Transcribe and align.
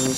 Hello, 0.00 0.12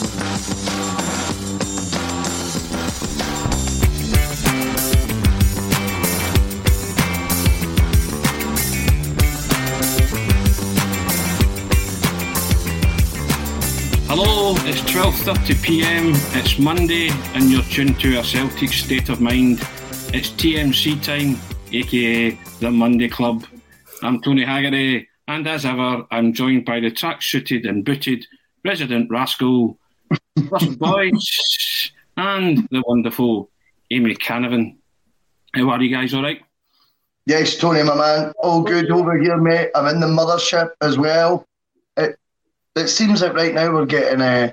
it's 14.59 14.83
12:30 14.83 15.63
p.m. 15.65 16.13
It's 16.39 16.61
Monday, 16.61 17.09
and 17.35 17.51
you're 17.51 17.63
tuned 17.63 17.99
to 17.99 18.21
a 18.21 18.23
Celtic 18.23 18.73
state 18.73 19.09
of 19.09 19.21
mind. 19.21 19.59
It's 20.15 20.31
TMC 20.31 21.03
time, 21.03 21.41
aka 21.73 22.39
the 22.61 22.71
Monday 22.71 23.09
Club. 23.09 23.45
I'm 24.01 24.21
Tony 24.21 24.45
Haggerty, 24.45 25.09
and 25.27 25.49
as 25.49 25.65
ever, 25.65 26.07
I'm 26.13 26.33
joined 26.33 26.67
by 26.67 26.79
the 26.79 26.93
track-suited 26.93 27.67
and 27.67 27.85
booted 27.85 28.29
resident 28.65 29.11
rascal, 29.11 29.79
Russell 30.51 30.77
Boyce, 30.77 31.93
and 32.17 32.69
the 32.71 32.83
wonderful 32.87 33.51
Amy 33.91 34.15
Canavan. 34.15 34.77
How 35.55 35.71
are 35.71 35.83
you 35.83 35.95
guys? 35.95 36.15
All 36.15 36.23
right? 36.23 36.41
Yes, 37.27 37.57
Tony, 37.57 37.83
my 37.83 37.95
man. 37.95 38.33
All 38.39 38.63
good 38.63 38.91
over 38.91 39.17
here, 39.17 39.37
mate. 39.37 39.71
I'm 39.75 39.87
in 39.87 40.01
the 40.01 40.07
mothership 40.07 40.71
as 40.81 40.99
well. 40.99 41.47
It 41.97 42.19
it 42.75 42.89
seems 42.89 43.23
like 43.23 43.35
right 43.35 43.55
now 43.55 43.73
we're 43.73 43.87
getting 43.87 44.21
a 44.21 44.53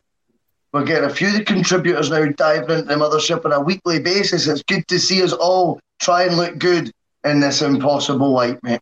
we're 0.71 0.85
getting 0.85 1.09
a 1.09 1.13
few 1.13 1.29
of 1.29 1.33
the 1.33 1.43
contributors 1.43 2.11
now 2.11 2.25
diving 2.25 2.79
into 2.79 2.83
the 2.83 2.95
mothership 2.95 3.43
on 3.45 3.53
a 3.53 3.59
weekly 3.59 3.99
basis. 3.99 4.47
It's 4.47 4.61
good 4.63 4.87
to 4.89 4.99
see 4.99 5.23
us 5.23 5.33
all 5.33 5.79
try 5.99 6.23
and 6.23 6.37
look 6.37 6.59
good 6.59 6.91
in 7.23 7.39
this 7.39 7.61
impossible 7.61 8.31
light, 8.31 8.61
mate. 8.63 8.81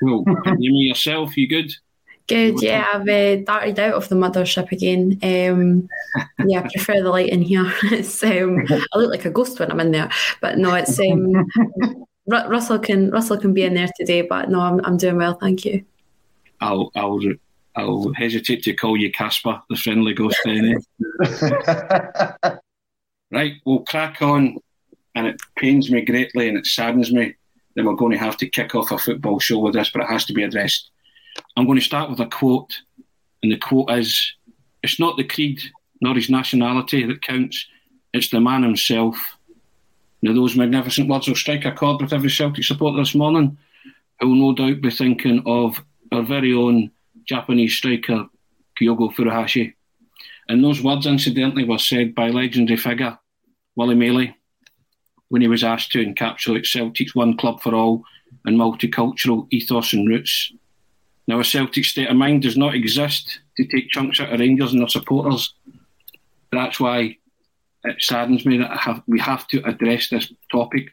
Well, 0.00 0.24
Amy, 0.46 0.88
yourself, 0.88 1.36
you 1.36 1.48
good? 1.48 1.72
Good, 2.32 2.62
yeah. 2.62 2.86
I've 2.94 3.08
uh, 3.08 3.36
darted 3.44 3.78
out 3.78 3.94
of 3.94 4.08
the 4.08 4.14
mothership 4.14 4.72
again. 4.72 5.18
Um, 5.22 5.88
yeah, 6.46 6.60
I 6.60 6.68
prefer 6.68 7.02
the 7.02 7.10
light 7.10 7.28
in 7.28 7.42
here. 7.42 7.72
It's, 7.84 8.22
um, 8.24 8.66
I 8.70 8.98
look 8.98 9.10
like 9.10 9.24
a 9.24 9.30
ghost 9.30 9.60
when 9.60 9.70
I'm 9.70 9.80
in 9.80 9.92
there, 9.92 10.10
but 10.40 10.58
no, 10.58 10.74
it's 10.74 10.98
um, 10.98 11.32
Ru- 12.26 12.48
Russell 12.48 12.78
can 12.78 13.10
Russell 13.10 13.38
can 13.38 13.52
be 13.52 13.64
in 13.64 13.74
there 13.74 13.90
today, 13.96 14.22
but 14.22 14.48
no, 14.48 14.60
I'm 14.60 14.80
I'm 14.84 14.96
doing 14.96 15.16
well, 15.16 15.34
thank 15.34 15.64
you. 15.64 15.84
I'll 16.60 16.90
I'll 16.94 17.20
I'll 17.76 18.12
hesitate 18.14 18.62
to 18.64 18.74
call 18.74 18.96
you 18.96 19.12
Casper, 19.12 19.60
the 19.68 19.76
friendly 19.76 20.14
ghost. 20.14 20.38
Anyway. 20.46 20.78
Right, 23.32 23.54
we'll 23.64 23.80
crack 23.80 24.20
on, 24.20 24.58
and 25.14 25.26
it 25.26 25.40
pains 25.56 25.90
me 25.90 26.02
greatly 26.02 26.48
and 26.48 26.58
it 26.58 26.66
saddens 26.66 27.10
me 27.10 27.34
that 27.74 27.84
we're 27.84 27.94
going 27.94 28.12
to 28.12 28.18
have 28.18 28.36
to 28.36 28.46
kick 28.46 28.74
off 28.74 28.92
a 28.92 28.98
football 28.98 29.38
show 29.38 29.58
with 29.58 29.72
this, 29.72 29.88
but 29.90 30.02
it 30.02 30.10
has 30.10 30.26
to 30.26 30.34
be 30.34 30.42
addressed. 30.42 30.90
I'm 31.56 31.66
going 31.66 31.78
to 31.78 31.84
start 31.84 32.10
with 32.10 32.20
a 32.20 32.26
quote, 32.26 32.74
and 33.42 33.52
the 33.52 33.58
quote 33.58 33.90
is 33.90 34.34
It's 34.82 34.98
not 34.98 35.16
the 35.16 35.24
creed 35.24 35.60
nor 36.00 36.14
his 36.14 36.28
nationality 36.28 37.06
that 37.06 37.22
counts, 37.22 37.66
it's 38.12 38.30
the 38.30 38.40
man 38.40 38.62
himself. 38.62 39.16
Now, 40.20 40.34
those 40.34 40.56
magnificent 40.56 41.08
words 41.08 41.28
will 41.28 41.36
strike 41.36 41.64
a 41.64 41.72
chord 41.72 42.02
with 42.02 42.12
every 42.12 42.30
Celtic 42.30 42.64
supporter 42.64 42.98
this 42.98 43.14
morning, 43.14 43.56
who 44.20 44.28
will 44.28 44.36
no 44.36 44.54
doubt 44.54 44.80
be 44.80 44.90
thinking 44.90 45.42
of 45.46 45.82
our 46.10 46.22
very 46.22 46.52
own 46.52 46.90
Japanese 47.24 47.74
striker, 47.74 48.26
Kyogo 48.78 49.12
Furuhashi. 49.12 49.74
And 50.48 50.62
those 50.62 50.82
words, 50.82 51.06
incidentally, 51.06 51.64
were 51.64 51.78
said 51.78 52.14
by 52.14 52.28
legendary 52.28 52.76
figure 52.76 53.18
Willie 53.76 53.94
Maley 53.94 54.34
when 55.28 55.40
he 55.40 55.48
was 55.48 55.64
asked 55.64 55.92
to 55.92 56.04
encapsulate 56.04 56.66
Celtic's 56.66 57.14
one 57.14 57.36
club 57.36 57.62
for 57.62 57.74
all 57.74 58.04
and 58.44 58.58
multicultural 58.58 59.46
ethos 59.50 59.92
and 59.92 60.08
roots. 60.08 60.52
Now, 61.28 61.40
a 61.40 61.44
Celtic 61.44 61.84
state 61.84 62.08
of 62.08 62.16
mind 62.16 62.42
does 62.42 62.56
not 62.56 62.74
exist 62.74 63.40
to 63.56 63.64
take 63.66 63.90
chunks 63.90 64.20
out 64.20 64.32
of 64.32 64.40
Rangers 64.40 64.72
and 64.72 64.80
their 64.80 64.88
supporters. 64.88 65.54
That's 66.50 66.80
why 66.80 67.18
it 67.84 67.96
saddens 68.00 68.44
me 68.44 68.58
that 68.58 68.76
have, 68.76 69.02
we 69.06 69.20
have 69.20 69.46
to 69.48 69.62
address 69.66 70.08
this 70.08 70.32
topic 70.50 70.88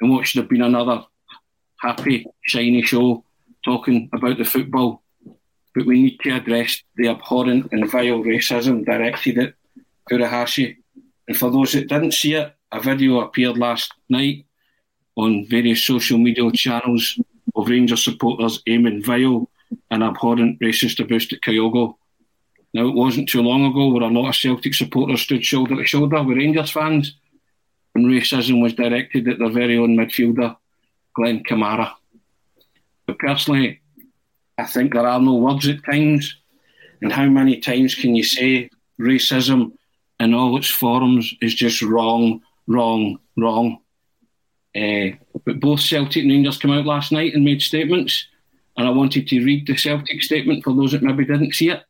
and 0.00 0.10
what 0.10 0.26
should 0.26 0.42
have 0.42 0.50
been 0.50 0.62
another 0.62 1.04
happy, 1.80 2.26
shiny 2.42 2.82
show 2.82 3.24
talking 3.64 4.08
about 4.12 4.38
the 4.38 4.44
football. 4.44 5.02
But 5.74 5.86
we 5.86 6.02
need 6.02 6.18
to 6.20 6.30
address 6.30 6.82
the 6.96 7.08
abhorrent 7.08 7.72
and 7.72 7.90
vile 7.90 8.22
racism 8.22 8.84
directed 8.84 9.38
at 9.38 9.54
Furuhashi. 10.08 10.76
And 11.26 11.36
for 11.36 11.50
those 11.50 11.72
that 11.72 11.88
didn't 11.88 12.14
see 12.14 12.34
it, 12.34 12.54
a 12.70 12.80
video 12.80 13.20
appeared 13.20 13.58
last 13.58 13.92
night 14.08 14.46
on 15.16 15.46
various 15.46 15.82
social 15.82 16.18
media 16.18 16.50
channels 16.52 17.18
of 17.56 17.68
Rangers 17.68 18.04
supporters 18.04 18.62
aiming 18.66 19.02
vile 19.02 19.48
and 19.90 20.02
abhorrent 20.02 20.60
racist 20.60 21.00
abuse 21.00 21.32
at 21.32 21.40
Kyogo. 21.40 21.96
Now, 22.72 22.88
it 22.88 22.94
wasn't 22.94 23.28
too 23.28 23.42
long 23.42 23.64
ago 23.66 23.88
where 23.88 24.02
a 24.02 24.08
lot 24.08 24.28
of 24.28 24.36
Celtic 24.36 24.74
supporters 24.74 25.22
stood 25.22 25.44
shoulder 25.44 25.76
to 25.76 25.84
shoulder 25.84 26.22
with 26.22 26.36
Rangers 26.36 26.70
fans, 26.70 27.16
and 27.94 28.06
racism 28.06 28.60
was 28.62 28.74
directed 28.74 29.28
at 29.28 29.38
their 29.38 29.50
very 29.50 29.78
own 29.78 29.96
midfielder, 29.96 30.56
Glenn 31.14 31.44
Kamara. 31.44 31.92
But 33.06 33.18
personally, 33.18 33.80
I 34.58 34.64
think 34.64 34.92
there 34.92 35.06
are 35.06 35.20
no 35.20 35.34
words 35.34 35.68
at 35.68 35.84
times. 35.84 36.36
And 37.02 37.12
how 37.12 37.26
many 37.26 37.60
times 37.60 37.94
can 37.94 38.14
you 38.14 38.24
say 38.24 38.70
racism 39.00 39.72
in 40.18 40.32
all 40.32 40.56
its 40.56 40.70
forms 40.70 41.34
is 41.40 41.54
just 41.54 41.82
wrong, 41.82 42.40
wrong, 42.66 43.18
wrong? 43.36 43.78
Uh, 44.74 45.16
but 45.44 45.60
both 45.60 45.80
Celtic 45.80 46.22
and 46.22 46.30
Rangers 46.30 46.58
came 46.58 46.72
out 46.72 46.86
last 46.86 47.12
night 47.12 47.34
and 47.34 47.44
made 47.44 47.62
statements, 47.62 48.26
and 48.76 48.86
I 48.86 48.90
wanted 48.90 49.28
to 49.28 49.44
read 49.44 49.66
the 49.66 49.76
Celtic 49.76 50.22
statement 50.22 50.64
for 50.64 50.74
those 50.74 50.92
that 50.92 51.02
maybe 51.02 51.24
didn't 51.24 51.54
see 51.54 51.70
it. 51.70 51.82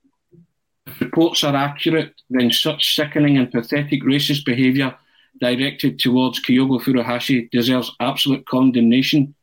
If 0.87 1.01
reports 1.01 1.43
are 1.45 1.57
accurate, 1.57 2.13
then 2.31 2.51
such 2.51 2.95
sickening 2.95 3.39
and 3.39 3.51
pathetic 3.51 4.03
racist 4.03 4.45
behaviour 4.45 4.95
directed 5.41 5.99
towards 5.99 6.43
Kyogo 6.43 6.81
Furuhashi 6.81 7.51
deserves 7.51 7.95
absolute 8.01 8.47
condemnation. 8.47 9.35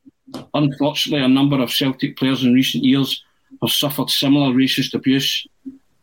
Unfortunately, 0.53 1.23
a 1.23 1.27
number 1.27 1.59
of 1.59 1.73
Celtic 1.73 2.15
players 2.15 2.43
in 2.43 2.53
recent 2.53 2.83
years 2.83 3.23
have 3.61 3.71
suffered 3.71 4.09
similar 4.09 4.53
racist 4.53 4.93
abuse. 4.93 5.45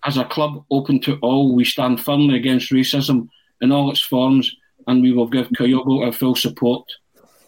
As 0.04 0.16
a 0.16 0.24
club 0.24 0.64
open 0.70 1.00
to 1.02 1.16
all, 1.22 1.54
we 1.54 1.64
stand 1.64 2.00
firmly 2.00 2.36
against 2.36 2.72
racism 2.72 3.28
in 3.60 3.72
all 3.72 3.90
its 3.90 4.00
forms 4.00 4.54
and 4.86 5.02
we 5.02 5.12
will 5.12 5.26
give 5.26 5.48
Kyogo 5.50 6.04
our 6.04 6.12
full 6.12 6.34
support. 6.34 6.84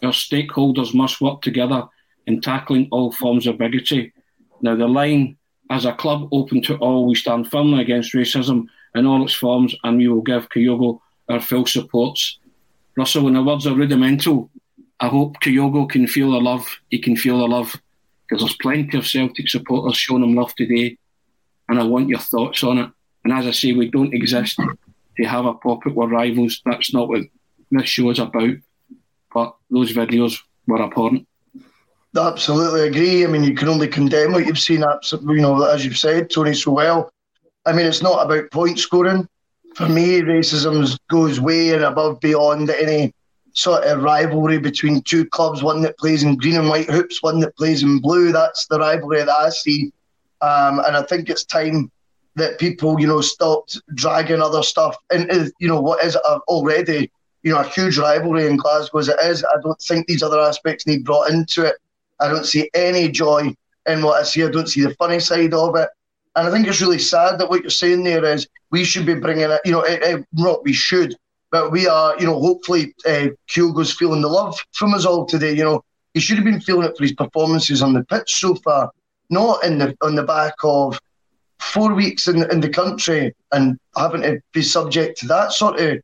Our 0.03 0.11
stakeholders 0.11 0.93
must 0.93 1.21
work 1.21 1.41
together 1.41 1.87
in 2.31 2.41
tackling 2.41 2.87
all 2.91 3.11
forms 3.11 3.45
of 3.45 3.57
bigotry. 3.57 4.13
Now, 4.61 4.75
the 4.75 4.87
line, 4.87 5.37
as 5.69 5.85
a 5.85 5.93
club 5.93 6.29
open 6.31 6.61
to 6.63 6.77
all, 6.77 7.05
we 7.05 7.15
stand 7.15 7.51
firmly 7.51 7.81
against 7.81 8.13
racism 8.13 8.67
in 8.95 9.05
all 9.05 9.23
its 9.23 9.33
forms 9.33 9.75
and 9.83 9.97
we 9.97 10.07
will 10.07 10.21
give 10.21 10.49
Kyogo 10.49 10.99
our 11.29 11.41
full 11.41 11.65
support. 11.65 12.17
Russell, 12.97 13.27
in 13.27 13.33
the 13.33 13.43
words 13.43 13.65
of 13.65 13.77
Rudimental, 13.77 14.49
I 14.99 15.07
hope 15.07 15.39
Kyogo 15.41 15.89
can 15.89 16.07
feel 16.07 16.31
the 16.31 16.39
love. 16.39 16.65
He 16.89 16.99
can 16.99 17.15
feel 17.15 17.39
the 17.39 17.47
love 17.47 17.75
because 18.23 18.43
there's 18.43 18.57
plenty 18.57 18.97
of 18.97 19.07
Celtic 19.07 19.49
supporters 19.49 19.97
showing 19.97 20.23
him 20.23 20.35
love 20.35 20.55
today, 20.55 20.97
and 21.67 21.79
I 21.79 21.83
want 21.83 22.07
your 22.07 22.19
thoughts 22.19 22.63
on 22.63 22.77
it. 22.77 22.89
And 23.23 23.33
as 23.33 23.45
I 23.45 23.51
say, 23.51 23.73
we 23.73 23.89
don't 23.89 24.13
exist 24.13 24.57
to 25.17 25.23
have 25.23 25.45
a 25.45 25.53
pop 25.53 25.85
at 25.85 25.97
our 25.97 26.07
rivals. 26.07 26.61
That's 26.65 26.93
not 26.93 27.09
what 27.09 27.23
this 27.71 27.89
show 27.89 28.09
is 28.09 28.19
about. 28.19 28.55
But 29.33 29.55
those 29.69 29.93
videos 29.93 30.39
were 30.67 30.81
abhorrent. 30.81 31.27
Absolutely 32.17 32.87
agree. 32.87 33.23
I 33.23 33.27
mean, 33.27 33.43
you 33.43 33.55
can 33.55 33.69
only 33.69 33.87
condemn 33.87 34.33
what 34.33 34.45
you've 34.45 34.59
seen. 34.59 34.83
You 35.11 35.41
know, 35.41 35.63
as 35.63 35.85
you've 35.85 35.97
said, 35.97 36.29
Tony, 36.29 36.53
so 36.53 36.71
well. 36.71 37.11
I 37.65 37.71
mean, 37.71 37.85
it's 37.85 38.01
not 38.01 38.25
about 38.25 38.51
point 38.51 38.79
scoring. 38.79 39.27
For 39.75 39.87
me, 39.87 40.19
racism 40.21 40.97
goes 41.09 41.39
way 41.39 41.73
and 41.73 41.83
above 41.83 42.19
beyond 42.19 42.69
any 42.69 43.13
sort 43.53 43.85
of 43.85 44.03
rivalry 44.03 44.57
between 44.57 45.01
two 45.01 45.25
clubs, 45.25 45.63
one 45.63 45.81
that 45.81 45.97
plays 45.97 46.23
in 46.23 46.35
green 46.35 46.57
and 46.57 46.67
white 46.67 46.89
hoops, 46.89 47.23
one 47.23 47.39
that 47.39 47.55
plays 47.55 47.81
in 47.83 47.99
blue. 47.99 48.33
That's 48.33 48.67
the 48.67 48.79
rivalry 48.79 49.19
that 49.19 49.29
I 49.29 49.49
see. 49.49 49.93
Um, 50.41 50.79
and 50.79 50.97
I 50.97 51.03
think 51.03 51.29
it's 51.29 51.45
time 51.45 51.91
that 52.35 52.59
people, 52.59 52.99
you 52.99 53.07
know, 53.07 53.21
stopped 53.21 53.81
dragging 53.93 54.41
other 54.41 54.63
stuff 54.63 54.97
into, 55.13 55.51
you 55.59 55.67
know, 55.67 55.79
what 55.79 56.03
is 56.03 56.15
already, 56.17 57.09
you 57.43 57.53
know, 57.53 57.59
a 57.59 57.67
huge 57.67 57.97
rivalry 57.97 58.47
in 58.47 58.57
Glasgow 58.57 58.99
as 58.99 59.07
it 59.07 59.19
is. 59.23 59.45
I 59.45 59.61
don't 59.61 59.79
think 59.79 60.07
these 60.07 60.23
other 60.23 60.39
aspects 60.39 60.85
need 60.85 61.05
brought 61.05 61.29
into 61.29 61.63
it. 61.63 61.75
I 62.21 62.29
don't 62.29 62.45
see 62.45 62.69
any 62.73 63.09
joy 63.09 63.53
in 63.87 64.01
what 64.01 64.21
I 64.21 64.23
see. 64.23 64.43
I 64.43 64.49
don't 64.49 64.69
see 64.69 64.81
the 64.81 64.95
funny 64.95 65.19
side 65.19 65.53
of 65.53 65.75
it. 65.75 65.89
And 66.35 66.47
I 66.47 66.51
think 66.51 66.67
it's 66.67 66.81
really 66.81 66.99
sad 66.99 67.39
that 67.39 67.49
what 67.49 67.61
you're 67.61 67.69
saying 67.69 68.03
there 68.03 68.23
is 68.23 68.47
we 68.69 68.85
should 68.85 69.05
be 69.05 69.15
bringing 69.15 69.49
it, 69.49 69.61
you 69.65 69.71
know, 69.71 69.81
it, 69.81 70.01
it, 70.01 70.25
not 70.31 70.63
we 70.63 70.71
should, 70.71 71.15
but 71.51 71.71
we 71.71 71.87
are, 71.87 72.17
you 72.19 72.25
know, 72.25 72.39
hopefully 72.39 72.93
uh, 73.05 73.27
Kyogo's 73.49 73.93
feeling 73.93 74.21
the 74.21 74.29
love 74.29 74.57
from 74.71 74.93
us 74.93 75.05
all 75.05 75.25
today. 75.25 75.53
You 75.53 75.65
know, 75.65 75.83
he 76.13 76.21
should 76.21 76.37
have 76.37 76.45
been 76.45 76.61
feeling 76.61 76.87
it 76.87 76.95
for 76.95 77.03
his 77.03 77.13
performances 77.13 77.81
on 77.81 77.93
the 77.93 78.05
pitch 78.05 78.35
so 78.35 78.55
far, 78.55 78.91
not 79.29 79.63
in 79.65 79.77
the 79.77 79.95
on 80.01 80.15
the 80.15 80.23
back 80.23 80.53
of 80.63 80.97
four 81.59 81.93
weeks 81.93 82.27
in, 82.27 82.49
in 82.51 82.59
the 82.59 82.69
country 82.69 83.33
and 83.51 83.77
having 83.95 84.21
to 84.21 84.41
be 84.51 84.61
subject 84.61 85.19
to 85.19 85.27
that 85.27 85.51
sort 85.51 85.79
of 85.79 85.99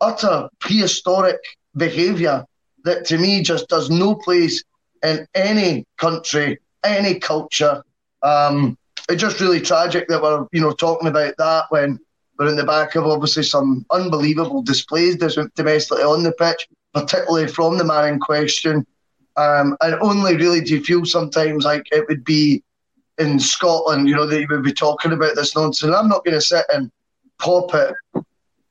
utter 0.00 0.48
prehistoric 0.60 1.38
behaviour 1.76 2.44
that 2.84 3.04
to 3.04 3.18
me 3.18 3.42
just 3.42 3.68
does 3.68 3.90
no 3.90 4.14
place 4.14 4.62
in 5.04 5.26
any 5.34 5.86
country, 5.98 6.58
any 6.82 7.18
culture. 7.18 7.84
Um, 8.22 8.76
it's 9.08 9.20
just 9.20 9.40
really 9.40 9.60
tragic 9.60 10.08
that 10.08 10.22
we're, 10.22 10.46
you 10.52 10.60
know, 10.60 10.72
talking 10.72 11.08
about 11.08 11.34
that 11.36 11.66
when 11.68 12.00
we're 12.38 12.48
in 12.48 12.56
the 12.56 12.64
back 12.64 12.94
of 12.94 13.06
obviously 13.06 13.42
some 13.42 13.84
unbelievable 13.90 14.62
displays 14.62 15.16
domestically 15.16 16.02
on 16.02 16.22
the 16.22 16.32
pitch, 16.32 16.66
particularly 16.94 17.46
from 17.46 17.76
the 17.78 17.84
man 17.84 18.14
in 18.14 18.18
question. 18.18 18.86
Um, 19.36 19.76
and 19.80 19.94
only 20.00 20.36
really 20.36 20.60
do 20.60 20.76
you 20.76 20.84
feel 20.84 21.04
sometimes 21.04 21.64
like 21.64 21.86
it 21.92 22.06
would 22.08 22.24
be 22.24 22.62
in 23.18 23.38
Scotland, 23.38 24.08
you 24.08 24.14
know, 24.14 24.26
that 24.26 24.40
you 24.40 24.46
would 24.50 24.64
be 24.64 24.72
talking 24.72 25.12
about 25.12 25.36
this 25.36 25.54
nonsense. 25.54 25.94
I'm 25.94 26.08
not 26.08 26.24
going 26.24 26.34
to 26.36 26.40
sit 26.40 26.64
and 26.72 26.90
pop 27.38 27.74
at 27.74 27.94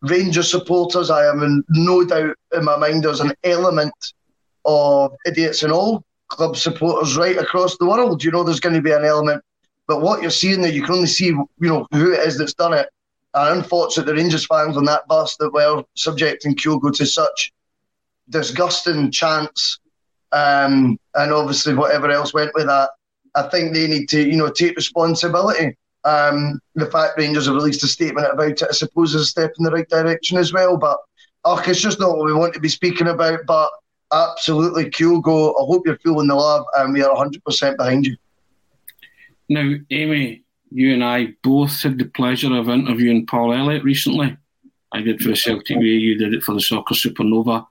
Rangers 0.01 0.49
supporters. 0.49 1.09
I 1.09 1.25
am 1.27 1.43
in 1.43 1.63
no 1.69 2.03
doubt 2.03 2.35
in 2.53 2.65
my 2.65 2.75
mind 2.77 3.03
there's 3.03 3.21
an 3.21 3.33
element 3.43 3.93
of 4.65 5.13
idiots 5.25 5.63
and 5.63 5.71
all 5.71 6.03
club 6.33 6.57
supporters 6.57 7.15
right 7.15 7.37
across 7.37 7.77
the 7.77 7.85
world. 7.85 8.23
You 8.23 8.31
know, 8.31 8.43
there's 8.43 8.59
going 8.59 8.75
to 8.75 8.81
be 8.81 8.91
an 8.91 9.05
element. 9.05 9.43
But 9.87 10.01
what 10.01 10.21
you're 10.21 10.31
seeing 10.31 10.61
there, 10.61 10.71
you 10.71 10.83
can 10.83 10.95
only 10.95 11.07
see, 11.07 11.27
you 11.27 11.47
know, 11.59 11.87
who 11.91 12.13
it 12.13 12.19
is 12.19 12.37
that's 12.37 12.53
done 12.53 12.73
it. 12.73 12.89
And 13.33 13.59
unfortunately, 13.59 14.13
the 14.13 14.17
Rangers 14.17 14.45
fans 14.45 14.77
on 14.77 14.85
that 14.85 15.07
bus 15.07 15.35
that 15.37 15.51
were 15.51 15.83
subjecting 15.95 16.55
Kyogo 16.55 16.95
to 16.95 17.05
such 17.05 17.51
disgusting 18.29 19.11
chants, 19.11 19.79
um, 20.31 20.97
and 21.15 21.33
obviously 21.33 21.73
whatever 21.73 22.09
else 22.09 22.33
went 22.33 22.51
with 22.53 22.67
that, 22.67 22.91
I 23.35 23.43
think 23.43 23.73
they 23.73 23.87
need 23.87 24.07
to, 24.09 24.21
you 24.21 24.37
know, 24.37 24.49
take 24.49 24.75
responsibility. 24.75 25.75
Um, 26.05 26.59
the 26.75 26.85
fact 26.85 27.17
Rangers 27.17 27.47
have 27.47 27.55
released 27.55 27.83
a 27.83 27.87
statement 27.87 28.27
about 28.31 28.51
it, 28.51 28.63
I 28.63 28.71
suppose, 28.71 29.15
is 29.15 29.21
a 29.21 29.25
step 29.25 29.53
in 29.57 29.65
the 29.65 29.71
right 29.71 29.89
direction 29.89 30.37
as 30.37 30.53
well. 30.53 30.77
But 30.77 30.97
oh, 31.43 31.61
it's 31.65 31.81
just 31.81 31.99
not 31.99 32.17
what 32.17 32.25
we 32.25 32.33
want 32.33 32.53
to 32.53 32.59
be 32.59 32.69
speaking 32.69 33.07
about. 33.07 33.39
But 33.47 33.69
absolutely, 34.13 34.85
Kyogo, 34.85 35.51
I 35.51 35.65
hope 35.65 35.83
you're 35.85 35.97
feeling 35.97 36.27
the 36.27 36.35
love, 36.35 36.65
and 36.77 36.93
we 36.93 37.03
are 37.03 37.15
100% 37.15 37.77
behind 37.77 38.05
you. 38.05 38.15
Now, 39.49 39.73
Amy, 39.91 40.43
you 40.71 40.93
and 40.93 41.03
I 41.03 41.35
both 41.43 41.81
had 41.81 41.97
the 41.97 42.05
pleasure 42.05 42.55
of 42.55 42.69
interviewing 42.69 43.25
Paul 43.25 43.53
Elliott 43.53 43.83
recently. 43.83 44.37
I 44.91 45.01
did 45.01 45.21
for 45.21 45.29
the 45.29 45.35
Celtic 45.35 45.77
Way, 45.77 45.85
you 45.85 46.17
did 46.17 46.33
it 46.33 46.43
for 46.43 46.53
the 46.53 46.61
Soccer 46.61 46.93
Supernova. 46.93 47.65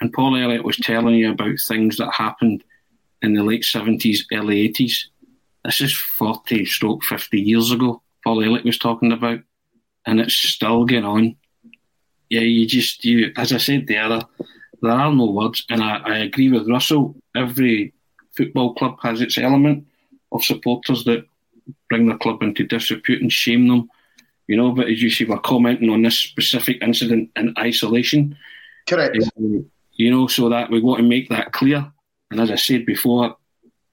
And 0.00 0.12
Paul 0.12 0.36
Elliott 0.36 0.64
was 0.64 0.76
telling 0.76 1.16
you 1.16 1.30
about 1.30 1.58
things 1.68 1.96
that 1.98 2.12
happened 2.12 2.64
in 3.22 3.34
the 3.34 3.42
late 3.42 3.62
70s, 3.62 4.20
early 4.32 4.68
80s. 4.68 5.06
This 5.64 5.80
is 5.80 5.94
40 5.94 6.64
stroke 6.64 7.04
50 7.04 7.38
years 7.38 7.70
ago, 7.70 8.02
Paul 8.24 8.42
Elliott 8.42 8.64
was 8.64 8.78
talking 8.78 9.12
about, 9.12 9.40
and 10.06 10.20
it's 10.20 10.34
still 10.34 10.84
going 10.84 11.04
on. 11.04 11.36
Yeah, 12.28 12.40
you 12.40 12.66
just, 12.66 13.04
you, 13.04 13.32
as 13.36 13.52
I 13.52 13.58
said 13.58 13.86
there, 13.86 14.22
there 14.82 14.92
are 14.92 15.12
no 15.12 15.30
words, 15.30 15.64
and 15.70 15.82
I, 15.82 15.98
I 15.98 16.18
agree 16.18 16.50
with 16.50 16.68
Russell. 16.68 17.16
Every 17.36 17.92
football 18.36 18.74
club 18.74 18.96
has 19.02 19.20
its 19.20 19.38
element 19.38 19.86
of 20.32 20.44
supporters 20.44 21.04
that 21.04 21.26
bring 21.88 22.06
their 22.06 22.18
club 22.18 22.42
into 22.42 22.64
disrepute 22.64 23.22
and 23.22 23.32
shame 23.32 23.68
them. 23.68 23.88
You 24.46 24.56
know, 24.56 24.72
but 24.72 24.88
as 24.88 25.02
you 25.02 25.10
see, 25.10 25.24
we're 25.24 25.38
commenting 25.38 25.90
on 25.90 26.02
this 26.02 26.16
specific 26.16 26.82
incident 26.82 27.30
in 27.36 27.54
isolation. 27.58 28.36
Correct. 28.88 29.16
Um, 29.36 29.70
you 29.92 30.10
know, 30.10 30.26
so 30.26 30.48
that 30.48 30.70
we 30.70 30.80
want 30.80 30.98
to 30.98 31.08
make 31.08 31.28
that 31.28 31.52
clear. 31.52 31.92
And 32.30 32.40
as 32.40 32.50
I 32.50 32.56
said 32.56 32.86
before, 32.86 33.36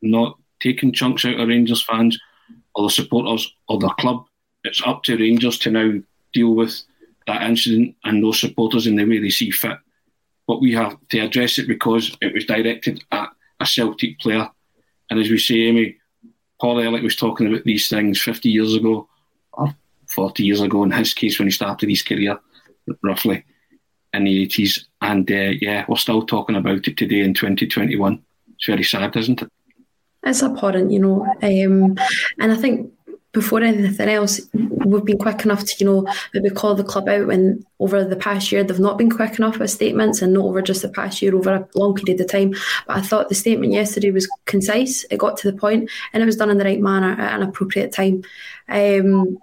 not 0.02 0.38
taking 0.60 0.94
chunks 0.94 1.26
out 1.26 1.40
of 1.40 1.48
Rangers 1.48 1.84
fans 1.84 2.20
or 2.76 2.84
the 2.84 2.90
supporters 2.90 3.54
or 3.68 3.80
their 3.80 3.94
club. 4.00 4.26
It's 4.64 4.82
up 4.86 5.04
to 5.04 5.18
Rangers 5.18 5.58
to 5.60 5.72
now 5.72 5.94
deal 6.34 6.56
with 6.56 6.82
that 7.26 7.44
incident 7.44 7.96
and 8.04 8.24
those 8.24 8.40
supporters 8.40 8.88
in 8.88 8.96
the 8.96 9.06
way 9.06 9.20
they 9.20 9.30
see 9.30 9.52
fit. 9.52 9.78
But 10.48 10.62
we 10.62 10.74
have 10.74 10.96
to 11.10 11.20
address 11.20 11.58
it 11.58 11.68
because 11.68 12.16
it 12.22 12.34
was 12.34 12.46
directed 12.46 13.04
at 13.12 13.30
a 13.60 13.66
Celtic 13.66 14.20
player. 14.20 14.50
And 15.10 15.20
as 15.20 15.30
we 15.30 15.38
say, 15.38 15.62
Amy, 15.62 15.98
Paul 16.60 16.80
Elliott 16.80 17.04
was 17.04 17.16
talking 17.16 17.48
about 17.48 17.64
these 17.64 17.90
things 17.90 18.22
50 18.22 18.50
years 18.50 18.74
ago, 18.74 19.08
or 19.54 19.76
40 20.10 20.44
years 20.44 20.62
ago 20.62 20.84
in 20.84 20.92
his 20.92 21.14
case 21.14 21.38
when 21.38 21.48
he 21.48 21.52
started 21.52 21.90
his 21.90 22.02
career, 22.02 22.40
roughly 23.04 23.44
in 24.14 24.24
the 24.24 24.48
80s. 24.48 24.86
And 25.02 25.30
uh, 25.30 25.54
yeah, 25.62 25.86
we're 25.88 25.98
still 25.98 26.26
talking 26.26 26.56
about 26.56 26.88
it 26.88 26.98
today 26.98 27.22
in 27.22 27.34
2021. 27.34 28.24
It's 28.56 28.66
very 28.66 28.84
sad, 28.84 29.16
isn't 29.16 29.42
it? 29.42 29.52
It's 30.24 30.44
abhorrent, 30.44 30.92
you 30.92 31.00
know. 31.00 31.24
Um, 31.44 31.96
and 32.40 32.52
I 32.52 32.56
think 32.56 32.92
before 33.38 33.62
anything 33.62 34.10
else, 34.10 34.42
we've 34.54 35.06
been 35.06 35.20
quick 35.20 35.46
enough 35.46 35.64
to, 35.64 35.76
you 35.80 35.86
know, 35.86 36.14
maybe 36.34 36.50
call 36.50 36.74
the 36.74 36.84
club 36.84 37.08
out 37.08 37.28
when 37.28 37.64
over 37.80 38.04
the 38.04 38.16
past 38.16 38.52
year 38.52 38.64
they've 38.64 38.80
not 38.80 38.98
been 38.98 39.12
quick 39.12 39.38
enough 39.38 39.60
with 39.60 39.70
statements 39.70 40.24
and 40.24 40.34
not 40.34 40.46
over 40.46 40.60
just 40.60 40.82
the 40.82 40.90
past 40.90 41.22
year, 41.22 41.36
over 41.36 41.54
a 41.54 41.68
long 41.76 41.94
period 41.94 42.20
of 42.20 42.28
time. 42.28 42.52
But 42.88 42.98
I 42.98 43.02
thought 43.02 43.30
the 43.30 43.36
statement 43.36 43.74
yesterday 43.74 44.10
was 44.10 44.28
concise, 44.46 45.06
it 45.12 45.20
got 45.20 45.38
to 45.38 45.52
the 45.52 45.58
point, 45.58 45.92
and 46.14 46.24
it 46.24 46.26
was 46.26 46.36
done 46.36 46.50
in 46.50 46.58
the 46.58 46.66
right 46.66 46.82
manner 46.82 47.12
at 47.12 47.40
an 47.40 47.48
appropriate 47.48 47.92
time. 47.92 48.24
Um, 48.68 49.38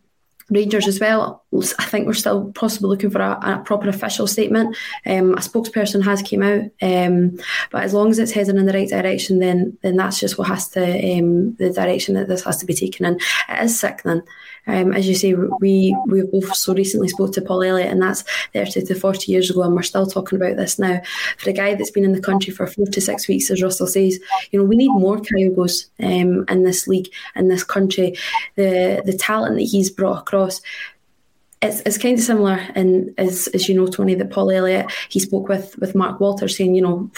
Rangers 0.50 0.88
as 0.88 1.00
well. 1.00 1.43
I 1.78 1.84
think 1.84 2.06
we're 2.06 2.14
still 2.14 2.52
possibly 2.52 2.88
looking 2.88 3.11
for 3.11 3.20
a, 3.20 3.38
a 3.42 3.62
proper 3.64 3.88
official 3.88 4.26
statement. 4.26 4.76
Um, 5.06 5.32
a 5.32 5.38
spokesperson 5.38 6.02
has 6.04 6.23
came 6.23 6.42
out, 6.42 6.64
um, 6.82 7.38
but 7.70 7.84
as 7.84 7.94
long 7.94 8.11
as 8.11 8.18
it's 8.18 8.32
heading 8.32 8.56
in 8.56 8.66
the 8.66 8.73
right 8.73 8.88
direction, 8.88 9.38
then 9.38 9.76
then 9.82 9.96
that's 9.96 10.20
just 10.20 10.38
what 10.38 10.49
has 10.49 10.68
to 10.70 10.82
um, 10.82 11.54
the 11.54 11.70
direction 11.70 12.14
that 12.14 12.28
this 12.28 12.44
has 12.44 12.56
to 12.58 12.66
be 12.66 12.75
taken 12.75 13.06
in. 13.06 13.20
It 13.49 13.64
is 13.64 13.78
sickening. 13.78 14.23
Um, 14.66 14.92
as 14.92 15.06
you 15.06 15.14
say, 15.14 15.34
we 15.34 15.96
we 16.06 16.23
both 16.23 16.54
so 16.56 16.75
recently 16.75 17.08
spoke 17.08 17.32
to 17.34 17.42
Paul 17.42 17.62
Elliott, 17.62 17.92
and 17.92 18.02
that's 18.02 18.25
30 18.54 18.82
to 18.84 18.94
40 18.94 19.30
years 19.30 19.50
ago, 19.50 19.62
and 19.62 19.75
we're 19.75 19.82
still 19.82 20.06
talking 20.06 20.40
about 20.40 20.56
this 20.56 20.78
now. 20.78 21.00
For 21.38 21.50
a 21.50 21.52
guy 21.52 21.75
that's 21.75 21.90
been 21.90 22.04
in 22.04 22.12
the 22.12 22.20
country 22.20 22.52
for 22.52 22.66
four 22.66 22.87
to 22.87 23.00
six 23.00 23.28
weeks, 23.28 23.50
as 23.50 23.62
Russell 23.62 23.87
says, 23.87 24.18
you 24.50 24.58
know, 24.58 24.64
we 24.64 24.76
need 24.76 24.88
more 24.88 25.18
Kyogos 25.18 25.87
um, 26.00 26.44
in 26.49 26.62
this 26.64 26.88
league, 26.88 27.08
in 27.37 27.49
this 27.49 27.64
country. 27.64 28.16
The 28.56 29.02
the 29.04 29.12
talent 29.12 29.56
that 29.56 29.64
he's 29.64 29.90
brought 29.90 30.20
across 30.20 30.62
it's, 31.62 31.80
it's 31.80 31.99
kind 31.99 32.18
of 32.18 32.25
similar 32.25 32.61
and 32.75 33.14
as 33.18 33.49
as 33.49 33.68
you 33.68 33.75
know 33.75 33.87
Tony 33.87 34.14
that 34.14 34.30
Paul 34.30 34.50
Elliott 34.50 34.90
he 35.08 35.18
spoke 35.18 35.49
with 35.49 35.76
with 35.78 35.94
Mark 35.94 36.20
Walters 36.20 36.56
saying 36.56 36.75
you 36.75 36.82
know 36.82 37.11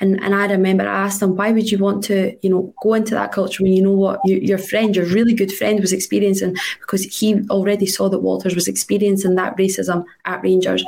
and 0.00 0.22
and 0.22 0.34
I 0.34 0.46
remember 0.46 0.86
I 0.86 1.04
asked 1.04 1.22
him 1.22 1.36
why 1.36 1.52
would 1.52 1.70
you 1.70 1.78
want 1.78 2.04
to 2.04 2.36
you 2.42 2.50
know 2.50 2.74
go 2.82 2.94
into 2.94 3.14
that 3.14 3.32
culture 3.32 3.62
when 3.62 3.72
you 3.72 3.82
know 3.82 3.92
what 3.92 4.20
you, 4.24 4.36
your 4.38 4.58
friend 4.58 4.94
your 4.94 5.06
really 5.06 5.34
good 5.34 5.52
friend 5.52 5.80
was 5.80 5.92
experiencing 5.92 6.56
because 6.80 7.04
he 7.04 7.42
already 7.50 7.86
saw 7.86 8.08
that 8.08 8.18
Walters 8.18 8.54
was 8.54 8.68
experiencing 8.68 9.36
that 9.36 9.56
racism 9.56 10.04
at 10.24 10.42
Rangers 10.42 10.84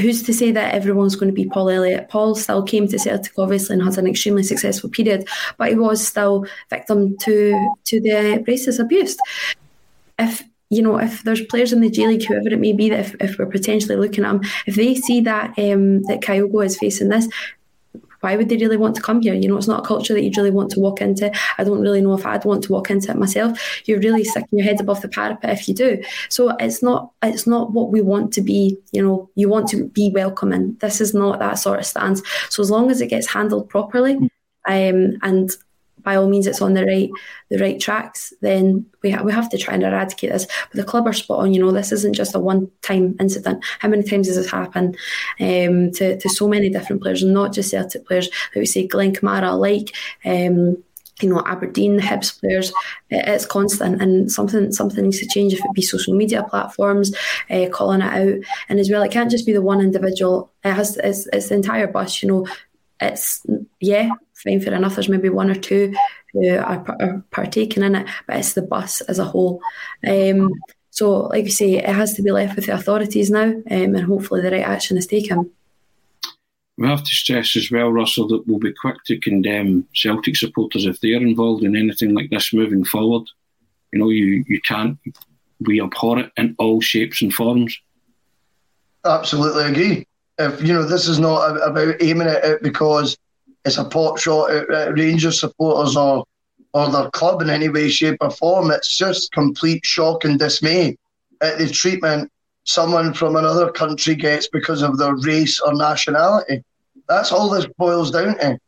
who's 0.00 0.22
to 0.22 0.32
say 0.32 0.50
that 0.52 0.74
everyone's 0.74 1.16
going 1.16 1.28
to 1.28 1.34
be 1.34 1.48
Paul 1.48 1.68
Elliott? 1.68 2.08
Paul 2.08 2.34
still 2.34 2.62
came 2.62 2.88
to 2.88 2.98
Celtic 2.98 3.38
obviously 3.38 3.74
and 3.74 3.82
had 3.82 3.98
an 3.98 4.06
extremely 4.06 4.42
successful 4.42 4.88
period, 4.88 5.28
but 5.58 5.68
he 5.68 5.74
was 5.74 6.06
still 6.06 6.46
victim 6.70 7.16
to 7.18 7.74
to 7.84 8.00
the 8.00 8.42
racist 8.46 8.80
abuse. 8.80 9.16
If 10.18 10.42
you 10.72 10.80
know, 10.80 10.98
if 10.98 11.22
there's 11.22 11.44
players 11.44 11.74
in 11.74 11.82
the 11.82 11.90
J 11.90 12.06
League, 12.06 12.24
whoever 12.24 12.48
it 12.48 12.58
may 12.58 12.72
be, 12.72 12.88
that 12.88 13.00
if, 13.00 13.14
if 13.20 13.38
we're 13.38 13.44
potentially 13.44 13.94
looking 13.94 14.24
at 14.24 14.32
them, 14.32 14.40
if 14.66 14.74
they 14.74 14.94
see 14.94 15.20
that 15.20 15.50
um, 15.58 16.02
that 16.04 16.22
Kyogo 16.22 16.64
is 16.64 16.78
facing 16.78 17.10
this, 17.10 17.28
why 18.20 18.36
would 18.36 18.48
they 18.48 18.56
really 18.56 18.78
want 18.78 18.96
to 18.96 19.02
come 19.02 19.20
here? 19.20 19.34
You 19.34 19.48
know, 19.48 19.58
it's 19.58 19.68
not 19.68 19.80
a 19.80 19.86
culture 19.86 20.14
that 20.14 20.22
you'd 20.22 20.36
really 20.38 20.50
want 20.50 20.70
to 20.70 20.80
walk 20.80 21.02
into. 21.02 21.30
I 21.58 21.64
don't 21.64 21.82
really 21.82 22.00
know 22.00 22.14
if 22.14 22.24
I'd 22.24 22.46
want 22.46 22.64
to 22.64 22.72
walk 22.72 22.90
into 22.90 23.10
it 23.10 23.18
myself. 23.18 23.82
You're 23.84 24.00
really 24.00 24.24
sticking 24.24 24.58
your 24.58 24.64
head 24.64 24.80
above 24.80 25.02
the 25.02 25.08
parapet 25.08 25.50
if 25.50 25.68
you 25.68 25.74
do. 25.74 26.02
So 26.30 26.56
it's 26.58 26.82
not 26.82 27.10
it's 27.22 27.46
not 27.46 27.72
what 27.72 27.90
we 27.90 28.00
want 28.00 28.32
to 28.32 28.40
be. 28.40 28.78
You 28.92 29.02
know, 29.02 29.30
you 29.34 29.50
want 29.50 29.68
to 29.70 29.88
be 29.88 30.10
welcoming. 30.14 30.78
This 30.80 31.02
is 31.02 31.12
not 31.12 31.38
that 31.40 31.58
sort 31.58 31.80
of 31.80 31.84
stance. 31.84 32.22
So 32.48 32.62
as 32.62 32.70
long 32.70 32.90
as 32.90 33.02
it 33.02 33.08
gets 33.08 33.26
handled 33.26 33.68
properly, 33.68 34.14
um, 34.66 35.18
and 35.20 35.50
by 36.02 36.16
all 36.16 36.28
means 36.28 36.46
it's 36.46 36.62
on 36.62 36.74
the 36.74 36.84
right 36.84 37.10
the 37.50 37.58
right 37.58 37.80
tracks, 37.80 38.32
then 38.40 38.86
we 39.02 39.10
ha- 39.10 39.22
we 39.22 39.32
have 39.32 39.48
to 39.50 39.58
try 39.58 39.74
and 39.74 39.82
eradicate 39.82 40.30
this. 40.30 40.46
But 40.70 40.80
the 40.80 40.84
club 40.84 41.06
are 41.06 41.12
spot 41.12 41.40
on. 41.40 41.52
You 41.54 41.60
know, 41.60 41.70
this 41.70 41.92
isn't 41.92 42.14
just 42.14 42.34
a 42.34 42.38
one 42.38 42.70
time 42.82 43.16
incident. 43.20 43.64
How 43.78 43.88
many 43.88 44.02
times 44.02 44.26
has 44.26 44.36
this 44.36 44.50
happened 44.50 44.96
um, 45.40 45.92
to 45.92 46.18
to 46.18 46.28
so 46.28 46.48
many 46.48 46.70
different 46.70 47.02
players, 47.02 47.22
not 47.22 47.52
just 47.52 47.70
Celtic 47.70 48.06
players? 48.06 48.28
Like 48.48 48.60
we 48.60 48.66
say, 48.66 48.86
Glenn 48.86 49.12
Kamara, 49.14 49.58
like. 49.58 49.94
Um, 50.24 50.82
you 51.20 51.28
know, 51.28 51.42
Aberdeen, 51.46 52.00
Hibs 52.00 52.40
players, 52.40 52.72
it's 53.10 53.46
constant 53.46 54.02
and 54.02 54.30
something 54.30 54.72
something 54.72 55.04
needs 55.04 55.20
to 55.20 55.26
change 55.28 55.52
if 55.52 55.64
it 55.64 55.72
be 55.72 55.82
social 55.82 56.14
media 56.14 56.42
platforms, 56.42 57.14
uh, 57.50 57.66
calling 57.70 58.00
it 58.00 58.12
out. 58.12 58.44
And 58.68 58.80
as 58.80 58.90
well, 58.90 59.02
it 59.02 59.12
can't 59.12 59.30
just 59.30 59.46
be 59.46 59.52
the 59.52 59.62
one 59.62 59.80
individual. 59.80 60.50
It 60.64 60.72
has 60.72 60.96
it's, 60.96 61.26
it's 61.32 61.48
the 61.48 61.54
entire 61.54 61.86
bus, 61.86 62.22
you 62.22 62.28
know. 62.28 62.46
It's 63.02 63.44
yeah, 63.80 64.10
fine 64.34 64.60
for 64.60 64.72
enough. 64.72 64.94
There's 64.94 65.08
maybe 65.08 65.28
one 65.28 65.50
or 65.50 65.54
two 65.54 65.94
who 66.32 66.56
are, 66.56 66.84
are 67.00 67.24
partaking 67.30 67.82
in 67.82 67.94
it, 67.94 68.06
but 68.26 68.36
it's 68.36 68.54
the 68.54 68.62
bus 68.62 69.00
as 69.02 69.18
a 69.18 69.24
whole. 69.24 69.60
Um, 70.06 70.52
so, 70.90 71.22
like 71.22 71.44
you 71.44 71.50
say, 71.50 71.74
it 71.74 71.86
has 71.86 72.14
to 72.14 72.22
be 72.22 72.30
left 72.30 72.56
with 72.56 72.66
the 72.66 72.74
authorities 72.74 73.30
now, 73.30 73.44
um, 73.44 73.64
and 73.70 74.04
hopefully 74.04 74.42
the 74.42 74.50
right 74.50 74.62
action 74.62 74.98
is 74.98 75.06
taken. 75.06 75.50
We 76.78 76.86
have 76.88 77.02
to 77.02 77.14
stress 77.14 77.56
as 77.56 77.70
well, 77.70 77.90
Russell, 77.90 78.28
that 78.28 78.46
we'll 78.46 78.58
be 78.58 78.72
quick 78.72 78.96
to 79.06 79.18
condemn 79.18 79.86
Celtic 79.94 80.36
supporters 80.36 80.86
if 80.86 81.00
they're 81.00 81.22
involved 81.22 81.64
in 81.64 81.76
anything 81.76 82.14
like 82.14 82.30
this 82.30 82.52
moving 82.52 82.84
forward. 82.84 83.28
You 83.92 83.98
know, 83.98 84.08
you, 84.08 84.44
you 84.48 84.60
can't, 84.60 84.98
we 85.60 85.80
abhor 85.80 86.18
it 86.18 86.32
in 86.36 86.56
all 86.58 86.80
shapes 86.80 87.20
and 87.22 87.32
forms. 87.32 87.78
Absolutely 89.04 89.64
agree. 89.64 90.06
If, 90.38 90.62
you 90.62 90.72
know, 90.72 90.84
this 90.84 91.08
is 91.08 91.18
not 91.18 91.56
about 91.62 92.02
aiming 92.02 92.28
at 92.28 92.44
it 92.44 92.62
because 92.62 93.16
it's 93.64 93.78
a 93.78 93.84
pot 93.84 94.18
shot 94.18 94.50
at, 94.50 94.94
Rangers 94.94 95.40
supporters 95.40 95.96
or 95.96 96.24
or 96.74 96.90
their 96.90 97.10
club 97.10 97.42
in 97.42 97.50
any 97.50 97.68
way, 97.68 97.90
shape, 97.90 98.16
or 98.22 98.30
form. 98.30 98.70
It's 98.70 98.96
just 98.96 99.30
complete 99.32 99.84
shock 99.84 100.24
and 100.24 100.38
dismay 100.38 100.96
at 101.42 101.58
the 101.58 101.68
treatment 101.68 102.32
someone 102.64 103.12
from 103.12 103.36
another 103.36 103.70
country 103.70 104.14
gets 104.14 104.48
because 104.48 104.82
of 104.82 104.96
their 104.98 105.14
race 105.16 105.60
or 105.60 105.74
nationality. 105.74 106.62
That's 107.08 107.32
all 107.32 107.50
this 107.50 107.66
boils 107.76 108.10
down 108.10 108.38
to. 108.38 108.58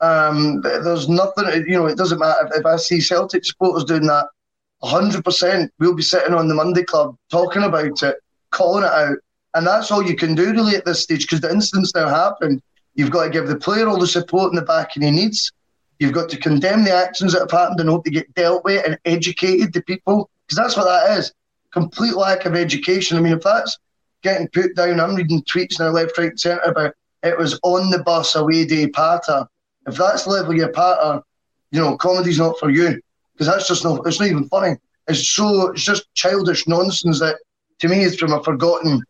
Um, 0.00 0.60
there's 0.60 1.08
nothing, 1.08 1.46
you 1.66 1.76
know, 1.76 1.86
it 1.86 1.96
doesn't 1.96 2.18
matter. 2.18 2.46
If, 2.46 2.60
if 2.60 2.66
I 2.66 2.76
see 2.76 3.00
Celtic 3.00 3.44
supporters 3.44 3.84
doing 3.84 4.06
that, 4.06 4.26
100%, 4.82 5.68
we'll 5.78 5.94
be 5.94 6.02
sitting 6.02 6.34
on 6.34 6.48
the 6.48 6.54
Monday 6.54 6.84
Club 6.84 7.16
talking 7.30 7.62
about 7.62 8.02
it, 8.02 8.16
calling 8.50 8.84
it 8.84 8.90
out. 8.90 9.16
And 9.58 9.66
that's 9.66 9.90
all 9.90 10.06
you 10.06 10.14
can 10.14 10.36
do 10.36 10.52
really 10.52 10.76
at 10.76 10.84
this 10.84 11.02
stage 11.02 11.22
because 11.22 11.40
the 11.40 11.50
incidents 11.50 11.92
now 11.92 12.08
happened. 12.08 12.62
You've 12.94 13.10
got 13.10 13.24
to 13.24 13.30
give 13.30 13.48
the 13.48 13.56
player 13.56 13.88
all 13.88 13.98
the 13.98 14.06
support 14.06 14.52
and 14.52 14.56
the 14.56 14.64
backing 14.64 15.02
he 15.02 15.10
needs. 15.10 15.50
You've 15.98 16.12
got 16.12 16.28
to 16.28 16.36
condemn 16.36 16.84
the 16.84 16.94
actions 16.94 17.32
that 17.32 17.40
have 17.40 17.50
happened 17.50 17.80
and 17.80 17.88
hope 17.88 18.04
they 18.04 18.12
get 18.12 18.32
dealt 18.34 18.62
with 18.64 18.86
and 18.86 18.96
educated 19.04 19.72
the 19.72 19.82
people 19.82 20.30
because 20.46 20.56
that's 20.56 20.76
what 20.76 20.84
that 20.84 21.18
is. 21.18 21.32
Complete 21.72 22.14
lack 22.14 22.44
of 22.44 22.54
education. 22.54 23.18
I 23.18 23.20
mean, 23.20 23.32
if 23.32 23.42
that's 23.42 23.76
getting 24.22 24.46
put 24.46 24.76
down, 24.76 25.00
I'm 25.00 25.16
reading 25.16 25.42
tweets 25.42 25.80
now 25.80 25.88
left, 25.88 26.16
right, 26.18 26.38
centre 26.38 26.62
about 26.62 26.94
it 27.24 27.36
was 27.36 27.58
on 27.64 27.90
the 27.90 28.04
bus 28.04 28.36
away 28.36 28.64
day 28.64 28.86
patter. 28.86 29.44
If 29.88 29.96
that's 29.96 30.22
the 30.22 30.30
level 30.30 30.54
your 30.54 30.68
patter, 30.68 31.20
you 31.72 31.80
know, 31.80 31.96
comedy's 31.96 32.38
not 32.38 32.60
for 32.60 32.70
you 32.70 33.02
because 33.32 33.48
that's 33.48 33.66
just 33.66 33.82
not. 33.82 34.06
It's 34.06 34.20
not 34.20 34.28
even 34.28 34.48
funny. 34.50 34.76
It's 35.08 35.28
so. 35.28 35.72
It's 35.72 35.82
just 35.82 36.14
childish 36.14 36.68
nonsense 36.68 37.18
that 37.18 37.38
to 37.80 37.88
me 37.88 38.02
is 38.02 38.16
from 38.16 38.32
a 38.32 38.42
forgotten, 38.42 39.02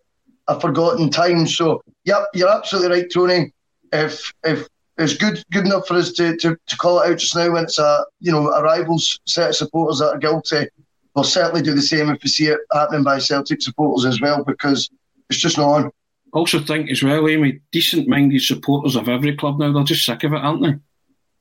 a 0.48 0.58
forgotten 0.58 1.10
time. 1.10 1.46
So, 1.46 1.82
yep, 2.04 2.24
you're 2.34 2.48
absolutely 2.48 3.02
right, 3.02 3.10
Tony 3.12 3.52
if 3.92 4.32
if 4.44 4.68
it's 4.96 5.16
good 5.16 5.42
good 5.52 5.66
enough 5.66 5.86
for 5.86 5.94
us 5.94 6.12
to, 6.12 6.36
to, 6.38 6.56
to 6.66 6.76
call 6.76 7.00
it 7.00 7.10
out 7.10 7.18
just 7.18 7.36
now 7.36 7.52
when 7.52 7.64
it's 7.64 7.78
a 7.78 8.04
you 8.20 8.32
know 8.32 8.50
a 8.50 8.62
rivals 8.62 9.20
set 9.26 9.50
of 9.50 9.56
supporters 9.56 9.98
that 9.98 10.10
are 10.10 10.18
guilty. 10.18 10.66
We'll 11.14 11.24
certainly 11.24 11.62
do 11.62 11.74
the 11.74 11.82
same 11.82 12.10
if 12.10 12.22
we 12.22 12.28
see 12.28 12.46
it 12.46 12.60
happening 12.72 13.02
by 13.02 13.18
Celtic 13.18 13.60
supporters 13.62 14.04
as 14.04 14.20
well 14.20 14.44
because 14.44 14.88
it's 15.28 15.40
just 15.40 15.58
not 15.58 15.68
on. 15.68 15.90
Also 16.32 16.60
think 16.60 16.90
as 16.90 17.02
well, 17.02 17.26
Amy, 17.26 17.60
decent 17.72 18.06
minded 18.06 18.42
supporters 18.42 18.94
of 18.94 19.08
every 19.08 19.36
club 19.36 19.58
now, 19.58 19.72
they're 19.72 19.82
just 19.82 20.04
sick 20.04 20.22
of 20.22 20.32
it, 20.32 20.36
aren't 20.36 20.62
they? 20.62 20.74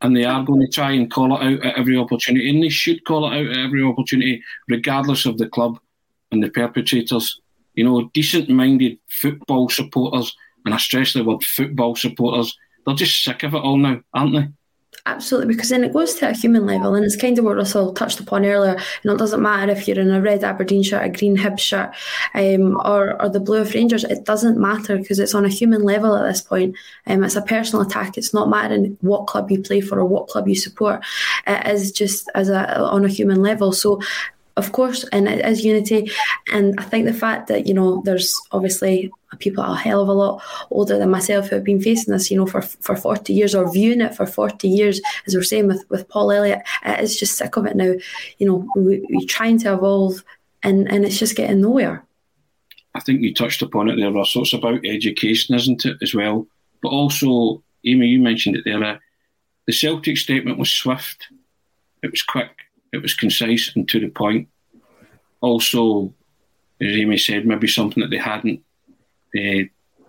And 0.01 0.15
they 0.15 0.23
are 0.23 0.43
going 0.43 0.61
to 0.61 0.67
try 0.67 0.91
and 0.91 1.11
call 1.11 1.35
it 1.35 1.43
out 1.43 1.65
at 1.65 1.77
every 1.77 1.97
opportunity, 1.97 2.49
and 2.49 2.63
they 2.63 2.69
should 2.69 3.03
call 3.05 3.31
it 3.31 3.37
out 3.37 3.51
at 3.51 3.57
every 3.57 3.83
opportunity, 3.83 4.41
regardless 4.67 5.25
of 5.25 5.37
the 5.37 5.49
club 5.49 5.77
and 6.31 6.41
the 6.41 6.49
perpetrators. 6.49 7.39
You 7.77 7.85
know, 7.85 8.09
decent 8.13 8.49
minded 8.49 8.99
football 9.07 9.69
supporters 9.69 10.35
and 10.67 10.75
I 10.75 10.77
stress 10.77 11.13
the 11.13 11.23
word 11.23 11.43
football 11.43 11.95
supporters, 11.95 12.55
they're 12.85 12.95
just 12.95 13.23
sick 13.23 13.43
of 13.43 13.53
it 13.53 13.57
all 13.57 13.77
now, 13.77 14.01
aren't 14.13 14.33
they? 14.33 14.47
Absolutely, 15.05 15.53
because 15.53 15.69
then 15.69 15.85
it 15.85 15.93
goes 15.93 16.15
to 16.15 16.29
a 16.29 16.33
human 16.33 16.65
level, 16.65 16.93
and 16.93 17.05
it's 17.05 17.15
kind 17.15 17.39
of 17.39 17.45
what 17.45 17.55
Russell 17.55 17.93
touched 17.93 18.19
upon 18.19 18.45
earlier. 18.45 18.73
You 18.73 19.07
know, 19.09 19.13
it 19.13 19.19
doesn't 19.19 19.41
matter 19.41 19.71
if 19.71 19.87
you're 19.87 19.99
in 19.99 20.11
a 20.11 20.19
red 20.19 20.43
Aberdeen 20.43 20.83
shirt, 20.83 21.05
a 21.05 21.09
green 21.09 21.37
Hib 21.37 21.57
shirt, 21.59 21.95
um, 22.33 22.77
or 22.83 23.21
or 23.21 23.29
the 23.29 23.39
blue 23.39 23.61
of 23.61 23.73
Rangers. 23.73 24.03
It 24.03 24.25
doesn't 24.25 24.59
matter 24.59 24.97
because 24.97 25.19
it's 25.19 25.35
on 25.35 25.45
a 25.45 25.49
human 25.49 25.83
level 25.83 26.15
at 26.17 26.27
this 26.27 26.41
point. 26.41 26.75
Um, 27.05 27.23
it's 27.23 27.37
a 27.37 27.41
personal 27.41 27.85
attack. 27.85 28.17
It's 28.17 28.33
not 28.33 28.49
mattering 28.49 28.97
what 28.99 29.27
club 29.27 29.49
you 29.49 29.61
play 29.61 29.79
for 29.79 29.97
or 29.99 30.05
what 30.05 30.27
club 30.27 30.49
you 30.49 30.55
support. 30.55 31.05
It 31.45 31.67
is 31.67 31.93
just 31.93 32.29
as 32.35 32.49
a 32.49 32.77
on 32.77 33.05
a 33.05 33.09
human 33.09 33.41
level. 33.41 33.71
So 33.71 34.01
of 34.57 34.71
course, 34.71 35.05
and 35.11 35.27
it 35.27 35.45
is 35.45 35.63
unity. 35.63 36.11
And 36.51 36.77
I 36.79 36.83
think 36.83 37.05
the 37.05 37.13
fact 37.13 37.47
that, 37.47 37.67
you 37.67 37.73
know, 37.73 38.01
there's 38.03 38.33
obviously 38.51 39.11
people 39.39 39.63
a 39.63 39.75
hell 39.75 40.01
of 40.01 40.09
a 40.09 40.13
lot 40.13 40.41
older 40.71 40.97
than 40.97 41.11
myself 41.11 41.47
who 41.47 41.55
have 41.55 41.63
been 41.63 41.81
facing 41.81 42.11
this, 42.11 42.31
you 42.31 42.37
know, 42.37 42.47
for 42.47 42.61
for 42.61 42.95
40 42.95 43.33
years 43.33 43.53
or 43.53 43.71
viewing 43.71 44.01
it 44.01 44.15
for 44.15 44.25
40 44.25 44.67
years, 44.67 44.99
as 45.25 45.35
we're 45.35 45.43
saying 45.43 45.67
with, 45.67 45.85
with 45.89 46.09
Paul 46.09 46.31
Elliott, 46.31 46.63
it 46.85 46.99
is 46.99 47.17
just 47.17 47.37
sick 47.37 47.55
of 47.55 47.65
it 47.65 47.77
now. 47.77 47.93
You 48.39 48.47
know, 48.47 48.67
we, 48.75 48.97
are 48.97 49.27
trying 49.27 49.59
to 49.59 49.73
evolve 49.73 50.23
and, 50.63 50.91
and 50.91 51.05
it's 51.05 51.19
just 51.19 51.35
getting 51.35 51.61
nowhere. 51.61 52.03
I 52.95 52.99
think 52.99 53.21
you 53.21 53.33
touched 53.33 53.61
upon 53.61 53.89
it 53.89 53.97
there, 53.97 54.11
Russell. 54.11 54.41
It's 54.41 54.53
about 54.53 54.83
education, 54.83 55.53
isn't 55.53 55.85
it, 55.85 55.97
as 56.01 56.15
well? 56.15 56.47
But 56.81 56.89
also, 56.89 57.63
Amy, 57.85 58.07
you 58.07 58.19
mentioned 58.19 58.55
it 58.55 58.63
there. 58.65 58.83
Uh, 58.83 58.97
the 59.67 59.73
Celtic 59.73 60.17
statement 60.17 60.57
was 60.57 60.71
swift, 60.71 61.27
it 62.01 62.09
was 62.09 62.23
quick, 62.23 62.56
it 62.93 63.01
was 63.01 63.13
concise 63.13 63.71
and 63.75 63.87
to 63.89 63.99
the 63.99 64.09
point. 64.09 64.47
Also, 65.41 66.13
as 66.81 66.95
Amy 66.95 67.17
said, 67.17 67.45
maybe 67.45 67.67
something 67.67 68.01
that 68.01 68.09
they 68.09 68.17
hadn't, 68.17 68.61
uh, 69.35 69.65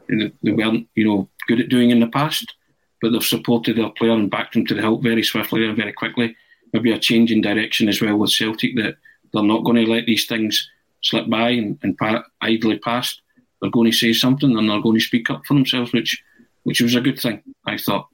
they 0.08 0.52
weren't, 0.52 0.88
you 0.94 1.04
know, 1.04 1.28
good 1.46 1.60
at 1.60 1.68
doing 1.68 1.90
in 1.90 2.00
the 2.00 2.08
past, 2.08 2.54
but 3.00 3.10
they've 3.10 3.22
supported 3.22 3.76
their 3.76 3.90
player 3.90 4.12
and 4.12 4.30
backed 4.30 4.56
him 4.56 4.66
to 4.66 4.74
the 4.74 4.80
hilt 4.80 5.02
very 5.02 5.22
swiftly 5.22 5.66
and 5.66 5.76
very 5.76 5.92
quickly. 5.92 6.36
Maybe 6.72 6.92
a 6.92 6.98
change 6.98 7.32
in 7.32 7.40
direction 7.40 7.88
as 7.88 8.00
well 8.00 8.16
with 8.16 8.30
Celtic 8.30 8.76
that 8.76 8.96
they're 9.32 9.42
not 9.42 9.64
going 9.64 9.76
to 9.76 9.90
let 9.90 10.06
these 10.06 10.26
things 10.26 10.68
slip 11.02 11.28
by 11.28 11.50
and, 11.50 11.78
and 11.82 11.98
idly 12.40 12.78
past, 12.78 13.22
they're 13.60 13.70
going 13.70 13.90
to 13.90 13.96
say 13.96 14.12
something 14.12 14.56
and 14.56 14.68
they're 14.68 14.80
going 14.80 14.98
to 14.98 15.04
speak 15.04 15.30
up 15.30 15.44
for 15.46 15.54
themselves, 15.54 15.92
which 15.92 16.22
which 16.64 16.80
was 16.82 16.94
a 16.94 17.00
good 17.00 17.18
thing, 17.18 17.42
I 17.64 17.78
thought. 17.78 18.08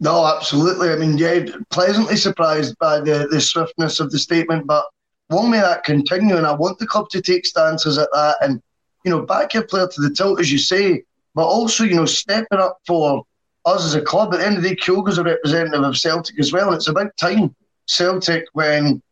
No, 0.00 0.24
absolutely. 0.26 0.88
I 0.90 0.96
mean, 0.96 1.18
yeah, 1.18 1.44
pleasantly 1.70 2.16
surprised 2.16 2.76
by 2.78 3.00
the, 3.00 3.28
the 3.30 3.40
swiftness 3.40 4.00
of 4.00 4.10
the 4.10 4.18
statement, 4.18 4.66
but 4.66 4.86
long 5.28 5.50
may 5.50 5.60
that 5.60 5.84
continue. 5.84 6.36
And 6.36 6.46
I 6.46 6.54
want 6.54 6.78
the 6.78 6.86
club 6.86 7.10
to 7.10 7.20
take 7.20 7.44
stances 7.44 7.98
at 7.98 8.08
that 8.14 8.36
and, 8.40 8.62
you 9.04 9.10
know, 9.10 9.22
back 9.22 9.52
your 9.52 9.64
player 9.64 9.86
to 9.86 10.00
the 10.00 10.10
tilt, 10.10 10.40
as 10.40 10.50
you 10.50 10.58
say, 10.58 11.02
but 11.34 11.44
also, 11.44 11.84
you 11.84 11.96
know, 11.96 12.06
stepping 12.06 12.58
up 12.58 12.78
for 12.86 13.24
us 13.66 13.84
as 13.84 13.94
a 13.94 14.00
club. 14.00 14.32
At 14.32 14.40
the 14.40 14.46
end 14.46 14.56
of 14.56 14.62
the 14.62 14.70
day, 14.70 14.76
Kyogo's 14.76 15.18
a 15.18 15.22
representative 15.22 15.82
of 15.82 15.98
Celtic 15.98 16.40
as 16.40 16.50
well. 16.50 16.68
And 16.68 16.76
it's 16.76 16.88
about 16.88 17.14
time 17.18 17.54
Celtic, 17.86 18.46
when 18.54 19.02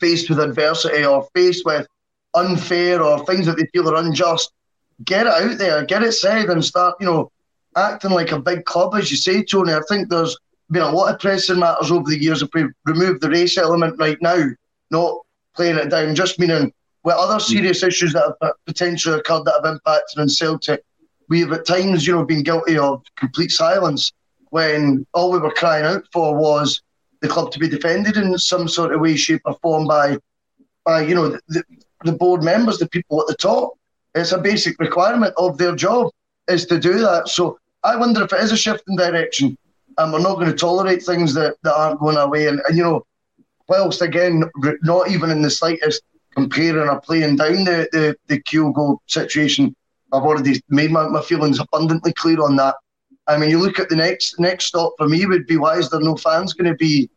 faced 0.00 0.30
with 0.30 0.40
adversity 0.40 1.04
or 1.04 1.28
faced 1.34 1.66
with 1.66 1.86
unfair 2.34 3.02
or 3.02 3.26
things 3.26 3.44
that 3.44 3.58
they 3.58 3.66
feel 3.74 3.88
are 3.90 3.96
unjust, 3.96 4.52
get 5.04 5.26
it 5.26 5.32
out 5.32 5.58
there, 5.58 5.84
get 5.84 6.02
it 6.02 6.12
said, 6.12 6.48
and 6.48 6.64
start, 6.64 6.94
you 6.98 7.06
know, 7.06 7.30
acting 7.76 8.10
like 8.10 8.32
a 8.32 8.40
big 8.40 8.64
club, 8.64 8.94
as 8.94 9.10
you 9.10 9.16
say, 9.16 9.42
Tony. 9.42 9.72
I 9.72 9.80
think 9.88 10.08
there's 10.08 10.36
been 10.70 10.82
a 10.82 10.90
lot 10.90 11.12
of 11.12 11.20
pressing 11.20 11.58
matters 11.58 11.90
over 11.90 12.08
the 12.08 12.20
years. 12.20 12.42
If 12.42 12.50
we 12.54 12.66
remove 12.86 13.20
the 13.20 13.30
race 13.30 13.58
element 13.58 13.98
right 13.98 14.20
now, 14.20 14.44
not 14.90 15.18
playing 15.54 15.76
it 15.76 15.90
down, 15.90 16.14
just 16.14 16.38
meaning 16.38 16.72
with 17.04 17.14
other 17.16 17.36
mm. 17.36 17.42
serious 17.42 17.82
issues 17.82 18.12
that 18.12 18.34
have 18.42 18.52
potentially 18.66 19.18
occurred 19.18 19.44
that 19.44 19.60
have 19.62 19.72
impacted 19.72 20.18
on 20.18 20.28
Celtic, 20.28 20.82
we 21.28 21.40
have 21.40 21.52
at 21.52 21.66
times, 21.66 22.06
you 22.06 22.14
know, 22.14 22.24
been 22.24 22.42
guilty 22.42 22.78
of 22.78 23.02
complete 23.16 23.50
silence 23.50 24.12
when 24.50 25.06
all 25.14 25.32
we 25.32 25.38
were 25.38 25.52
crying 25.52 25.84
out 25.84 26.04
for 26.12 26.36
was 26.36 26.82
the 27.22 27.28
club 27.28 27.50
to 27.52 27.58
be 27.58 27.68
defended 27.68 28.16
in 28.16 28.36
some 28.36 28.68
sort 28.68 28.92
of 28.92 29.00
way, 29.00 29.16
shape, 29.16 29.40
or 29.44 29.56
form 29.62 29.86
by, 29.86 30.18
by 30.84 31.02
you 31.02 31.14
know, 31.14 31.38
the, 31.48 31.62
the 32.04 32.12
board 32.12 32.42
members, 32.42 32.78
the 32.78 32.88
people 32.88 33.20
at 33.20 33.26
the 33.28 33.36
top. 33.36 33.72
It's 34.14 34.32
a 34.32 34.38
basic 34.38 34.78
requirement 34.78 35.32
of 35.38 35.56
their 35.56 35.74
job 35.74 36.10
is 36.48 36.66
to 36.66 36.78
do 36.78 36.98
that. 36.98 37.28
So 37.28 37.58
I 37.84 37.96
wonder 37.96 38.22
if 38.22 38.32
it 38.32 38.40
is 38.40 38.52
a 38.52 38.56
shift 38.56 38.84
in 38.88 38.96
direction 38.96 39.56
and 39.98 40.12
we're 40.12 40.20
not 40.20 40.36
going 40.36 40.50
to 40.50 40.56
tolerate 40.56 41.02
things 41.02 41.34
that, 41.34 41.56
that 41.62 41.74
aren't 41.74 42.00
going 42.00 42.16
away. 42.16 42.46
And, 42.46 42.60
and, 42.68 42.76
you 42.76 42.82
know, 42.82 43.06
whilst 43.68 44.02
again, 44.02 44.44
not 44.82 45.10
even 45.10 45.30
in 45.30 45.42
the 45.42 45.50
slightest 45.50 46.02
comparing 46.34 46.88
or 46.88 47.00
playing 47.00 47.36
down 47.36 47.64
the, 47.64 47.88
the, 47.92 48.16
the 48.28 48.40
Kyogo 48.42 48.98
situation, 49.06 49.74
I've 50.12 50.22
already 50.22 50.62
made 50.68 50.90
my, 50.90 51.08
my 51.08 51.22
feelings 51.22 51.58
abundantly 51.58 52.12
clear 52.12 52.42
on 52.42 52.56
that. 52.56 52.76
I 53.26 53.36
mean, 53.36 53.50
you 53.50 53.58
look 53.58 53.78
at 53.78 53.88
the 53.88 53.96
next 53.96 54.38
next 54.40 54.66
stop 54.66 54.94
for 54.98 55.08
me 55.08 55.26
would 55.26 55.46
be 55.46 55.56
why 55.56 55.78
is 55.78 55.88
there 55.90 56.00
no 56.00 56.16
fans 56.16 56.54
going 56.54 56.70
to 56.70 56.76
be, 56.76 57.08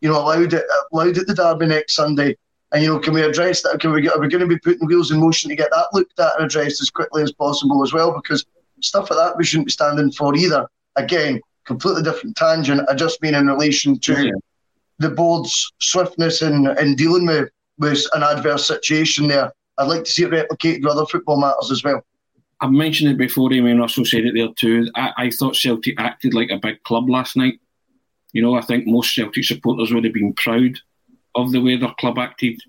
you 0.00 0.08
know, 0.08 0.20
allowed 0.20 0.54
at, 0.54 0.64
allowed 0.92 1.18
at 1.18 1.26
the 1.26 1.34
derby 1.34 1.66
next 1.66 1.94
Sunday? 1.94 2.36
And 2.72 2.82
you 2.82 2.92
know, 2.92 2.98
can 2.98 3.14
we 3.14 3.22
address 3.22 3.62
that? 3.62 3.80
Can 3.80 3.92
we 3.92 4.02
get, 4.02 4.14
are 4.14 4.20
we 4.20 4.28
going 4.28 4.40
to 4.40 4.46
be 4.46 4.58
putting 4.58 4.86
wheels 4.86 5.10
in 5.10 5.20
motion 5.20 5.48
to 5.48 5.56
get 5.56 5.70
that 5.70 5.86
looked 5.92 6.18
at 6.18 6.34
and 6.36 6.44
addressed 6.44 6.82
as 6.82 6.90
quickly 6.90 7.22
as 7.22 7.32
possible 7.32 7.82
as 7.82 7.92
well? 7.92 8.12
Because 8.12 8.44
stuff 8.84 9.10
like 9.10 9.18
that 9.18 9.36
we 9.36 9.44
shouldn't 9.44 9.66
be 9.66 9.72
standing 9.72 10.12
for 10.12 10.34
either. 10.36 10.66
Again, 10.96 11.40
completely 11.64 12.02
different 12.02 12.36
tangent. 12.36 12.88
I 12.88 12.94
just 12.94 13.20
mean 13.22 13.34
in 13.34 13.46
relation 13.46 13.98
to 14.00 14.26
yeah. 14.26 14.32
the 14.98 15.10
board's 15.10 15.72
swiftness 15.80 16.42
in, 16.42 16.68
in 16.78 16.94
dealing 16.94 17.26
with, 17.26 17.50
with 17.78 18.04
an 18.14 18.22
adverse 18.22 18.66
situation 18.66 19.28
there. 19.28 19.52
I'd 19.78 19.88
like 19.88 20.04
to 20.04 20.10
see 20.10 20.24
it 20.24 20.30
replicated 20.30 20.84
with 20.84 20.92
other 20.92 21.06
football 21.06 21.40
matters 21.40 21.70
as 21.70 21.82
well. 21.82 22.04
I've 22.60 22.70
mentioned 22.70 23.10
it 23.10 23.18
before, 23.18 23.52
Amy 23.52 23.72
Russell 23.72 24.04
said 24.04 24.24
it 24.24 24.34
there 24.34 24.48
too. 24.56 24.88
I, 24.94 25.12
I 25.16 25.30
thought 25.30 25.56
Celtic 25.56 26.00
acted 26.00 26.34
like 26.34 26.50
a 26.50 26.58
big 26.58 26.82
club 26.84 27.10
last 27.10 27.36
night. 27.36 27.60
You 28.32 28.42
know, 28.42 28.54
I 28.54 28.62
think 28.62 28.86
most 28.86 29.14
Celtic 29.14 29.44
supporters 29.44 29.92
would 29.92 30.04
have 30.04 30.14
been 30.14 30.32
proud 30.32 30.78
of 31.34 31.50
the 31.50 31.60
way 31.60 31.76
their 31.76 31.94
club 31.98 32.18
acted 32.18 32.60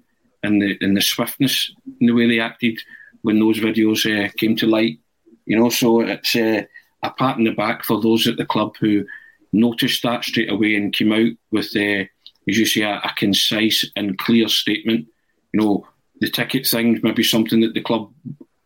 and 0.44 0.62
the 0.62 0.78
and 0.82 0.96
the 0.98 1.02
swiftness 1.02 1.74
in 2.00 2.08
the 2.08 2.14
way 2.14 2.28
they 2.28 2.40
acted 2.40 2.80
when 3.22 3.40
those 3.40 3.60
videos 3.60 4.06
uh, 4.06 4.30
came 4.38 4.56
to 4.58 4.68
light. 4.68 5.00
You 5.46 5.60
know, 5.60 5.70
so 5.70 6.02
it's 6.02 6.36
uh, 6.36 6.64
a 7.04 7.12
pat 7.12 7.38
in 7.38 7.44
the 7.44 7.52
back 7.52 7.84
for 7.84 8.02
those 8.02 8.28
at 8.28 8.38
the 8.38 8.46
club 8.46 8.76
who 8.80 9.06
noticed 9.54 10.04
that 10.04 10.24
straight 10.24 10.52
away 10.52 10.76
and 10.76 10.94
came 10.94 11.14
out 11.14 11.32
with, 11.52 11.76
uh, 11.76 12.06
as 12.48 12.58
you 12.58 12.66
say, 12.66 12.82
a, 12.82 12.96
a 12.98 13.12
concise 13.18 13.86
and 13.96 14.18
clear 14.18 14.48
statement. 14.48 15.08
You 15.54 15.62
know, 15.62 15.88
the 16.20 16.30
ticket 16.30 16.66
thing 16.66 17.00
maybe 17.04 17.24
something 17.24 17.62
that 17.62 17.74
the 17.74 17.82
club 17.82 18.12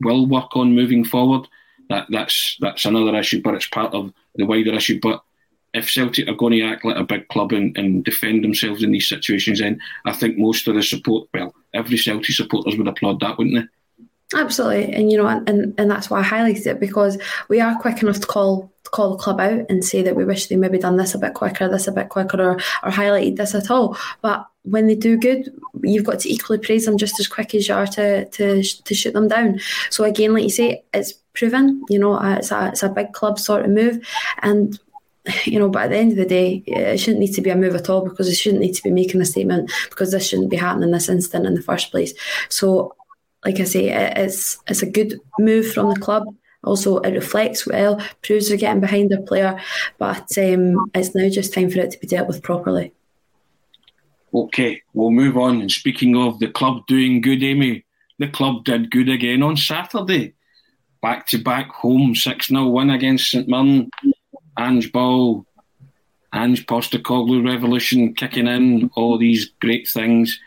will 0.02 0.26
work 0.26 0.56
on 0.56 0.76
moving 0.76 1.04
forward. 1.04 1.48
That 1.90 2.08
that's 2.10 2.58
that's 2.60 2.86
another 2.86 3.18
issue, 3.18 3.42
but 3.42 3.56
it's 3.56 3.68
part 3.68 3.94
of 3.94 4.14
the 4.36 4.46
wider 4.46 4.74
issue. 4.74 5.00
But 5.02 5.24
if 5.74 5.90
Celtic 5.90 6.28
are 6.28 6.36
going 6.36 6.54
to 6.54 6.64
act 6.64 6.86
like 6.86 6.96
a 6.96 7.04
big 7.04 7.28
club 7.30 7.52
and, 7.52 7.76
and 7.78 8.04
defend 8.04 8.44
themselves 8.44 8.84
in 8.84 8.92
these 8.92 9.08
situations, 9.08 9.60
then 9.60 9.80
I 10.06 10.14
think 10.14 10.38
most 10.38 10.68
of 10.68 10.76
the 10.76 10.84
support, 10.84 11.30
well, 11.34 11.54
every 11.74 11.98
Celtic 11.98 12.36
supporters 12.36 12.76
would 12.76 12.88
applaud 12.88 13.20
that, 13.20 13.38
wouldn't 13.38 13.56
they? 13.56 13.68
Absolutely, 14.36 14.94
and 14.94 15.12
you 15.12 15.18
know, 15.18 15.28
and, 15.28 15.74
and 15.80 15.90
that's 15.90 16.10
why 16.10 16.20
I 16.20 16.24
highlighted 16.24 16.68
it 16.68 16.80
because 16.80 17.18
we 17.48 17.60
are 17.60 17.80
quick 17.80 18.04
enough 18.04 18.20
to 18.20 18.28
call 18.28 18.72
to 18.84 18.90
call 18.92 19.12
the 19.12 19.18
club 19.18 19.40
out 19.40 19.66
and 19.70 19.84
say 19.84 20.04
that 20.04 20.16
we 20.16 20.24
wish 20.24 20.48
they 20.48 20.56
maybe 20.56 20.78
done 20.78 20.98
this 20.98 21.16
a 21.16 21.18
bit 21.18 21.34
quicker, 21.34 21.68
this 21.68 21.88
a 21.88 21.92
bit 21.92 22.10
quicker, 22.10 22.40
or 22.40 22.54
or 22.84 22.92
highlighted 22.92 23.38
this 23.38 23.56
at 23.56 23.72
all. 23.72 23.98
But 24.22 24.46
when 24.64 24.86
they 24.86 24.94
do 24.94 25.18
good, 25.18 25.52
you've 25.82 26.04
got 26.04 26.20
to 26.20 26.32
equally 26.32 26.60
praise 26.60 26.86
them 26.86 26.98
just 26.98 27.20
as 27.20 27.28
quick 27.28 27.56
as 27.56 27.68
you 27.68 27.74
are 27.74 27.88
to 27.88 28.26
to 28.30 28.62
to 28.62 28.94
shoot 28.94 29.14
them 29.14 29.30
down. 29.30 29.60
So 29.90 30.04
again, 30.04 30.34
like 30.36 30.44
you 30.44 30.52
say, 30.52 30.84
it's 30.94 31.14
proven. 31.34 31.84
You 31.90 31.98
know, 31.98 32.14
uh, 32.14 32.36
it's 32.36 32.52
a 32.52 32.68
it's 32.68 32.84
a 32.84 32.90
big 32.90 33.14
club 33.14 33.40
sort 33.40 33.66
of 33.66 33.72
move, 33.72 34.08
and 34.44 34.80
you 35.46 35.58
know, 35.58 35.70
but 35.70 35.86
at 35.86 35.90
the 35.90 35.98
end 35.98 36.12
of 36.12 36.18
the 36.20 36.26
day, 36.26 36.64
it 36.68 37.00
shouldn't 37.00 37.20
need 37.20 37.34
to 37.34 37.42
be 37.42 37.50
a 37.50 37.56
move 37.56 37.74
at 37.74 37.90
all 37.90 38.08
because 38.08 38.28
it 38.28 38.36
shouldn't 38.36 38.62
need 38.62 38.74
to 38.74 38.84
be 38.84 38.92
making 38.92 39.22
a 39.22 39.26
statement 39.26 39.72
because 39.90 40.12
this 40.12 40.28
shouldn't 40.28 40.52
be 40.52 40.58
happening 40.58 40.90
in 40.90 40.92
this 40.92 41.10
instant 41.10 41.48
in 41.48 41.56
the 41.56 41.64
first 41.64 41.90
place. 41.90 42.14
So 42.50 42.96
like 43.46 43.60
I 43.60 43.64
say, 43.64 43.90
it's 43.90 44.58
it's 44.68 44.82
a 44.82 44.90
good 44.90 45.20
move 45.40 45.72
from 45.72 45.94
the 45.94 46.00
club. 46.00 46.26
Also, 46.64 46.98
it 47.00 47.12
reflects 47.12 47.66
well, 47.66 48.02
proves 48.22 48.50
they're 48.50 48.58
getting 48.58 48.82
behind 48.82 49.10
their 49.10 49.22
player, 49.22 49.60
but 49.98 50.38
um, 50.38 50.90
it's 50.94 51.16
now 51.16 51.30
just 51.30 51.54
time 51.54 51.70
for 51.70 51.80
it 51.80 51.92
to 51.92 52.00
be 52.00 52.08
dealt 52.08 52.28
with 52.28 52.44
properly. 52.44 52.92
Okay, 54.34 54.82
we'll 54.94 55.12
move 55.12 55.38
on. 55.38 55.62
And 55.62 55.72
speaking 55.72 56.16
of 56.18 56.40
the 56.40 56.50
club 56.50 56.86
doing 56.86 57.22
good, 57.22 57.42
Amy, 57.44 57.86
the 58.20 58.28
club 58.28 58.66
did 58.66 58.92
good 58.92 59.10
again 59.10 59.42
on 59.42 59.56
Saturday. 59.56 60.34
Back 61.02 61.28
to 61.28 61.38
back 61.38 61.70
home 61.70 62.14
6 62.14 62.48
0 62.48 62.68
win 62.68 62.90
against 62.90 63.32
St 63.32 63.48
Mirren. 63.48 63.90
Ange 64.58 64.92
Ball, 64.92 65.46
Ange 66.34 66.66
Postecoglou 66.66 67.46
revolution 67.46 68.14
kicking 68.14 68.48
in, 68.48 68.92
all 68.96 69.18
these 69.18 69.52
great 69.62 69.88
things. 69.88 70.38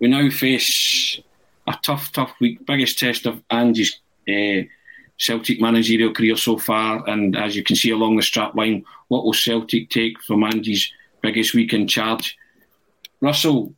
We 0.00 0.08
now 0.08 0.30
face 0.30 1.20
a 1.70 1.80
tough, 1.82 2.12
tough 2.12 2.34
week. 2.40 2.64
Biggest 2.66 2.98
test 2.98 3.26
of 3.26 3.42
Ange's 3.50 4.00
uh, 4.28 4.62
Celtic 5.18 5.60
managerial 5.60 6.12
career 6.12 6.36
so 6.36 6.58
far. 6.58 7.08
And 7.08 7.36
as 7.36 7.56
you 7.56 7.62
can 7.62 7.76
see 7.76 7.90
along 7.90 8.16
the 8.16 8.22
strap 8.22 8.54
line, 8.54 8.84
what 9.08 9.24
will 9.24 9.32
Celtic 9.32 9.90
take 9.90 10.20
from 10.22 10.44
Ange's 10.44 10.92
biggest 11.22 11.54
week 11.54 11.72
in 11.72 11.86
charge? 11.86 12.36
Russell, 13.20 13.74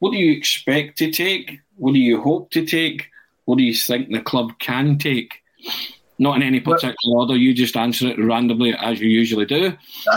what 0.00 0.12
do 0.12 0.18
you 0.18 0.36
expect 0.36 0.98
to 0.98 1.10
take? 1.10 1.60
What 1.76 1.94
do 1.94 1.98
you 1.98 2.20
hope 2.20 2.50
to 2.50 2.66
take? 2.66 3.08
What 3.44 3.58
do 3.58 3.64
you 3.64 3.74
think 3.74 4.10
the 4.10 4.20
club 4.20 4.58
can 4.58 4.98
take? 4.98 5.42
Not 6.18 6.36
in 6.36 6.42
any 6.42 6.60
particular 6.60 7.16
order. 7.16 7.36
You 7.36 7.54
just 7.54 7.76
answer 7.76 8.08
it 8.08 8.18
randomly 8.18 8.74
as 8.74 9.00
you 9.00 9.08
usually 9.08 9.46
do. 9.46 9.72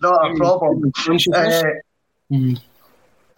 Not 0.00 0.30
a 0.30 0.34
problem. 0.36 0.92
Uh. 1.34 1.62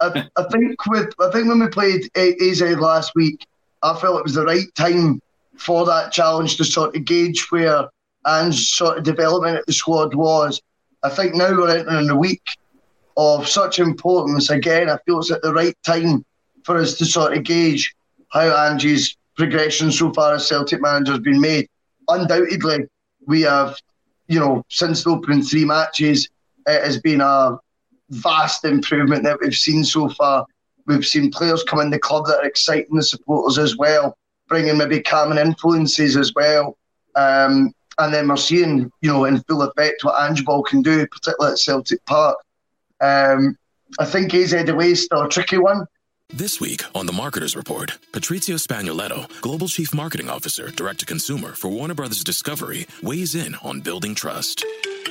I, 0.01 0.27
I, 0.37 0.43
think 0.51 0.85
with 0.87 1.13
I 1.19 1.29
think 1.31 1.47
when 1.47 1.59
we 1.59 1.67
played 1.67 2.09
AZ 2.15 2.61
last 2.61 3.13
week, 3.15 3.45
I 3.83 3.97
felt 3.99 4.19
it 4.19 4.23
was 4.23 4.33
the 4.33 4.45
right 4.45 4.73
time 4.75 5.21
for 5.57 5.85
that 5.85 6.11
challenge 6.11 6.57
to 6.57 6.63
sort 6.63 6.95
of 6.95 7.05
gauge 7.05 7.47
where 7.49 7.89
Ange's 8.25 8.69
sort 8.69 8.97
of 8.97 9.03
development 9.03 9.57
at 9.57 9.65
the 9.65 9.73
squad 9.73 10.13
was. 10.13 10.61
I 11.03 11.09
think 11.09 11.35
now 11.35 11.51
we're 11.51 11.77
entering 11.77 12.09
a 12.09 12.15
week 12.15 12.57
of 13.17 13.47
such 13.47 13.79
importance. 13.79 14.49
Again, 14.49 14.89
I 14.89 14.97
feel 15.05 15.19
it's 15.19 15.31
at 15.31 15.41
the 15.41 15.53
right 15.53 15.75
time 15.85 16.25
for 16.63 16.77
us 16.77 16.95
to 16.95 17.05
sort 17.05 17.37
of 17.37 17.43
gauge 17.43 17.93
how 18.29 18.67
Ange's 18.67 19.17
progression 19.35 19.91
so 19.91 20.11
far 20.13 20.35
as 20.35 20.47
Celtic 20.47 20.81
manager 20.81 21.13
has 21.13 21.21
been 21.21 21.41
made. 21.41 21.67
Undoubtedly, 22.07 22.85
we 23.25 23.41
have, 23.41 23.75
you 24.27 24.39
know, 24.39 24.63
since 24.69 25.03
the 25.03 25.11
opening 25.11 25.41
three 25.41 25.65
matches, 25.65 26.29
it 26.67 26.83
has 26.83 26.99
been 27.01 27.21
a 27.21 27.57
vast 28.09 28.65
improvement 28.65 29.23
that 29.23 29.39
we've 29.41 29.55
seen 29.55 29.83
so 29.83 30.09
far. 30.09 30.45
We've 30.85 31.05
seen 31.05 31.31
players 31.31 31.63
come 31.63 31.79
in 31.79 31.89
the 31.89 31.99
club 31.99 32.25
that 32.27 32.39
are 32.39 32.47
exciting 32.47 32.95
the 32.95 33.03
supporters 33.03 33.57
as 33.57 33.77
well, 33.77 34.17
bringing 34.47 34.77
maybe 34.77 35.01
calming 35.01 35.37
influences 35.37 36.17
as 36.17 36.33
well. 36.33 36.77
Um, 37.15 37.73
and 37.99 38.13
then 38.13 38.27
we're 38.27 38.37
seeing, 38.37 38.91
you 39.01 39.11
know, 39.11 39.25
in 39.25 39.41
full 39.41 39.61
effect 39.61 40.03
what 40.03 40.19
Ange 40.21 40.45
Ball 40.45 40.63
can 40.63 40.81
do, 40.81 41.05
particularly 41.07 41.53
at 41.53 41.59
Celtic 41.59 42.03
Park. 42.05 42.37
Um, 43.01 43.57
I 43.99 44.05
think 44.05 44.33
AZ 44.33 44.53
away 44.53 44.91
is 44.91 45.03
still 45.03 45.23
a 45.23 45.29
tricky 45.29 45.57
one. 45.57 45.85
This 46.31 46.61
week 46.61 46.83
on 46.95 47.07
the 47.07 47.11
Marketers 47.11 47.55
Report, 47.55 47.97
Patrizia 48.11 48.59
Spagnoletto, 48.59 49.41
Global 49.41 49.67
Chief 49.67 49.93
Marketing 49.95 50.29
Officer, 50.29 50.69
Direct 50.69 50.99
to 50.99 51.05
Consumer 51.05 51.53
for 51.53 51.69
Warner 51.69 51.95
Brothers 51.95 52.23
Discovery, 52.23 52.85
weighs 53.01 53.33
in 53.33 53.55
on 53.55 53.81
building 53.81 54.13
trust. 54.13 54.63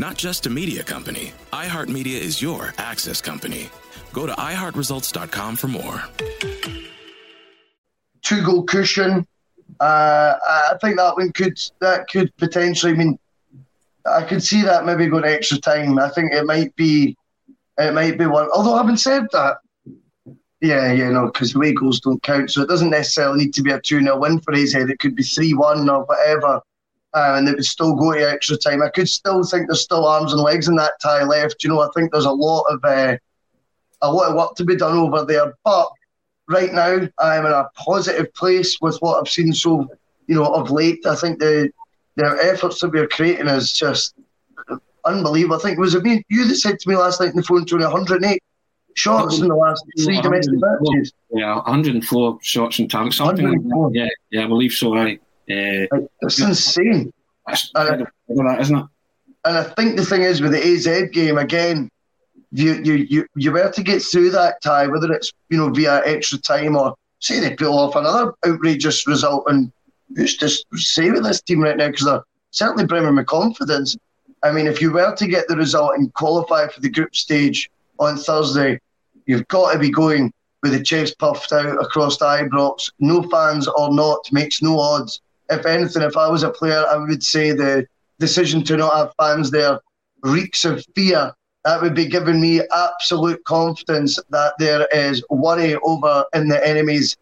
Not 0.00 0.16
just 0.16 0.46
a 0.46 0.50
media 0.50 0.84
company, 0.84 1.32
iHeartMedia 1.52 2.20
is 2.20 2.40
your 2.40 2.72
access 2.78 3.20
company. 3.20 3.68
Go 4.12 4.26
to 4.26 4.32
iHeartResults.com 4.32 5.56
for 5.56 5.66
more. 5.66 6.04
Two 8.22 8.44
goal 8.44 8.62
cushion. 8.62 9.26
Uh, 9.80 10.34
I 10.48 10.76
think 10.80 10.96
that 10.96 11.16
one 11.16 11.32
could 11.32 11.58
that 11.80 12.08
could 12.08 12.34
potentially 12.36 12.92
I 12.92 12.96
mean 12.96 13.18
I 14.06 14.22
could 14.22 14.42
see 14.42 14.62
that 14.62 14.86
maybe 14.86 15.08
going 15.08 15.24
extra 15.24 15.58
time. 15.58 15.98
I 15.98 16.08
think 16.10 16.32
it 16.32 16.46
might 16.46 16.74
be 16.76 17.16
it 17.76 17.92
might 17.92 18.18
be 18.18 18.26
one. 18.26 18.48
Although 18.54 18.76
having 18.76 18.96
said 18.96 19.26
that, 19.32 19.58
yeah, 20.60 20.92
yeah, 20.92 21.10
no, 21.10 21.26
because 21.26 21.54
away 21.54 21.74
goals 21.74 22.00
don't 22.00 22.22
count, 22.22 22.50
so 22.50 22.62
it 22.62 22.68
doesn't 22.68 22.90
necessarily 22.90 23.44
need 23.44 23.54
to 23.54 23.62
be 23.62 23.70
a 23.70 23.80
2 23.80 24.00
0 24.00 24.18
win 24.18 24.40
for 24.40 24.54
his 24.54 24.72
head. 24.72 24.90
It 24.90 24.98
could 25.00 25.14
be 25.16 25.22
3 25.22 25.54
1 25.54 25.88
or 25.88 26.04
whatever 26.04 26.60
uh, 27.14 27.34
and 27.36 27.48
it 27.48 27.56
would 27.56 27.64
still 27.64 27.94
go 27.94 28.12
to 28.12 28.30
extra 28.30 28.56
time. 28.56 28.82
I 28.82 28.90
could 28.90 29.08
still 29.08 29.42
think 29.42 29.66
there's 29.66 29.82
still 29.82 30.06
arms 30.06 30.32
and 30.32 30.42
legs 30.42 30.68
in 30.68 30.76
that 30.76 31.00
tie 31.00 31.24
left. 31.24 31.62
You 31.64 31.70
know, 31.70 31.80
I 31.80 31.88
think 31.94 32.12
there's 32.12 32.24
a 32.24 32.30
lot 32.30 32.64
of 32.70 32.84
uh, 32.84 33.16
a 34.02 34.12
lot 34.12 34.28
of 34.28 34.36
work 34.36 34.54
to 34.56 34.64
be 34.64 34.76
done 34.76 34.96
over 34.96 35.24
there. 35.24 35.54
But 35.64 35.88
right 36.48 36.72
now, 36.72 37.08
I'm 37.18 37.46
in 37.46 37.52
a 37.52 37.68
positive 37.76 38.32
place 38.34 38.78
with 38.80 38.98
what 38.98 39.18
I've 39.18 39.28
seen 39.28 39.52
so 39.52 39.88
you 40.26 40.34
know 40.34 40.46
of 40.46 40.70
late. 40.70 41.06
I 41.06 41.14
think 41.14 41.38
the 41.38 41.70
their 42.16 42.40
efforts 42.40 42.80
that 42.80 42.92
we're 42.92 43.08
creating 43.08 43.48
is 43.48 43.72
just 43.72 44.14
unbelievable. 45.04 45.56
I 45.56 45.60
think 45.60 45.78
it 45.78 45.80
was 45.80 45.94
it 45.94 46.02
me 46.02 46.22
you 46.28 46.46
that 46.46 46.56
said 46.56 46.78
to 46.78 46.88
me 46.88 46.96
last 46.96 47.20
night 47.20 47.30
in 47.30 47.36
the 47.36 47.42
phone, 47.42 47.64
Tony, 47.64 47.84
108 47.84 48.42
shots 48.94 49.38
in 49.38 49.48
the 49.48 49.54
last 49.54 49.84
three 49.96 50.20
domestic 50.20 50.54
matches. 50.58 51.12
Yeah, 51.30 51.54
104 51.54 52.38
shots 52.42 52.78
in 52.78 52.88
target, 52.88 53.14
something 53.14 53.48
like 53.48 53.62
that. 53.62 53.90
Yeah, 53.94 54.08
yeah, 54.30 54.44
I 54.44 54.48
believe 54.48 54.72
so. 54.72 54.94
Right. 54.94 55.22
Uh, 55.50 55.98
it's 56.20 56.40
insane. 56.40 57.12
That's 57.46 57.70
and, 57.74 58.06
that, 58.28 58.60
isn't 58.60 58.76
it? 58.76 58.86
And 59.44 59.56
I 59.56 59.62
think 59.64 59.96
the 59.96 60.04
thing 60.04 60.22
is 60.22 60.42
with 60.42 60.52
the 60.52 60.62
AZ 60.62 61.10
game 61.10 61.38
again, 61.38 61.90
you 62.52 62.74
you 62.82 62.94
you 62.94 63.26
you 63.34 63.52
were 63.52 63.70
to 63.70 63.82
get 63.82 64.02
through 64.02 64.30
that 64.30 64.60
tie, 64.62 64.86
whether 64.86 65.10
it's 65.12 65.32
you 65.48 65.58
know 65.58 65.70
via 65.70 66.02
extra 66.04 66.38
time 66.38 66.76
or 66.76 66.94
say 67.20 67.40
they 67.40 67.54
pull 67.54 67.78
off 67.78 67.96
another 67.96 68.34
outrageous 68.46 69.06
result, 69.06 69.44
and 69.46 69.72
who's 70.16 70.36
just 70.36 70.66
say 70.74 71.10
with 71.10 71.24
this 71.24 71.40
team 71.42 71.62
right 71.62 71.76
now 71.76 71.88
because 71.88 72.04
they're 72.04 72.24
certainly 72.50 72.86
bringing 72.86 73.14
me 73.14 73.24
confidence. 73.24 73.96
I 74.42 74.52
mean, 74.52 74.66
if 74.66 74.80
you 74.80 74.92
were 74.92 75.14
to 75.14 75.26
get 75.26 75.48
the 75.48 75.56
result 75.56 75.94
and 75.96 76.12
qualify 76.14 76.68
for 76.68 76.80
the 76.80 76.90
group 76.90 77.14
stage 77.14 77.70
on 77.98 78.16
Thursday, 78.16 78.80
you've 79.26 79.48
got 79.48 79.72
to 79.72 79.78
be 79.78 79.90
going 79.90 80.32
with 80.62 80.72
the 80.72 80.82
chest 80.82 81.18
puffed 81.18 81.52
out 81.52 81.82
across 81.82 82.18
the 82.18 82.26
eyebrows. 82.26 82.90
No 83.00 83.22
fans 83.24 83.66
or 83.66 83.92
not 83.92 84.28
makes 84.32 84.62
no 84.62 84.78
odds 84.78 85.20
if 85.50 85.66
anything, 85.66 86.02
if 86.02 86.16
I 86.16 86.28
was 86.28 86.42
a 86.42 86.50
player, 86.50 86.84
I 86.90 86.96
would 86.96 87.22
say 87.22 87.52
the 87.52 87.86
decision 88.18 88.62
to 88.64 88.76
not 88.76 88.96
have 88.96 89.12
fans 89.18 89.50
there 89.50 89.80
reeks 90.22 90.64
of 90.64 90.84
fear. 90.94 91.32
That 91.64 91.82
would 91.82 91.94
be 91.94 92.06
giving 92.06 92.40
me 92.40 92.62
absolute 92.74 93.42
confidence 93.44 94.18
that 94.30 94.54
there 94.58 94.86
is 94.92 95.22
worry 95.28 95.76
over 95.76 96.24
in 96.34 96.48
the 96.48 96.66
enemy's 96.66 97.16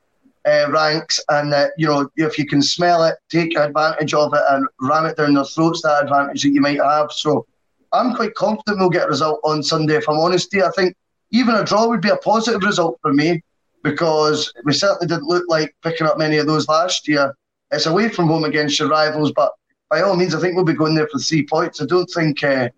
uh, 0.47 0.71
ranks, 0.71 1.21
and 1.31 1.53
that 1.53 1.73
you 1.77 1.87
know 1.87 2.09
if 2.17 2.39
you 2.39 2.47
can 2.47 2.63
smell 2.63 3.03
it, 3.05 3.17
take 3.31 3.59
advantage 3.59 4.15
of 4.15 4.33
it 4.35 4.43
and 4.51 4.67
ram 4.81 5.07
it 5.07 5.17
down 5.17 5.35
their 5.35 5.45
throats. 5.45 5.83
That 5.83 6.05
advantage 6.05 6.43
that 6.43 6.51
you 6.51 6.61
might 6.61 6.81
have. 6.81 7.11
So 7.11 7.47
I'm 7.93 8.15
quite 8.15 8.35
confident 8.35 8.79
we'll 8.79 8.91
get 8.91 9.07
a 9.07 9.11
result 9.11 9.41
on 9.43 9.63
Sunday. 9.63 9.97
If 9.97 10.09
I'm 10.09 10.19
honest, 10.19 10.55
I 10.55 10.71
think 10.71 10.95
even 11.31 11.55
a 11.55 11.65
draw 11.65 11.89
would 11.89 12.01
be 12.01 12.11
a 12.11 12.17
positive 12.17 12.63
result 12.63 12.99
for 13.03 13.13
me 13.13 13.43
because 13.83 14.53
we 14.65 14.73
certainly 14.73 15.07
didn't 15.07 15.29
look 15.29 15.45
like 15.49 15.75
picking 15.83 16.07
up 16.07 16.19
many 16.19 16.37
of 16.39 16.47
those 16.47 16.69
last 16.69 17.09
year. 17.09 17.35
It's 17.71 17.87
away 17.87 18.09
from 18.09 18.29
home 18.29 18.45
against 18.45 18.79
your 18.79 18.89
rivals, 18.89 19.33
but 19.33 19.53
by 19.91 20.01
all 20.03 20.17
means, 20.17 20.35
I 20.35 20.41
think 20.41 20.55
we'll 20.55 20.65
be 20.65 20.73
going 20.73 20.95
there 20.95 21.09
for 21.09 21.19
three 21.19 21.47
points. 21.47 21.81
I 21.81 21.87
don't 21.87 22.07
think 22.07 22.43
uh, 22.43 22.69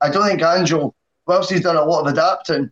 I 0.00 0.10
don't 0.10 0.26
think 0.26 0.42
Angel, 0.42 0.94
whilst 1.26 1.50
he's 1.50 1.60
done 1.60 1.76
a 1.76 1.84
lot 1.84 2.00
of 2.00 2.12
adapting 2.12 2.70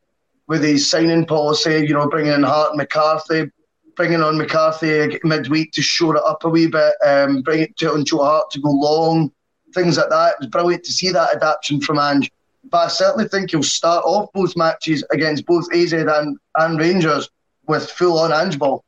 with 0.49 0.65
his 0.65 0.91
signing 0.91 1.27
policy, 1.27 1.87
you 1.87 1.95
know, 1.95 2.09
bringing 2.09 2.33
in 2.33 2.43
Hart 2.43 2.77
McCarthy, 2.77 3.51
bringing 3.97 4.23
on 4.23 4.37
McCarthy 4.37 5.19
midweek 5.23 5.73
to 5.73 5.83
shore 5.83 6.17
it 6.17 6.23
up 6.27 6.45
a 6.45 6.49
wee 6.49 6.67
bit, 6.67 6.95
um, 7.05 7.43
bring 7.43 7.61
it 7.61 7.77
to 7.77 7.93
on 7.93 8.05
Joe 8.05 8.25
Hart 8.25 8.51
to 8.51 8.61
go 8.61 8.71
long, 8.71 9.31
things 9.75 9.97
like 9.97 10.09
that. 10.11 10.35
It 10.35 10.41
was 10.41 10.49
brilliant 10.49 10.85
to 10.85 10.93
see 10.93 11.11
that 11.11 11.37
adaptation 11.37 11.81
from 11.81 11.99
Ange. 11.99 12.31
But 12.65 12.79
I 12.79 12.89
certainly 12.89 13.29
think 13.29 13.51
he'll 13.51 13.63
start 13.63 14.05
off 14.05 14.33
both 14.33 14.57
matches 14.57 15.05
against 15.13 15.47
both 15.47 15.67
AZ 15.73 15.93
and, 15.93 16.37
and 16.57 16.79
Rangers 16.79 17.31
with 17.67 17.89
full 17.91 18.19
on 18.19 18.33
Ange 18.33 18.59
ball. 18.59 18.85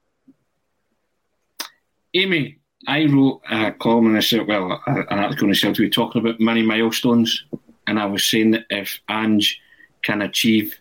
Amy, 2.14 2.59
I 2.87 3.07
wrote 3.07 3.40
a 3.51 3.73
column 3.73 4.07
and 4.07 4.16
I 4.16 4.21
said, 4.21 4.47
well, 4.47 4.83
an 4.87 5.07
article 5.09 5.45
in 5.45 5.51
the 5.51 5.57
Celtic 5.57 5.92
talking 5.92 6.21
about 6.21 6.40
many 6.40 6.62
milestones, 6.62 7.45
and 7.87 7.99
I 7.99 8.07
was 8.07 8.27
saying 8.27 8.53
that 8.53 8.66
if 8.71 9.01
Ange 9.09 9.61
can 10.03 10.23
achieve 10.23 10.79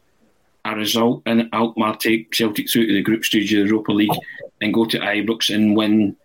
a 0.66 0.76
result 0.76 1.24
and 1.26 1.50
Alkmaar 1.54 1.98
take 1.98 2.32
Celtic 2.32 2.70
through 2.70 2.88
to 2.88 2.94
the 2.94 3.02
group 3.02 3.24
stage 3.24 3.54
of 3.54 3.64
the 3.64 3.70
Europa 3.70 3.92
League 3.92 4.18
and 4.62 4.74
go 4.74 4.86
to 4.86 5.00
Ibrox 5.00 5.54
and 5.54 5.76
win, 5.76 6.16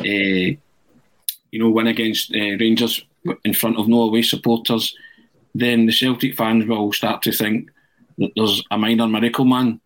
uh, 0.00 0.04
you 0.04 0.58
know, 1.58 1.70
win 1.70 1.86
against 1.86 2.34
uh, 2.34 2.56
Rangers 2.58 3.04
in 3.44 3.54
front 3.54 3.78
of 3.78 3.88
no 3.88 4.02
away 4.02 4.22
supporters, 4.22 4.94
then 5.54 5.86
the 5.86 5.92
Celtic 5.92 6.34
fans 6.34 6.66
will 6.66 6.92
start 6.92 7.22
to 7.22 7.32
think 7.32 7.70
that 8.18 8.32
there's 8.36 8.62
a 8.70 8.78
minor 8.78 9.06
miracle 9.06 9.44
man 9.44 9.80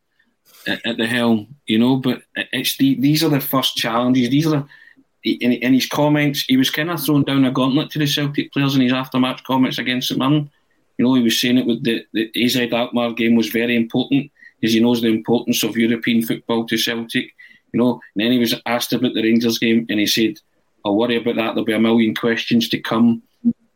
at, 0.66 0.84
at 0.84 0.96
the 0.96 1.06
helm, 1.06 1.54
you 1.66 1.78
know. 1.78 1.96
But 1.96 2.22
it's 2.34 2.76
the, 2.76 2.94
these 3.00 3.22
are 3.22 3.28
the 3.28 3.40
first 3.40 3.76
challenges. 3.76 4.30
These 4.30 4.46
are 4.46 4.50
the 4.50 4.68
in, 5.32 5.52
in 5.52 5.74
his 5.74 5.86
comments, 5.86 6.44
he 6.48 6.56
was 6.56 6.70
kind 6.70 6.90
of 6.90 7.02
throwing 7.02 7.24
down 7.24 7.44
a 7.44 7.50
gauntlet 7.50 7.90
to 7.90 7.98
the 7.98 8.06
Celtic 8.06 8.52
players 8.52 8.74
in 8.74 8.82
his 8.82 8.92
after-match 8.92 9.44
comments 9.44 9.78
against 9.78 10.08
St 10.08 10.18
Mirren. 10.18 10.50
You 10.98 11.04
know, 11.04 11.14
he 11.14 11.22
was 11.22 11.40
saying 11.40 11.58
it 11.58 11.66
with 11.66 11.84
the, 11.84 12.04
the 12.12 12.30
AZ 12.44 12.56
Alkmaar 12.56 13.12
game 13.12 13.36
was 13.36 13.48
very 13.48 13.76
important 13.76 14.30
because 14.60 14.74
he 14.74 14.80
knows 14.80 15.00
the 15.00 15.08
importance 15.08 15.62
of 15.62 15.76
European 15.76 16.22
football 16.22 16.66
to 16.66 16.76
Celtic. 16.76 17.32
You 17.72 17.80
know, 17.80 18.00
and 18.14 18.24
then 18.24 18.32
he 18.32 18.38
was 18.38 18.54
asked 18.66 18.92
about 18.92 19.14
the 19.14 19.22
Rangers 19.22 19.58
game 19.58 19.86
and 19.88 20.00
he 20.00 20.06
said, 20.06 20.34
I'll 20.84 20.96
worry 20.96 21.16
about 21.16 21.36
that. 21.36 21.54
There'll 21.54 21.64
be 21.64 21.72
a 21.72 21.78
million 21.78 22.14
questions 22.14 22.68
to 22.70 22.78
come 22.78 23.22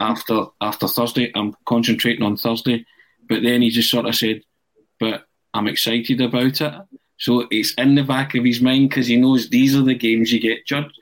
after 0.00 0.46
after 0.60 0.88
Thursday. 0.88 1.30
I'm 1.34 1.54
concentrating 1.66 2.24
on 2.24 2.36
Thursday. 2.36 2.86
But 3.28 3.42
then 3.42 3.62
he 3.62 3.70
just 3.70 3.90
sort 3.90 4.06
of 4.06 4.14
said, 4.14 4.42
but 4.98 5.26
I'm 5.54 5.68
excited 5.68 6.20
about 6.20 6.60
it. 6.60 6.74
So 7.18 7.46
it's 7.50 7.74
in 7.74 7.94
the 7.94 8.02
back 8.02 8.34
of 8.34 8.44
his 8.44 8.60
mind 8.60 8.88
because 8.88 9.06
he 9.06 9.16
knows 9.16 9.48
these 9.48 9.76
are 9.76 9.82
the 9.82 9.94
games 9.94 10.32
you 10.32 10.40
get 10.40 10.66
judged 10.66 10.98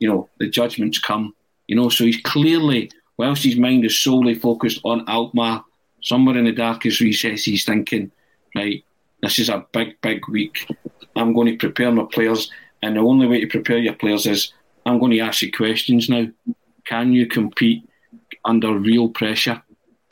you 0.00 0.08
know, 0.08 0.28
the 0.38 0.48
judgments 0.48 0.98
come. 0.98 1.34
You 1.68 1.76
know, 1.76 1.88
so 1.88 2.04
he's 2.04 2.20
clearly, 2.22 2.90
whilst 3.16 3.44
his 3.44 3.56
mind 3.56 3.84
is 3.84 3.96
solely 3.96 4.34
focused 4.34 4.80
on 4.84 5.08
Alkmaar, 5.08 5.64
somewhere 6.02 6.36
in 6.36 6.46
the 6.46 6.52
darkest 6.52 7.00
recess, 7.00 7.44
he's 7.44 7.64
thinking, 7.64 8.10
right, 8.56 8.84
this 9.22 9.38
is 9.38 9.48
a 9.48 9.64
big, 9.72 10.00
big 10.00 10.26
week. 10.28 10.66
I'm 11.14 11.32
going 11.32 11.46
to 11.46 11.56
prepare 11.56 11.92
my 11.92 12.06
players, 12.10 12.50
and 12.82 12.96
the 12.96 13.00
only 13.00 13.28
way 13.28 13.40
to 13.40 13.46
prepare 13.46 13.78
your 13.78 13.94
players 13.94 14.26
is 14.26 14.52
I'm 14.84 14.98
going 14.98 15.12
to 15.12 15.20
ask 15.20 15.42
you 15.42 15.52
questions 15.52 16.08
now. 16.08 16.26
Can 16.86 17.12
you 17.12 17.26
compete 17.26 17.88
under 18.44 18.76
real 18.76 19.10
pressure? 19.10 19.62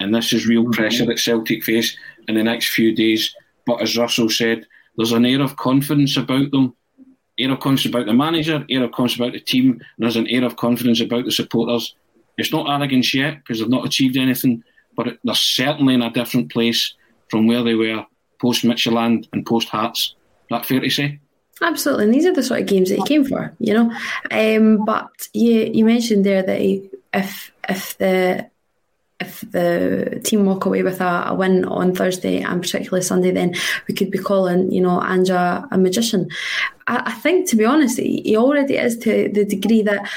and 0.01 0.15
this 0.15 0.33
is 0.33 0.47
real 0.47 0.71
pressure 0.71 1.07
that 1.07 1.19
Celtic 1.19 1.65
face 1.65 1.97
in 2.29 2.35
the 2.35 2.43
next 2.43 2.71
few 2.71 2.95
days. 2.95 3.35
But 3.67 3.83
as 3.83 3.97
Russell 3.97 4.31
said, 4.31 4.67
there's 4.97 5.13
an 5.13 5.27
air 5.27 5.41
of 5.43 5.57
confidence 5.57 6.17
about 6.17 6.51
them, 6.51 6.75
air 7.39 7.53
of 7.53 7.61
confidence 7.61 7.95
about 7.95 8.07
the 8.07 8.15
manager, 8.15 8.65
air 8.71 8.85
of 8.85 8.93
confidence 8.93 9.21
about 9.21 9.33
the 9.33 9.41
team, 9.41 9.73
and 9.73 9.83
there's 9.99 10.17
an 10.17 10.29
air 10.29 10.45
of 10.45 10.57
confidence 10.57 11.01
about 11.01 11.25
the 11.25 11.33
supporters. 11.33 11.95
It's 12.37 12.53
not 12.53 12.69
arrogance 12.69 13.15
yet 13.15 13.39
because 13.39 13.61
they've 13.61 13.69
not 13.69 13.87
achieved 13.87 14.17
anything, 14.17 14.63
but 14.97 15.19
they're 15.25 15.35
certainly 15.35 15.95
in 15.95 16.03
a 16.03 16.11
different 16.11 16.53
place 16.53 16.95
from 17.31 17.47
where 17.47 17.63
they 17.63 17.75
were 17.75 18.05
post 18.41 18.65
Midtjylland 18.65 19.29
and 19.33 19.45
post 19.45 19.69
Hearts. 19.69 20.15
That 20.51 20.65
fair 20.65 20.81
to 20.81 20.91
say? 20.91 21.19
Absolutely, 21.61 22.05
and 22.05 22.15
these 22.15 22.27
are 22.27 22.33
the 22.33 22.43
sort 22.43 22.61
of 22.61 22.67
games 22.67 22.89
that 22.89 22.97
he 22.97 23.05
came 23.05 23.25
for, 23.25 23.53
you 23.59 23.75
know. 23.75 23.93
Um, 24.31 24.85
but 24.85 25.29
you 25.33 25.71
you 25.73 25.85
mentioned 25.85 26.25
there 26.25 26.43
that 26.43 26.61
he, 26.61 26.89
if 27.13 27.53
if 27.69 27.99
the 27.99 28.49
if 29.21 29.41
the 29.51 30.21
team 30.25 30.45
walk 30.45 30.65
away 30.65 30.83
with 30.83 31.01
a, 31.01 31.25
a, 31.29 31.35
win 31.35 31.65
on 31.65 31.95
Thursday 31.95 32.41
and 32.41 32.63
particularly 32.63 33.03
Sunday, 33.03 33.33
then 33.33 33.55
we 33.89 33.95
could 33.95 34.11
be 34.11 34.19
calling, 34.19 34.71
you 34.71 34.81
know, 34.81 35.03
Ange 35.03 35.31
a 35.31 35.67
magician. 35.73 36.29
I, 36.87 37.03
I 37.07 37.13
think, 37.13 37.49
to 37.49 37.57
be 37.57 37.65
honest, 37.65 37.99
he, 37.99 38.23
he 38.23 38.37
already 38.37 38.77
is 38.77 38.97
to 38.99 39.29
the 39.33 39.45
degree 39.45 39.83
that 39.83 40.09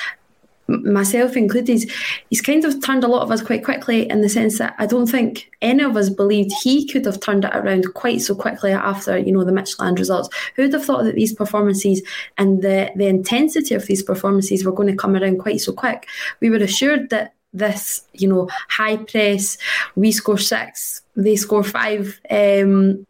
myself 0.68 1.36
included, 1.36 1.92
he's 2.30 2.42
kind 2.42 2.64
of 2.64 2.82
turned 2.84 3.04
a 3.04 3.08
lot 3.08 3.24
of 3.24 3.32
us 3.32 3.42
quite 3.42 3.64
quickly 3.64 4.10
in 4.10 4.22
the 4.22 4.30
sense 4.30 4.58
that 4.60 4.76
I 4.78 4.86
don't 4.86 5.08
think 5.08 5.50
any 5.62 5.84
of 5.84 5.98
us 5.98 6.10
believed 6.10 6.54
he 6.62 6.88
could 6.88 7.06
have 7.06 7.20
turned 7.20 7.44
it 7.44 7.56
around 7.56 7.94
quite 7.94 8.22
so 8.22 8.36
quickly 8.36 8.72
after, 8.72 9.18
you 9.18 9.32
know, 9.32 9.44
the 9.44 9.52
Midtjylland 9.52 9.98
results. 9.98 10.30
Who 10.56 10.64
would 10.64 10.74
have 10.74 10.86
thought 10.86 11.04
that 11.04 11.16
these 11.16 11.34
performances 11.34 12.02
and 12.38 12.62
the, 12.62 12.92
the 12.96 13.08
intensity 13.08 13.76
of 13.76 13.86
these 13.88 14.04
performances 14.04 14.64
were 14.64 14.72
going 14.72 14.90
to 14.90 14.96
come 14.96 15.16
around 15.16 15.40
quite 15.40 15.60
so 15.60 15.74
quick? 15.74 16.08
We 16.40 16.50
were 16.50 16.58
assured 16.58 17.10
that 17.10 17.34
this, 17.54 18.04
you 18.14 18.28
know, 18.28 18.50
high 18.70 18.98
press, 18.98 19.58
we 19.96 20.12
score 20.12 20.38
six, 20.38 21.02
they 21.16 21.36
score 21.36 21.64
five, 21.64 22.20
um, 22.30 23.06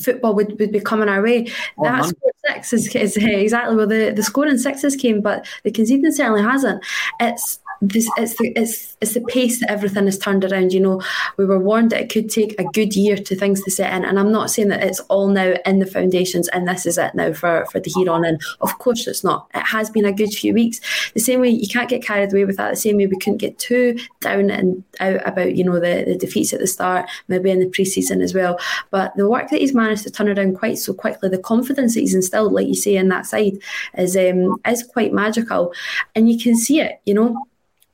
football 0.00 0.34
would, 0.34 0.58
would 0.58 0.72
be 0.72 0.80
coming 0.80 1.08
our 1.08 1.22
way. 1.22 1.46
Oh, 1.78 1.84
that 1.84 2.04
score 2.04 2.32
six 2.46 2.72
is, 2.72 2.94
is 2.94 3.16
exactly 3.16 3.76
where 3.76 3.86
the, 3.86 4.12
the 4.14 4.22
scoring 4.22 4.58
sixes 4.58 4.96
came, 4.96 5.20
but 5.20 5.46
the 5.62 5.70
conceding 5.70 6.10
certainly 6.12 6.42
hasn't. 6.42 6.84
It's 7.20 7.60
this 7.88 8.08
it's 8.16 8.36
the 8.36 8.52
it's 8.56 8.96
it's 9.00 9.14
the 9.14 9.20
pace 9.22 9.60
that 9.60 9.70
everything 9.70 10.06
has 10.06 10.18
turned 10.18 10.44
around. 10.44 10.72
You 10.72 10.80
know, 10.80 11.02
we 11.36 11.44
were 11.44 11.58
warned 11.58 11.90
that 11.90 12.00
it 12.00 12.12
could 12.12 12.30
take 12.30 12.58
a 12.58 12.64
good 12.64 12.94
year 12.94 13.16
to 13.16 13.36
things 13.36 13.62
to 13.64 13.70
set 13.70 13.92
in, 13.92 14.04
and 14.04 14.18
I'm 14.18 14.32
not 14.32 14.50
saying 14.50 14.68
that 14.68 14.82
it's 14.82 15.00
all 15.00 15.28
now 15.28 15.54
in 15.66 15.78
the 15.78 15.86
foundations 15.86 16.48
and 16.48 16.68
this 16.68 16.86
is 16.86 16.98
it 16.98 17.14
now 17.14 17.32
for 17.32 17.66
for 17.66 17.80
the 17.80 17.90
here 17.90 18.10
on 18.10 18.24
in. 18.24 18.38
Of 18.60 18.78
course, 18.78 19.06
it's 19.06 19.24
not. 19.24 19.48
It 19.54 19.64
has 19.64 19.90
been 19.90 20.04
a 20.04 20.12
good 20.12 20.32
few 20.32 20.54
weeks. 20.54 20.80
The 21.14 21.20
same 21.20 21.40
way 21.40 21.50
you 21.50 21.68
can't 21.68 21.88
get 21.88 22.04
carried 22.04 22.32
away 22.32 22.44
with 22.44 22.56
that. 22.56 22.70
The 22.70 22.76
same 22.76 22.96
way 22.96 23.06
we 23.06 23.18
couldn't 23.18 23.38
get 23.38 23.58
too 23.58 23.98
down 24.20 24.50
and 24.50 24.82
out 25.00 25.26
about 25.26 25.54
you 25.56 25.64
know 25.64 25.74
the 25.74 26.04
the 26.06 26.16
defeats 26.16 26.52
at 26.52 26.60
the 26.60 26.66
start, 26.66 27.08
maybe 27.28 27.50
in 27.50 27.60
the 27.60 27.66
preseason 27.66 28.22
as 28.22 28.34
well. 28.34 28.58
But 28.90 29.14
the 29.16 29.28
work 29.28 29.50
that 29.50 29.60
he's 29.60 29.74
managed 29.74 30.04
to 30.04 30.10
turn 30.10 30.28
around 30.28 30.58
quite 30.58 30.78
so 30.78 30.94
quickly, 30.94 31.28
the 31.28 31.38
confidence 31.38 31.94
that 31.94 32.00
he's 32.00 32.14
instilled, 32.14 32.52
like 32.52 32.68
you 32.68 32.74
say, 32.74 32.96
in 32.96 33.08
that 33.08 33.26
side 33.26 33.58
is 33.98 34.16
um, 34.16 34.56
is 34.66 34.82
quite 34.82 35.12
magical, 35.12 35.72
and 36.14 36.30
you 36.30 36.38
can 36.38 36.56
see 36.56 36.80
it. 36.80 37.00
You 37.04 37.14
know 37.14 37.46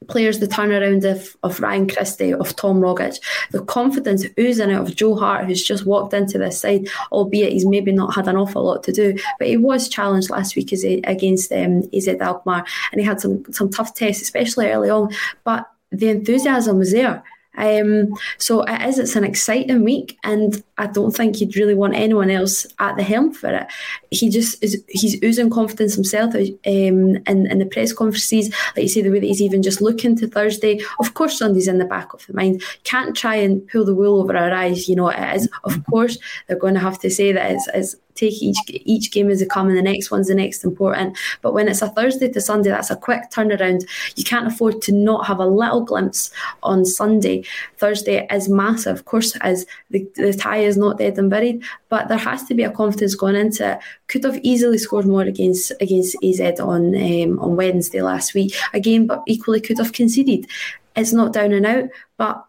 players 0.09 0.39
the 0.39 0.47
turnaround 0.47 1.05
of, 1.05 1.37
of 1.43 1.61
Ryan 1.61 1.89
Christie, 1.89 2.33
of 2.33 2.57
Tom 2.57 2.81
Rogic, 2.81 3.21
the 3.51 3.63
confidence 3.63 4.25
oozing 4.39 4.73
out 4.73 4.89
of 4.89 4.97
Joe 4.97 5.15
Hart, 5.15 5.47
who's 5.47 5.63
just 5.63 5.87
walked 5.87 6.15
into 6.15 6.39
this 6.39 6.61
side, 6.61 6.89
albeit 7.13 7.53
he's 7.53 7.67
maybe 7.67 7.93
not 7.93 8.15
had 8.15 8.29
an 8.29 8.37
awful 8.37 8.65
lot 8.65 8.83
to 8.85 8.93
do, 8.93 9.17
but 9.39 9.49
he 9.49 9.57
was 9.57 9.89
challenged 9.89 10.31
last 10.31 10.57
week 10.57 10.73
against 10.73 11.53
um, 11.53 11.83
AZ 11.95 12.09
Alkmaar, 12.09 12.65
and 12.93 13.01
he 13.01 13.07
had 13.07 13.21
some 13.21 13.45
some 13.53 13.71
tough 13.71 13.95
tests, 13.95 14.23
especially 14.23 14.69
early 14.69 14.91
on, 14.91 15.11
but 15.45 15.71
the 15.91 16.09
enthusiasm 16.09 16.79
was 16.79 16.93
there. 16.93 17.23
Um, 17.57 18.15
so 18.39 18.63
it 18.63 18.89
is. 18.89 18.99
It's 18.99 19.17
an 19.17 19.25
exciting 19.25 19.85
week, 19.85 20.19
and 20.25 20.63
I 20.79 20.87
don't 20.87 21.11
think 21.11 21.41
you'd 21.41 21.57
really 21.57 21.75
want 21.75 21.95
anyone 21.95 22.31
else 22.31 22.67
at 22.79 22.97
the 22.97 23.03
helm 23.03 23.33
for 23.33 23.51
it. 23.51 23.67
He 24.11 24.29
just 24.29 24.63
is. 24.63 24.83
He's 24.89 25.23
oozing 25.23 25.51
confidence 25.51 25.95
himself 25.95 26.35
um, 26.35 26.43
in, 26.65 27.19
in 27.27 27.59
the 27.59 27.67
press 27.67 27.93
conferences. 27.93 28.55
Like 28.77 28.85
you 28.85 28.89
say, 28.89 29.03
the 29.03 29.11
way 29.11 29.21
that 29.21 29.27
he's 29.27 29.43
even 29.43 29.63
just 29.63 29.81
looking 29.81 30.17
to 30.17 30.29
Thursday. 30.29 30.81
Of 31.01 31.15
course, 31.15 31.39
Sunday's 31.39 31.69
in 31.69 31.79
the 31.79 31.85
back 31.85 32.15
of 32.15 32.27
the 32.27 32.35
mind. 32.35 32.63
Can't 32.85 33.17
try 33.17 33.35
and 33.35 33.67
pull 33.69 33.85
the 33.85 33.95
wool 33.95 34.21
over 34.21 34.37
our 34.37 34.53
eyes. 34.53 34.89
You 34.89 34.97
know, 34.97 35.09
it 35.09 35.37
is. 35.37 35.49
Of 35.65 35.85
course, 35.87 36.19
they're 36.47 36.57
going 36.57 36.75
to 36.75 36.81
have 36.81 36.99
to 37.01 37.11
say 37.11 37.33
that 37.33 37.51
it's, 37.51 37.69
it's 37.75 37.97
take 38.15 38.43
each 38.43 38.59
each 38.69 39.11
game 39.11 39.31
as 39.31 39.41
they 39.41 39.47
come, 39.47 39.69
and 39.69 39.77
the 39.77 39.83
next 39.83 40.11
one's 40.11 40.29
the 40.29 40.35
next 40.35 40.65
important. 40.65 41.17
But 41.43 41.55
when 41.55 41.69
it's 41.69 41.83
a 41.83 41.89
Thursday 41.89 42.29
to 42.31 42.41
Sunday, 42.41 42.71
that's 42.71 42.91
a 42.91 42.97
quick 42.97 43.31
turnaround. 43.31 43.89
You 44.17 44.25
can't 44.25 44.47
afford 44.47 44.83
to 44.83 44.93
not 44.93 45.27
have 45.27 45.39
a 45.39 45.47
little 45.47 45.83
glimpse 45.83 46.31
on 46.63 46.85
Sunday. 46.85 47.40
Thursday 47.77 48.27
is 48.31 48.49
massive, 48.49 48.97
of 48.97 49.05
course, 49.05 49.37
as 49.41 49.67
the, 49.91 50.07
the 50.17 50.33
tie 50.33 50.59
is 50.59 50.77
not 50.77 50.99
dead 50.99 51.19
and 51.19 51.31
buried, 51.31 51.63
but 51.89 52.09
there 52.09 52.19
has 52.19 52.45
to 52.45 52.55
be 52.55 52.63
a 52.63 52.71
confidence 52.71 53.15
going 53.15 53.37
into 53.37 53.73
it. 53.73 53.79
Could 54.09 54.25
have 54.25 54.41
easily 54.43 54.79
scored 54.79 55.07
more 55.07 55.23
against 55.23 55.73
against 55.81 56.17
AZ 56.23 56.61
on 56.61 56.95
um, 56.95 57.39
on 57.39 57.57
Wednesday 57.57 58.03
last 58.03 58.35
week 58.35 58.55
again, 58.73 59.07
but 59.07 59.23
equally 59.27 59.61
could 59.61 59.79
have 59.79 59.93
conceded. 59.93 60.47
It's 60.97 61.13
not 61.13 61.33
down 61.33 61.53
and 61.53 61.67
out, 61.67 61.85
but 62.17 62.45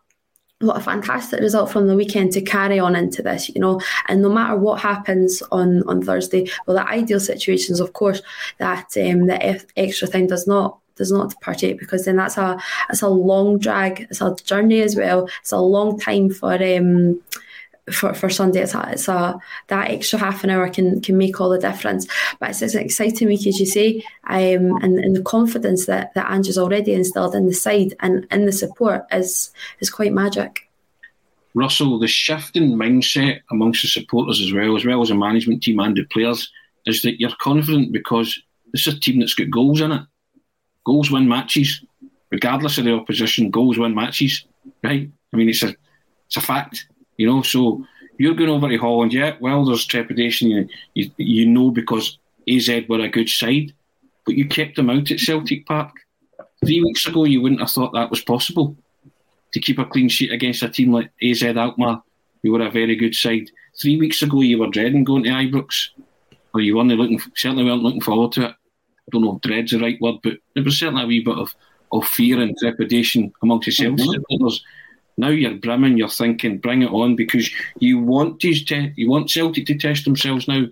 what 0.61 0.77
a 0.77 0.81
fantastic 0.81 1.39
result 1.39 1.71
from 1.71 1.87
the 1.87 1.95
weekend 1.95 2.31
to 2.33 2.41
carry 2.41 2.79
on 2.79 2.95
into 2.95 3.21
this, 3.21 3.49
you 3.49 3.59
know. 3.59 3.81
And 4.07 4.21
no 4.21 4.29
matter 4.29 4.55
what 4.55 4.79
happens 4.79 5.41
on 5.51 5.83
on 5.87 6.01
Thursday, 6.01 6.49
well, 6.65 6.77
the 6.77 6.87
ideal 6.87 7.19
situation 7.19 7.73
is, 7.73 7.79
of 7.79 7.93
course, 7.93 8.21
that 8.59 8.85
um, 8.97 9.27
the 9.27 9.65
extra 9.75 10.07
time 10.07 10.27
does 10.27 10.47
not 10.47 10.80
does 10.95 11.11
not 11.11 11.29
to 11.31 11.35
partake 11.37 11.79
because 11.79 12.05
then 12.05 12.15
that's 12.15 12.37
a 12.37 12.59
it's 12.89 13.01
a 13.01 13.09
long 13.09 13.57
drag, 13.59 14.01
it's 14.01 14.21
a 14.21 14.35
journey 14.43 14.81
as 14.81 14.95
well. 14.95 15.27
It's 15.41 15.51
a 15.51 15.59
long 15.59 15.99
time 15.99 16.29
for 16.29 16.53
um 16.53 17.21
for, 17.91 18.13
for 18.13 18.29
Sunday. 18.29 18.61
It's 18.61 18.75
a, 18.75 18.89
it's 18.91 19.07
a 19.07 19.39
that 19.67 19.89
extra 19.89 20.19
half 20.19 20.43
an 20.43 20.49
hour 20.49 20.69
can 20.69 21.01
can 21.01 21.17
make 21.17 21.39
all 21.39 21.49
the 21.49 21.57
difference. 21.57 22.07
But 22.39 22.51
it's, 22.51 22.61
it's 22.61 22.75
an 22.75 22.83
exciting 22.83 23.27
week, 23.27 23.45
as 23.47 23.59
you 23.59 23.65
say, 23.65 24.03
um, 24.27 24.77
and, 24.81 24.99
and 24.99 25.15
the 25.15 25.23
confidence 25.23 25.85
that 25.85 26.13
that 26.13 26.31
Ange's 26.31 26.57
already 26.57 26.93
instilled 26.93 27.35
in 27.35 27.47
the 27.47 27.53
side 27.53 27.93
and 27.99 28.27
in 28.31 28.45
the 28.45 28.51
support 28.51 29.05
is 29.11 29.51
is 29.79 29.89
quite 29.89 30.13
magic. 30.13 30.67
Russell, 31.53 31.99
the 31.99 32.07
shift 32.07 32.55
in 32.55 32.75
mindset 32.75 33.41
amongst 33.51 33.81
the 33.81 33.87
supporters 33.89 34.41
as 34.41 34.53
well, 34.53 34.75
as 34.77 34.85
well 34.85 35.01
as 35.01 35.09
the 35.09 35.15
management 35.15 35.61
team 35.61 35.79
and 35.79 35.97
the 35.97 36.05
players, 36.05 36.49
is 36.85 37.01
that 37.01 37.19
you're 37.19 37.31
confident 37.41 37.91
because 37.91 38.41
this 38.71 38.87
is 38.87 38.93
a 38.93 38.99
team 38.99 39.19
that's 39.19 39.33
got 39.33 39.49
goals 39.49 39.81
in 39.81 39.91
it. 39.91 40.01
Goals 40.85 41.11
win 41.11 41.27
matches, 41.27 41.83
regardless 42.31 42.77
of 42.77 42.85
the 42.85 42.93
opposition. 42.93 43.51
Goals 43.51 43.77
win 43.77 43.95
matches, 43.95 44.45
right? 44.83 45.09
I 45.33 45.37
mean, 45.37 45.49
it's 45.49 45.63
a 45.63 45.75
it's 46.27 46.37
a 46.37 46.41
fact. 46.41 46.87
You 47.17 47.27
know, 47.27 47.41
so 47.41 47.85
you're 48.17 48.35
going 48.35 48.49
over 48.49 48.69
to 48.69 48.77
Holland, 48.77 49.13
yeah. 49.13 49.35
Well, 49.39 49.65
there's 49.65 49.85
trepidation, 49.85 50.49
you, 50.49 50.69
you, 50.93 51.11
you 51.17 51.45
know, 51.47 51.71
because 51.71 52.19
AZ 52.49 52.69
were 52.87 52.99
a 52.99 53.09
good 53.09 53.29
side, 53.29 53.73
but 54.25 54.35
you 54.35 54.47
kept 54.47 54.75
them 54.75 54.89
out 54.89 55.11
at 55.11 55.19
Celtic 55.19 55.65
Park. 55.65 55.91
Three 56.63 56.83
weeks 56.83 57.05
ago, 57.07 57.25
you 57.25 57.41
wouldn't 57.41 57.61
have 57.61 57.71
thought 57.71 57.93
that 57.93 58.11
was 58.11 58.21
possible 58.21 58.75
to 59.53 59.59
keep 59.59 59.79
a 59.79 59.85
clean 59.85 60.07
sheet 60.07 60.31
against 60.31 60.63
a 60.63 60.69
team 60.69 60.91
like 60.91 61.11
AZ 61.21 61.43
Alkmaar, 61.43 62.03
who 62.43 62.51
were 62.51 62.61
a 62.61 62.71
very 62.71 62.95
good 62.95 63.15
side. 63.15 63.49
Three 63.79 63.97
weeks 63.97 64.21
ago, 64.21 64.41
you 64.41 64.59
were 64.59 64.67
dreading 64.67 65.03
going 65.03 65.23
to 65.23 65.29
Ibrox, 65.29 65.89
or 66.53 66.61
you 66.61 66.75
weren't 66.75 66.89
looking, 66.89 67.19
certainly 67.35 67.63
weren't 67.65 67.83
looking 67.83 68.01
forward 68.01 68.31
to 68.33 68.49
it. 68.49 68.55
I 69.07 69.11
don't 69.11 69.23
know 69.23 69.35
if 69.35 69.41
dread's 69.41 69.71
the 69.71 69.79
right 69.79 69.99
word, 69.99 70.15
but 70.23 70.37
there 70.55 70.63
was 70.63 70.79
certainly 70.79 71.03
a 71.03 71.07
wee 71.07 71.23
bit 71.23 71.37
of, 71.37 71.55
of 71.91 72.07
fear 72.07 72.39
and 72.39 72.55
trepidation 72.57 73.33
amongst 73.41 73.65
the 73.65 73.71
Celtic 73.71 74.05
mm-hmm. 74.05 74.11
supporters. 74.13 74.63
Now 75.17 75.29
you're 75.29 75.55
brimming, 75.55 75.97
you're 75.97 76.09
thinking, 76.09 76.59
bring 76.59 76.81
it 76.83 76.91
on 76.91 77.15
because 77.15 77.49
you 77.79 77.99
want 77.99 78.39
these 78.39 78.63
te- 78.63 78.93
you 78.95 79.09
want 79.09 79.29
Celtic 79.29 79.65
to 79.67 79.77
test 79.77 80.05
themselves 80.05 80.47
now 80.47 80.65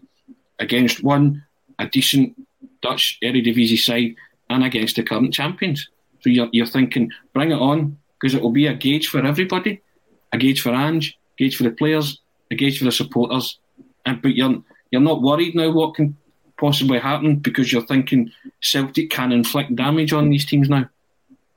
against 0.60 1.04
one 1.04 1.44
a 1.80 1.88
decent 1.88 2.36
Dutch 2.82 3.18
Eredivisie 3.24 3.80
side 3.80 4.16
and 4.50 4.64
against 4.64 4.96
the 4.96 5.04
current 5.04 5.34
champions. 5.34 5.90
So 6.22 6.30
you're, 6.30 6.50
you're 6.52 6.66
thinking, 6.66 7.12
bring 7.34 7.52
it 7.52 7.60
on 7.60 7.98
because 8.20 8.36
it 8.36 8.42
will 8.42 8.52
be 8.52 8.68
a 8.68 8.74
gauge 8.74 9.08
for 9.08 9.26
everybody, 9.26 9.82
a 10.34 10.38
gauge 10.38 10.62
for 10.62 10.74
Ange, 10.74 11.18
a 11.38 11.44
gauge 11.44 11.56
for 11.56 11.64
the 11.64 11.72
players, 11.72 12.20
a 12.52 12.56
gauge 12.56 12.78
for 12.78 12.86
the 12.86 12.92
supporters. 12.92 13.58
And 14.06 14.22
but 14.22 14.36
you're 14.36 14.62
you're 14.92 15.02
not 15.02 15.22
worried 15.22 15.56
now 15.56 15.72
what 15.72 15.96
can 15.96 16.18
possibly 16.60 17.00
happen 17.00 17.38
because 17.38 17.72
you're 17.72 17.86
thinking 17.86 18.32
Celtic 18.62 19.10
can 19.10 19.32
inflict 19.32 19.76
damage 19.76 20.14
on 20.14 20.30
these 20.30 20.46
teams 20.46 20.70
now. 20.70 20.90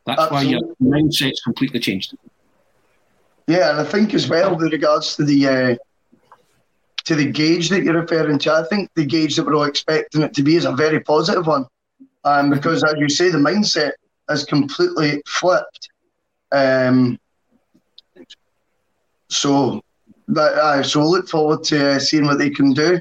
That's 0.07 0.21
Absolutely. 0.21 0.55
why 0.55 0.61
your 0.91 1.03
mindset's 1.03 1.41
completely 1.43 1.81
changed. 1.81 2.17
Yeah, 3.47 3.71
and 3.71 3.81
I 3.81 3.85
think 3.85 4.15
as 4.15 4.29
well 4.29 4.57
with 4.57 4.73
regards 4.73 5.17
to 5.17 5.25
the 5.25 5.49
uh, 5.49 5.77
to 7.05 7.15
the 7.15 7.31
gauge 7.31 7.69
that 7.71 7.83
you're 7.83 8.01
referring 8.01 8.39
to, 8.41 8.53
I 8.53 8.65
think 8.65 8.91
the 8.95 9.05
gauge 9.05 9.37
that 9.37 9.45
we're 9.45 9.57
all 9.57 9.65
expecting 9.65 10.23
it 10.23 10.35
to 10.35 10.43
be 10.43 10.57
is 10.57 10.65
a 10.65 10.73
very 10.73 11.01
positive 11.01 11.47
one, 11.47 11.67
um, 12.25 12.51
because 12.51 12.85
as 12.85 12.95
you 12.99 13.09
say, 13.09 13.31
the 13.31 13.39
mindset 13.39 13.93
has 14.29 14.45
completely 14.45 15.23
flipped. 15.27 15.89
Um, 16.53 17.19
so 19.29 19.83
that 20.29 20.53
uh, 20.55 20.83
so 20.83 21.01
we'll 21.01 21.11
look 21.11 21.29
forward 21.29 21.65
to 21.65 21.93
uh, 21.93 21.99
seeing 21.99 22.27
what 22.27 22.39
they 22.39 22.51
can 22.51 22.73
do. 22.73 23.01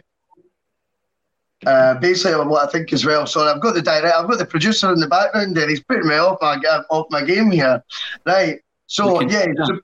Uh, 1.65 1.93
basically, 1.95 2.43
what 2.45 2.67
I 2.67 2.71
think 2.71 2.91
as 2.91 3.05
well. 3.05 3.27
So 3.27 3.41
I've 3.41 3.61
got 3.61 3.75
the 3.75 3.81
direct, 3.81 4.15
I've 4.15 4.27
got 4.27 4.39
the 4.39 4.45
producer 4.45 4.91
in 4.91 4.99
the 4.99 5.07
background 5.07 5.57
and 5.57 5.69
He's 5.69 5.83
putting 5.83 6.07
me 6.07 6.15
off 6.15 6.39
my 6.41 6.55
off 6.89 7.07
my 7.11 7.23
game 7.23 7.51
here, 7.51 7.83
right? 8.25 8.59
So 8.87 9.19
can, 9.19 9.29
yeah, 9.29 9.45
yeah. 9.45 9.65
So 9.65 9.79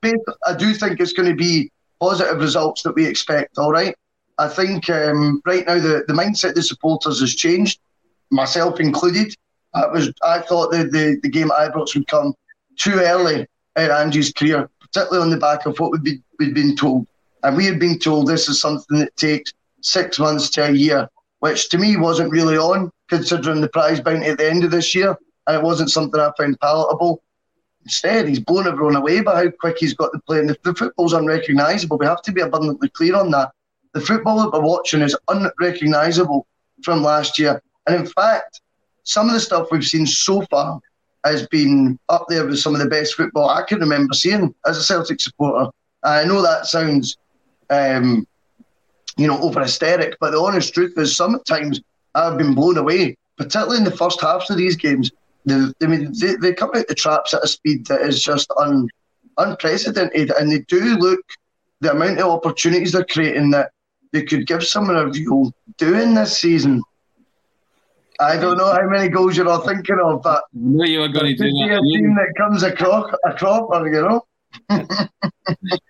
I 0.48 0.56
do 0.56 0.74
think 0.74 1.00
it's 1.00 1.13
going 1.13 1.30
to 1.30 1.36
be 1.36 1.72
positive 2.00 2.40
results 2.40 2.84
that 2.84 2.96
we 2.96 3.06
expect. 3.06 3.58
All 3.58 3.72
right. 3.72 3.96
I 4.38 4.48
think 4.48 4.90
um, 4.90 5.42
right 5.46 5.66
now 5.66 5.80
the, 5.80 6.04
the 6.08 6.13
mindset 6.13 6.50
of 6.50 6.56
the 6.56 6.63
supporters 6.63 7.20
has 7.22 7.36
changed, 7.36 7.80
myself 8.32 8.80
included. 8.80 9.34
I 9.74 9.88
was 9.88 10.12
I 10.24 10.40
thought 10.42 10.72
the, 10.72 10.86
the, 10.86 11.20
the 11.24 11.30
game 11.30 11.52
at 11.52 11.74
Ibrox 11.74 11.96
would 11.96 12.08
come 12.08 12.34
too 12.78 12.96
early 12.96 13.48
in 13.76 13.92
Ange's 13.92 14.32
career, 14.32 14.70
particularly 14.80 15.24
on 15.24 15.30
the 15.30 15.38
back 15.38 15.66
of 15.66 15.80
what 15.80 15.92
we'd, 15.92 16.04
be, 16.04 16.22
we'd 16.40 16.54
been 16.54 16.76
told. 16.76 17.08
And 17.44 17.56
we 17.56 17.66
had 17.66 17.80
been 17.80 18.00
told 18.00 18.28
this 18.28 18.50
is 18.50 18.60
something 18.60 19.00
that 19.00 19.16
takes 19.16 19.54
six 19.82 20.20
months 20.20 20.50
to 20.52 20.68
a 20.68 20.72
year, 20.72 21.08
which 21.39 21.69
to 21.69 21.78
me 21.78 21.97
wasn't 21.97 22.32
really 22.32 22.58
on, 22.58 22.91
considering 23.10 23.62
the 23.62 23.69
prize 23.69 24.02
bounty 24.02 24.28
at 24.28 24.38
the 24.38 24.50
end 24.50 24.63
of 24.63 24.71
this 24.71 24.93
year. 24.95 25.17
And 25.45 25.56
it 25.56 25.63
wasn't 25.63 25.91
something 25.91 26.19
I 26.19 26.32
found 26.38 26.60
palatable. 26.60 27.23
Instead, 27.84 28.28
he's 28.28 28.39
blown 28.39 28.67
everyone 28.67 28.97
away 28.97 29.21
by 29.21 29.43
how 29.43 29.50
quick 29.50 29.78
he's 29.80 29.93
got 29.93 30.12
to 30.12 30.19
play. 30.28 30.39
And 30.39 30.50
the, 30.50 30.58
the 30.63 30.76
football's 30.76 31.13
unrecognisable. 31.13 31.97
We 31.97 32.06
have 32.06 32.21
to 32.23 32.34
be 32.34 32.41
abundantly 32.41 32.89
clear 32.89 33.15
on 33.15 33.32
that. 33.32 33.52
The 33.93 34.02
football 34.02 34.41
that 34.41 34.52
we're 34.52 34.67
watching 34.67 35.02
is 35.02 35.17
unrecognisable 35.30 36.45
from 36.84 37.02
last 37.02 37.39
year. 37.39 37.62
And 37.88 37.95
in 37.95 38.06
fact, 38.06 38.62
some 39.04 39.28
of 39.28 39.34
the 39.34 39.39
stuff 39.39 39.69
we've 39.71 39.86
seen 39.86 40.06
so 40.06 40.41
far 40.52 40.82
has 41.23 41.47
been 41.47 41.97
up 42.10 42.26
there 42.28 42.45
with 42.45 42.60
some 42.60 42.76
of 42.76 42.82
the 42.82 42.89
best 42.89 43.15
football 43.15 43.50
I 43.50 43.63
can 43.63 43.80
remember 43.80 44.13
seeing 44.13 44.54
as 44.65 44.78
a 44.78 44.84
Celtic 44.84 45.21
supporter. 45.21 45.71
I 46.04 46.26
know 46.26 46.41
that 46.41 46.65
sounds, 46.67 47.17
um, 47.69 48.27
you 49.18 49.28
know, 49.28 49.40
over 49.42 49.62
hysteric, 49.62 50.18
but 50.20 50.32
the 50.32 50.40
honest 50.40 50.74
truth 50.74 50.94
is 50.98 51.16
sometimes 51.16 51.82
I've 52.16 52.38
been 52.38 52.54
blown 52.54 52.78
away, 52.78 53.18
particularly 53.38 53.78
in 53.78 53.84
the 53.84 53.92
first 53.92 54.22
halves 54.22 54.50
of 54.50 54.58
these 54.58 54.76
games. 54.76 55.12
They, 55.46 55.56
I 55.82 55.88
mean, 55.88 56.14
they, 56.20 56.36
they 56.36 56.54
come 56.54 56.72
out 56.76 56.88
the 56.88 56.96
traps 56.96 57.34
at 57.34 57.44
a 57.44 57.48
speed 57.48 57.88
that 57.88 58.02
is 58.02 58.22
just 58.22 58.52
un, 58.58 58.88
unprecedented, 59.38 60.32
and 60.32 60.52
they 60.52 60.60
do 60.68 60.98
look 60.98 61.22
the 61.82 61.92
amount 61.92 62.20
of 62.20 62.32
opportunities 62.32 62.92
they're 62.92 63.06
creating 63.06 63.52
that 63.52 63.72
they 64.12 64.24
could 64.24 64.48
give 64.48 64.66
someone 64.66 64.96
a 64.96 65.08
real 65.08 65.52
doing 65.78 66.14
this 66.14 66.40
season. 66.40 66.82
I 68.20 68.38
don't 68.38 68.58
know 68.58 68.72
how 68.72 68.88
many 68.90 69.10
goals 69.10 69.38
you're 69.38 69.48
all 69.48 69.62
thinking 69.62 70.00
of, 70.04 70.24
but 70.24 70.44
know 70.54 70.84
you 70.86 71.00
were 71.00 71.08
going 71.08 71.36
to 71.38 71.44
do 71.44 71.44
that. 71.44 71.78
A 71.78 71.82
team 71.82 72.16
that 72.16 72.34
comes 72.36 72.64
a 72.64 72.72
crop, 72.72 73.12
a 73.26 73.34
cropper, 73.34 73.86
you 73.88 74.02
know. 74.02 74.26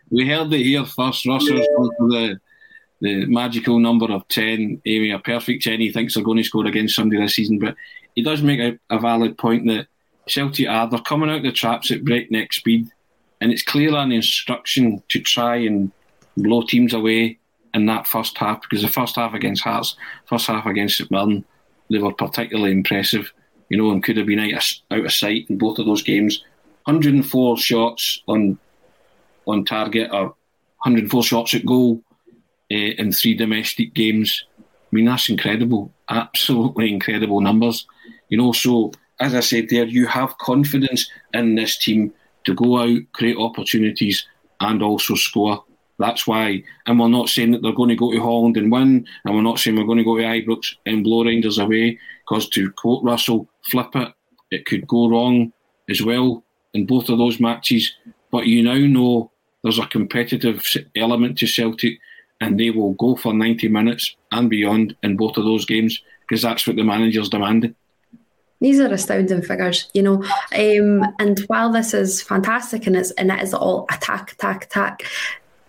we 0.10 0.28
heard 0.28 0.52
it 0.52 0.64
here 0.64 0.84
first. 0.84 1.26
Russell's 1.26 1.66
for 1.98 2.10
the 2.10 2.38
the 3.02 3.26
magical 3.26 3.80
number 3.80 4.12
of 4.12 4.28
ten. 4.28 4.82
Amy, 4.86 5.12
a 5.12 5.20
perfect 5.20 5.64
ten. 5.64 5.80
He 5.80 5.92
thinks 5.92 6.16
they're 6.16 6.24
going 6.24 6.38
to 6.38 6.44
score 6.44 6.66
against 6.66 6.96
somebody 6.96 7.22
this 7.22 7.36
season, 7.36 7.60
but 7.60 7.76
he 8.16 8.24
does 8.24 8.42
make 8.42 8.60
a, 8.60 8.80
a 8.90 9.00
valid 9.00 9.38
point 9.38 9.68
that 9.68 9.88
Celtic 10.28 10.68
are 10.68 10.90
they're 10.90 11.00
coming 11.00 11.30
out 11.30 11.38
of 11.38 11.44
the 11.44 11.52
traps 11.52 11.92
at 11.92 12.04
breakneck 12.04 12.54
speed, 12.54 12.90
and 13.42 13.52
it's 13.52 13.64
clearly 13.64 13.98
an 13.98 14.12
instruction 14.12 15.02
to 15.10 15.20
try 15.20 15.58
and 15.58 15.92
blow 16.36 16.62
teams 16.62 16.94
away 16.94 17.40
in 17.74 17.86
that 17.86 18.08
first 18.08 18.38
half 18.38 18.62
because 18.62 18.82
the 18.82 18.88
first 18.88 19.16
half 19.16 19.34
against 19.34 19.64
Hearts, 19.64 19.96
first 20.26 20.48
half 20.48 20.66
against 20.66 20.98
St 20.98 21.12
Mirren, 21.12 21.46
they 21.90 22.00
were 22.00 22.14
particularly 22.14 22.72
impressive, 22.72 23.32
you 23.70 23.78
know, 23.78 23.92
and 23.92 24.04
could 24.04 24.18
have 24.18 24.26
been 24.26 24.40
out 24.40 24.54
of, 24.54 24.64
out 24.92 25.06
of 25.06 25.14
sight 25.14 25.50
in 25.50 25.58
both 25.58 25.80
of 25.80 25.86
those 25.86 26.04
games. 26.04 26.44
104 26.86 27.58
shots 27.58 28.22
on 28.28 28.58
on 29.46 29.64
target 29.64 30.10
or 30.12 30.36
104 30.84 31.24
shots 31.24 31.54
at 31.54 31.66
goal 31.66 32.02
Eh, 32.70 32.94
in 32.98 33.14
three 33.14 33.34
domestic 33.34 33.94
games. 33.94 34.46
I 34.60 34.64
mean, 34.92 35.06
that's 35.06 35.30
incredible, 35.30 35.94
absolutely 36.10 36.92
incredible 36.92 37.40
numbers. 37.40 37.88
You 38.28 38.38
know, 38.38 38.52
so 38.52 38.92
as 39.22 39.34
I 39.34 39.40
said 39.40 39.70
there, 39.70 39.86
you 39.86 40.06
have 40.08 40.38
confidence 40.40 41.10
in 41.34 41.56
this 41.56 41.78
team 41.78 42.14
to 42.46 42.54
go 42.54 42.80
out, 42.80 43.00
create 43.14 43.38
opportunities, 43.38 44.28
and 44.60 44.84
also 44.84 45.16
score. 45.16 45.64
That's 45.98 46.28
why, 46.28 46.64
and 46.86 47.00
we're 47.00 47.08
not 47.08 47.30
saying 47.30 47.52
that 47.52 47.62
they're 47.62 47.72
going 47.72 47.90
to 47.90 47.96
go 47.96 48.12
to 48.12 48.20
Holland 48.20 48.58
and 48.58 48.72
win, 48.72 49.08
and 49.24 49.36
we're 49.36 49.42
not 49.42 49.60
saying 49.60 49.78
we're 49.78 49.86
going 49.86 49.98
to 49.98 50.04
go 50.04 50.18
to 50.18 50.24
Ibrox 50.24 50.76
and 50.86 51.06
blow 51.06 51.24
Rangers 51.24 51.58
away, 51.58 51.98
because 52.28 52.50
to 52.50 52.70
quote 52.72 53.04
Russell, 53.04 53.48
flip 53.64 53.96
it, 53.96 54.14
it 54.52 54.66
could 54.66 54.86
go 54.88 55.10
wrong 55.10 55.54
as 55.90 56.02
well 56.02 56.44
in 56.74 56.86
both 56.86 57.08
of 57.08 57.18
those 57.18 57.40
matches. 57.40 57.94
But 58.30 58.46
you 58.46 58.62
now 58.62 58.76
know 58.76 59.32
there's 59.64 59.80
a 59.80 59.88
competitive 59.88 60.64
element 60.96 61.38
to 61.40 61.48
Celtic, 61.48 62.00
and 62.42 62.60
they 62.60 62.70
will 62.70 62.94
go 62.94 63.16
for 63.16 63.34
90 63.34 63.68
minutes 63.68 64.16
and 64.32 64.50
beyond 64.50 64.96
in 65.04 65.18
both 65.18 65.38
of 65.38 65.46
those 65.46 65.66
games, 65.66 66.02
because 66.22 66.42
that's 66.42 66.68
what 66.68 66.76
the 66.76 66.84
manager's 66.84 67.30
demanding. 67.30 67.76
These 68.60 68.80
are 68.80 68.92
astounding 68.92 69.44
figures, 69.44 69.90
you 69.94 70.02
know. 70.02 70.24
Um, 70.56 71.06
and 71.20 71.40
while 71.48 71.72
this 71.72 71.94
is 71.94 72.22
fantastic 72.22 72.88
and 72.88 72.96
it's 72.96 73.12
and 73.12 73.32
it 73.32 73.44
is 73.44 73.54
all 73.54 73.86
attack, 73.92 74.32
attack, 74.32 74.66
attack, 74.66 75.04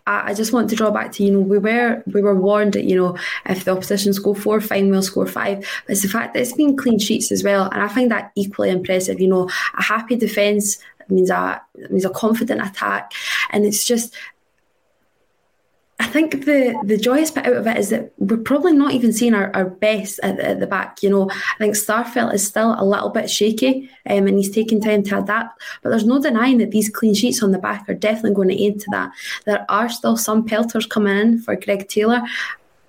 I, 0.08 0.34
just 0.34 0.52
want 0.52 0.70
to 0.70 0.76
draw 0.76 0.90
back 0.90 1.12
to 1.12 1.24
you 1.24 1.30
know 1.30 1.40
we 1.40 1.58
were 1.58 2.02
we 2.06 2.22
were 2.22 2.34
warned 2.34 2.72
that 2.72 2.84
you 2.84 2.96
know 2.96 3.16
if 3.46 3.64
the 3.64 3.72
opposition 3.72 4.12
score 4.12 4.34
four, 4.34 4.60
fine, 4.60 4.90
we'll 4.90 5.02
score 5.02 5.26
five. 5.26 5.60
But 5.86 5.92
it's 5.92 6.02
the 6.02 6.08
fact 6.08 6.34
that 6.34 6.40
it's 6.40 6.52
been 6.52 6.76
clean 6.76 6.98
sheets 6.98 7.30
as 7.30 7.44
well, 7.44 7.68
and 7.70 7.82
I 7.82 7.88
find 7.88 8.10
that 8.10 8.32
equally 8.34 8.70
impressive. 8.70 9.20
You 9.20 9.28
know, 9.28 9.50
a 9.76 9.82
happy 9.82 10.16
defence 10.16 10.78
means 11.08 11.30
a 11.30 11.60
means 11.90 12.04
a 12.04 12.10
confident 12.10 12.62
attack, 12.62 13.12
and 13.50 13.66
it's 13.66 13.84
just 13.84 14.14
think 16.08 16.44
the 16.44 16.78
the 16.84 16.96
joyous 16.96 17.30
bit 17.30 17.46
out 17.46 17.56
of 17.56 17.66
it 17.66 17.76
is 17.76 17.90
that 17.90 18.12
we're 18.18 18.38
probably 18.38 18.72
not 18.72 18.92
even 18.92 19.12
seeing 19.12 19.34
our, 19.34 19.54
our 19.54 19.64
best 19.64 20.18
at, 20.22 20.38
at 20.40 20.60
the 20.60 20.66
back. 20.66 21.02
You 21.02 21.10
know, 21.10 21.30
I 21.30 21.58
think 21.58 21.74
Starfelt 21.74 22.34
is 22.34 22.46
still 22.46 22.74
a 22.78 22.84
little 22.84 23.10
bit 23.10 23.30
shaky 23.30 23.90
um, 24.06 24.26
and 24.26 24.36
he's 24.36 24.50
taking 24.50 24.80
time 24.80 25.02
to 25.04 25.18
adapt. 25.18 25.62
But 25.82 25.90
there's 25.90 26.06
no 26.06 26.20
denying 26.20 26.58
that 26.58 26.70
these 26.70 26.88
clean 26.88 27.14
sheets 27.14 27.42
on 27.42 27.52
the 27.52 27.58
back 27.58 27.88
are 27.88 27.94
definitely 27.94 28.34
going 28.34 28.48
to 28.48 28.62
aid 28.62 28.80
to 28.80 28.90
that. 28.90 29.12
There 29.44 29.64
are 29.68 29.88
still 29.88 30.16
some 30.16 30.44
pelters 30.44 30.86
coming 30.86 31.16
in 31.16 31.40
for 31.40 31.56
Greg 31.56 31.88
Taylor. 31.88 32.22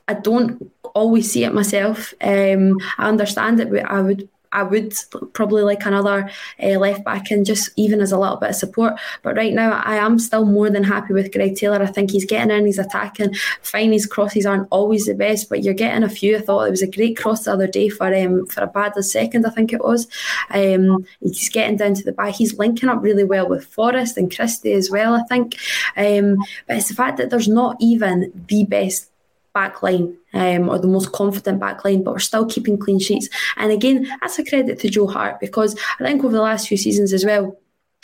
I 0.08 0.16
don't 0.16 0.72
always 0.96 1.32
see 1.32 1.44
it 1.44 1.54
myself. 1.54 2.14
Um, 2.22 2.78
I 2.98 3.08
understand 3.08 3.60
it, 3.60 3.70
but 3.70 3.86
I 3.86 4.02
would 4.02 4.28
I 4.52 4.64
would 4.64 4.94
probably 5.34 5.64
like 5.64 5.86
another 5.86 6.30
uh, 6.62 6.80
left 6.80 7.04
back 7.04 7.32
and 7.32 7.46
just 7.46 7.70
even 7.76 8.02
as 8.02 8.12
a 8.12 8.20
little 8.20 8.38
bit 8.38 8.50
of 8.50 8.56
support. 8.56 8.94
But 9.22 9.36
right 9.36 9.54
now, 9.54 9.82
I 9.86 9.96
am 9.96 10.18
still 10.20 10.46
more 10.46 10.70
than 10.70 10.84
happy 10.84 11.14
with 11.14 11.32
Greg 11.32 11.56
Taylor. 11.56 11.82
I 11.82 11.88
think 11.88 12.12
he's 12.12 12.26
getting 12.26 12.56
in, 12.56 12.66
he's 12.66 12.80
attacking. 12.80 13.36
Fine, 13.62 13.92
his 13.92 14.06
crosses 14.06 14.46
aren't 14.46 14.68
always 14.72 15.06
the 15.06 15.14
best, 15.14 15.50
but 15.50 15.64
you're 15.64 15.74
getting 15.74 16.04
a 16.04 16.10
few. 16.10 16.38
I 16.38 16.42
thought 16.42 16.68
it 16.68 16.72
was 16.72 16.82
a 16.82 16.88
great 16.88 17.18
cross 17.18 17.46
the 17.46 17.54
other 17.54 17.68
day 17.68 17.90
for 17.90 18.14
um, 18.14 18.46
for 18.48 18.66
Abada 18.66 19.04
second, 19.04 19.46
I 19.46 19.52
think 19.52 19.74
it 19.74 19.84
was. 19.84 20.08
Um, 20.50 21.06
he's 21.22 21.50
getting 21.50 21.78
down 21.78 21.94
to 21.96 22.04
the 22.04 22.12
back. 22.12 22.36
He's 22.36 22.58
linking 22.58 22.90
up 22.90 23.04
really 23.04 23.24
well 23.24 23.48
with 23.48 23.66
Forrest 23.66 24.18
and 24.18 24.34
Christie 24.34 24.74
as 24.74 24.90
well, 24.90 25.14
I 25.14 25.24
think. 25.24 25.58
Um, 25.96 26.38
but 26.68 26.78
it's 26.78 26.90
the 26.90 26.96
fact 26.96 27.18
that 27.18 27.30
there's 27.30 27.48
not 27.48 27.78
even 27.80 28.32
the 28.48 28.64
best 28.66 29.10
back 29.54 29.84
line 29.84 30.18
um, 30.34 30.70
or 30.70 30.80
the 30.80 30.88
most 30.88 31.12
confident 31.12 31.60
back 31.60 31.84
line, 31.84 32.04
but 32.04 32.14
we're 32.14 32.20
still 32.20 32.46
keeping 32.46 32.78
clean 32.78 33.00
sheets. 33.00 33.30
And 33.58 33.72
again, 33.72 34.08
that's 34.22 34.40
a 34.40 34.46
credit 34.46 34.80
to 34.80 34.90
Joe 34.90 35.08
Hart 35.08 35.40
because 35.40 35.80
I 36.00 36.06
think 36.06 36.24
over 36.24 36.34
the 36.34 36.42
last 36.42 36.68
few 36.68 36.78
seasons 36.78 37.14
as 37.14 37.26
well, 37.26 37.60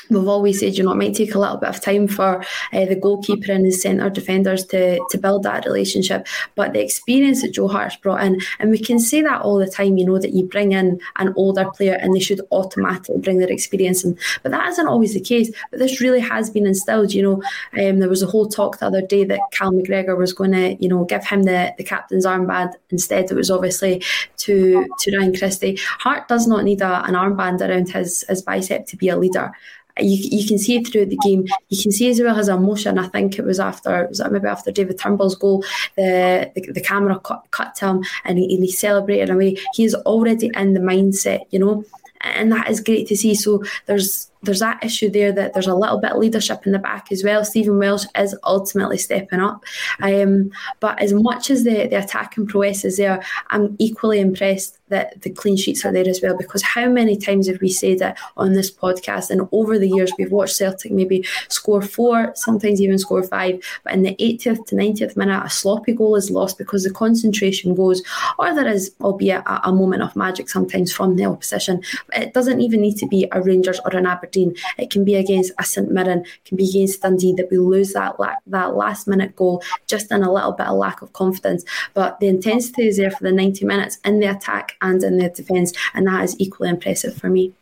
we've 0.10 0.28
always 0.28 0.60
said, 0.60 0.78
you 0.78 0.84
know, 0.84 0.92
it 0.92 0.96
might 0.96 1.16
take 1.16 1.36
a 1.36 1.40
little 1.40 1.58
bit 1.58 1.70
of 1.70 1.82
time 1.82 2.08
for 2.08 2.44
uh, 2.74 2.86
the 2.86 2.96
goalkeeper 2.96 3.52
and 3.52 3.66
the 3.66 3.72
centre 3.72 4.10
defenders 4.10 4.66
to, 4.66 5.00
to 5.10 5.18
build 5.18 5.44
that 5.44 5.66
relationship. 5.66 6.28
But 6.56 6.74
the 6.74 6.84
experience 6.84 7.42
that 7.42 7.54
Joe 7.54 7.68
Hart's 7.68 7.96
brought 7.98 8.24
in, 8.24 8.40
and 8.60 8.72
we 8.72 8.80
can 8.80 9.00
say 9.00 9.22
that 9.22 9.42
all 9.42 9.58
the 9.58 9.70
time, 9.70 9.98
you 9.98 10.06
know, 10.06 10.20
that 10.20 10.34
you 10.34 10.46
bring 10.46 10.72
in 10.72 11.00
an 11.18 11.34
older 11.36 11.70
player 11.72 11.98
and 12.02 12.16
they 12.16 12.20
should 12.20 12.42
automatically 12.52 13.20
bring 13.20 13.40
their 13.40 13.52
experience 13.52 14.04
in. 14.04 14.18
But 14.44 14.52
that 14.52 14.70
isn't 14.70 14.88
always 14.88 15.14
the 15.14 15.20
case. 15.20 15.52
But 15.72 15.80
this 15.80 16.02
really 16.02 16.20
has 16.20 16.50
been 16.50 16.66
instilled, 16.66 17.14
you 17.14 17.22
know. 17.22 17.44
Um, 17.80 18.00
there 18.00 18.10
was 18.10 18.22
a 18.22 18.28
whole 18.28 18.48
talk 18.48 18.80
the 18.80 18.88
other 18.88 19.02
day 19.02 19.24
that 19.26 19.40
Cal 19.52 19.72
McGregor 19.72 20.18
was 20.18 20.34
going 20.34 20.52
to, 20.52 20.76
you 20.76 20.90
know, 20.90 21.06
give 21.06 21.26
him 21.26 21.44
the, 21.44 21.74
the 21.78 21.84
captain's 21.84 22.26
armband. 22.26 22.74
Instead, 22.90 23.32
it 23.32 23.36
was 23.36 23.52
obviously 23.52 24.04
to, 24.38 24.86
to 25.00 25.18
Ryan 25.18 25.36
Christie. 25.36 25.80
Hart 26.00 26.28
does 26.28 26.48
not 26.48 26.64
need 26.64 26.82
a, 26.82 27.04
an 27.06 27.14
armband 27.14 27.62
around 27.62 27.90
his, 27.90 28.24
his 28.28 28.42
bicep 28.42 28.86
to 28.88 28.98
be 28.98 29.10
a 29.10 29.18
leader 29.18 29.52
you, 30.00 30.18
you 30.40 30.48
can 30.48 30.58
see 30.58 30.78
it 30.78 30.88
through 30.88 31.06
the 31.08 31.18
game. 31.18 31.46
You 31.70 31.82
can 31.82 31.92
see 31.92 32.10
as 32.10 32.22
well 32.22 32.36
his 32.36 32.50
emotion. 32.50 33.00
I 33.00 33.08
think 33.08 33.40
it 33.40 33.46
was 33.46 33.60
after 33.60 34.08
was 34.08 34.18
that 34.18 34.32
maybe 34.32 34.48
after 34.48 34.72
David 34.72 35.00
Turnbull's 35.00 35.36
goal, 35.36 35.64
the 35.96 36.52
the, 36.56 36.72
the 36.72 36.82
camera 36.82 37.20
cut, 37.20 37.46
cut 37.52 37.76
to 37.76 37.88
him 37.88 38.04
and 38.24 38.38
he, 38.38 38.56
and 38.56 38.64
he 38.64 38.72
celebrated 38.72 39.30
away. 39.30 39.58
He 39.74 39.86
is 39.86 39.96
already 39.96 40.52
in 40.56 40.74
the 40.74 40.80
mindset, 40.80 41.46
you 41.52 41.60
know, 41.60 41.86
and 42.22 42.52
that 42.52 42.70
is 42.70 42.82
great 42.82 43.08
to 43.08 43.18
see. 43.18 43.36
So 43.36 43.64
there's 43.86 44.30
there's 44.44 44.60
that 44.60 44.84
issue 44.84 45.10
there 45.10 45.32
that 45.32 45.54
there's 45.54 45.68
a 45.68 45.76
little 45.76 46.00
bit 46.00 46.12
of 46.12 46.18
leadership 46.18 46.66
in 46.66 46.72
the 46.72 46.80
back 46.80 47.12
as 47.12 47.24
well. 47.24 47.44
Stephen 47.44 47.78
Welsh 47.78 48.06
is 48.16 48.38
ultimately 48.44 48.98
stepping 48.98 49.40
up. 49.40 49.64
Um, 50.02 50.52
but 50.80 51.02
as 51.02 51.14
much 51.14 51.50
as 51.50 51.64
the, 51.64 51.88
the 51.88 51.96
attacking 51.96 52.48
prowess 52.48 52.86
is 52.86 52.98
there, 52.98 53.24
I'm 53.50 53.76
equally 53.80 54.20
impressed 54.20 54.78
that 54.90 55.22
the 55.22 55.30
clean 55.30 55.58
sheets 55.58 55.84
are 55.86 55.92
there 55.92 56.08
as 56.08 56.22
well 56.22 56.38
because 56.38 56.62
how 56.62 56.88
many 56.88 57.18
times 57.18 57.48
have 57.48 57.62
we 57.62 57.70
said 57.70 58.02
it 58.02 58.16
on 58.38 58.54
this 58.54 58.72
podcast 58.72 59.30
and 59.30 59.48
over 59.52 59.80
the 59.80 59.90
years 59.90 60.12
we've 60.18 60.32
watched 60.32 60.56
Celtic 60.56 60.92
maybe 60.92 61.26
score 61.50 61.82
four, 61.82 62.32
sometimes 62.36 62.82
even 62.82 62.98
score 62.98 63.24
five, 63.24 63.64
but 63.84 63.94
in 63.94 64.04
the 64.04 64.16
80th 64.16 64.66
to 64.68 64.76
90th 64.76 65.18
minute 65.18 65.44
a 65.44 65.50
sloppy 65.50 65.94
goal 65.94 66.16
is 66.16 66.32
lost 66.32 66.58
because 66.58 66.84
the 66.84 66.92
concentration 66.92 67.76
goes 67.76 68.04
or 68.38 68.54
there 68.54 68.68
is 68.68 68.94
albeit 69.02 69.44
a, 69.46 69.70
a 69.70 69.72
moment 69.72 70.04
of 70.04 70.16
magic 70.16 70.50
sometimes 70.50 70.94
from 70.94 71.16
the 71.16 71.26
opposition. 71.26 71.82
But 72.08 72.18
it 72.20 72.34
doesn't 72.34 72.62
even 72.62 72.82
need 72.82 72.98
to 72.98 73.08
be 73.08 73.28
a 73.32 73.42
Rangers 73.42 73.80
or 73.86 73.96
an 73.96 74.06
Aberdeen 74.06 74.56
it 74.78 74.90
can 74.90 75.04
be 75.04 75.16
against 75.16 75.52
a 75.60 75.64
St 75.64 75.92
Mirren, 75.92 76.20
it 76.20 76.46
can 76.46 76.58
be 76.58 76.70
against 76.70 77.02
Dundee 77.02 77.34
that 77.34 77.50
we 77.52 77.58
lose 77.58 77.94
that 77.94 78.20
la- 78.20 78.36
that 78.48 78.76
last 78.76 79.08
minute 79.08 79.36
goal 79.36 79.64
just 79.88 80.12
in 80.12 80.24
a 80.24 80.32
little 80.32 80.52
bit 80.52 80.68
of 80.68 80.78
lack 80.78 81.02
of 81.02 81.14
confidence. 81.14 81.64
But 81.94 82.20
the 82.20 82.28
intensity 82.28 82.88
is 82.88 82.98
there 82.98 83.12
for 83.12 83.24
the 83.24 83.32
90 83.32 83.66
minutes 83.66 84.00
in 84.04 84.20
the 84.20 84.28
attack 84.28 84.75
and 84.82 85.04
in 85.04 85.18
the 85.18 85.30
defence, 85.30 85.74
and 85.94 86.08
that 86.08 86.24
is 86.24 86.36
equally 86.40 86.70
impressive 86.70 87.16
for 87.16 87.30
me. 87.30 87.54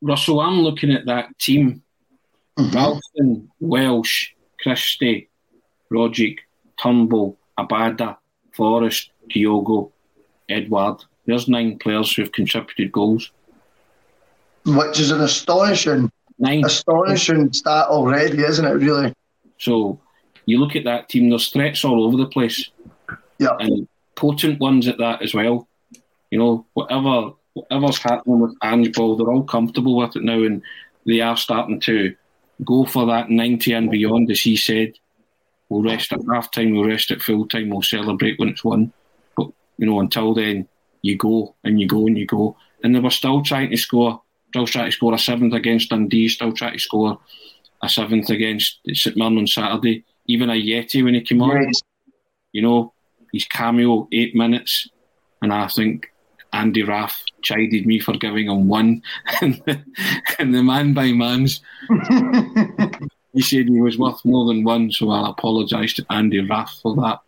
Russell, 0.00 0.40
I'm 0.40 0.60
looking 0.60 0.92
at 0.92 1.06
that 1.06 1.36
team. 1.38 1.82
Mm-hmm. 2.58 3.44
Welsh, 3.60 4.30
Christie, 4.60 5.28
Rogic, 5.92 6.38
Turnbull, 6.80 7.36
Abada, 7.58 8.16
Forrest, 8.52 9.10
Kyogo, 9.30 9.92
Edouard. 10.48 11.04
There's 11.26 11.48
nine 11.48 11.78
players 11.78 12.14
who've 12.14 12.32
contributed 12.32 12.90
goals. 12.92 13.30
Which 14.64 15.00
is 15.00 15.10
an 15.10 15.20
astonishing, 15.20 16.10
nine. 16.38 16.64
astonishing 16.64 17.52
stat 17.52 17.86
already, 17.86 18.42
isn't 18.42 18.64
it? 18.64 18.70
Really. 18.70 19.14
So 19.58 20.00
you 20.46 20.58
look 20.58 20.76
at 20.76 20.84
that 20.84 21.08
team. 21.08 21.28
There's 21.28 21.50
threats 21.50 21.84
all 21.84 22.04
over 22.04 22.16
the 22.16 22.26
place. 22.26 22.70
Yeah. 23.38 23.56
And 23.60 23.86
potent 24.14 24.58
ones 24.58 24.88
at 24.88 24.98
that 24.98 25.22
as 25.22 25.34
well. 25.34 25.67
You 26.30 26.38
know, 26.38 26.66
whatever 26.74 27.32
whatever's 27.54 27.98
happening 27.98 28.40
with 28.40 28.54
Ange 28.62 28.92
Ball, 28.92 29.16
they're 29.16 29.32
all 29.32 29.44
comfortable 29.44 29.96
with 29.96 30.16
it 30.16 30.22
now, 30.22 30.42
and 30.42 30.62
they 31.06 31.20
are 31.20 31.36
starting 31.36 31.80
to 31.80 32.14
go 32.64 32.84
for 32.84 33.06
that 33.06 33.30
90 33.30 33.72
and 33.72 33.90
beyond, 33.90 34.30
as 34.30 34.40
he 34.40 34.56
said. 34.56 34.94
We'll 35.68 35.82
rest 35.82 36.12
at 36.12 36.20
half 36.30 36.50
time, 36.50 36.72
we'll 36.72 36.88
rest 36.88 37.10
at 37.10 37.20
full 37.20 37.46
time, 37.46 37.70
we'll 37.70 37.82
celebrate 37.82 38.38
when 38.38 38.48
it's 38.48 38.64
won. 38.64 38.92
But, 39.36 39.48
you 39.76 39.86
know, 39.86 40.00
until 40.00 40.34
then, 40.34 40.66
you 41.02 41.16
go 41.16 41.54
and 41.62 41.80
you 41.80 41.86
go 41.86 42.06
and 42.06 42.16
you 42.16 42.26
go. 42.26 42.56
And 42.82 42.94
they 42.94 43.00
were 43.00 43.10
still 43.10 43.42
trying 43.42 43.70
to 43.70 43.76
score, 43.76 44.22
still 44.48 44.66
trying 44.66 44.86
to 44.86 44.92
score 44.92 45.14
a 45.14 45.18
seventh 45.18 45.52
against 45.52 45.90
Dundee, 45.90 46.28
still 46.28 46.52
trying 46.52 46.72
to 46.72 46.78
score 46.78 47.18
a 47.82 47.88
seventh 47.88 48.30
against 48.30 48.80
St 48.92 49.16
Mirren 49.16 49.38
on 49.38 49.46
Saturday. 49.46 50.04
Even 50.26 50.48
Ajeti 50.48 51.04
when 51.04 51.14
he 51.14 51.20
came 51.20 51.42
on, 51.42 51.70
you 52.52 52.62
know, 52.62 52.92
his 53.32 53.44
cameo, 53.44 54.08
eight 54.12 54.34
minutes. 54.34 54.88
And 55.42 55.52
I 55.52 55.68
think 55.68 56.10
Andy 56.58 56.82
Raff 56.82 57.24
chided 57.42 57.86
me 57.86 58.00
for 58.00 58.14
giving 58.14 58.50
him 58.50 58.66
one, 58.66 59.00
and 59.40 59.62
the, 59.64 59.80
and 60.38 60.52
the 60.52 60.62
man 60.62 60.92
by 60.92 61.12
man's. 61.12 61.60
he 63.32 63.40
said 63.40 63.68
he 63.68 63.80
was 63.80 63.96
worth 63.96 64.24
more 64.24 64.46
than 64.46 64.64
one, 64.64 64.90
so 64.90 65.08
I'll 65.10 65.26
apologise 65.26 65.94
to 65.94 66.06
Andy 66.10 66.40
Raff 66.40 66.76
for 66.82 66.96
that. 66.96 67.20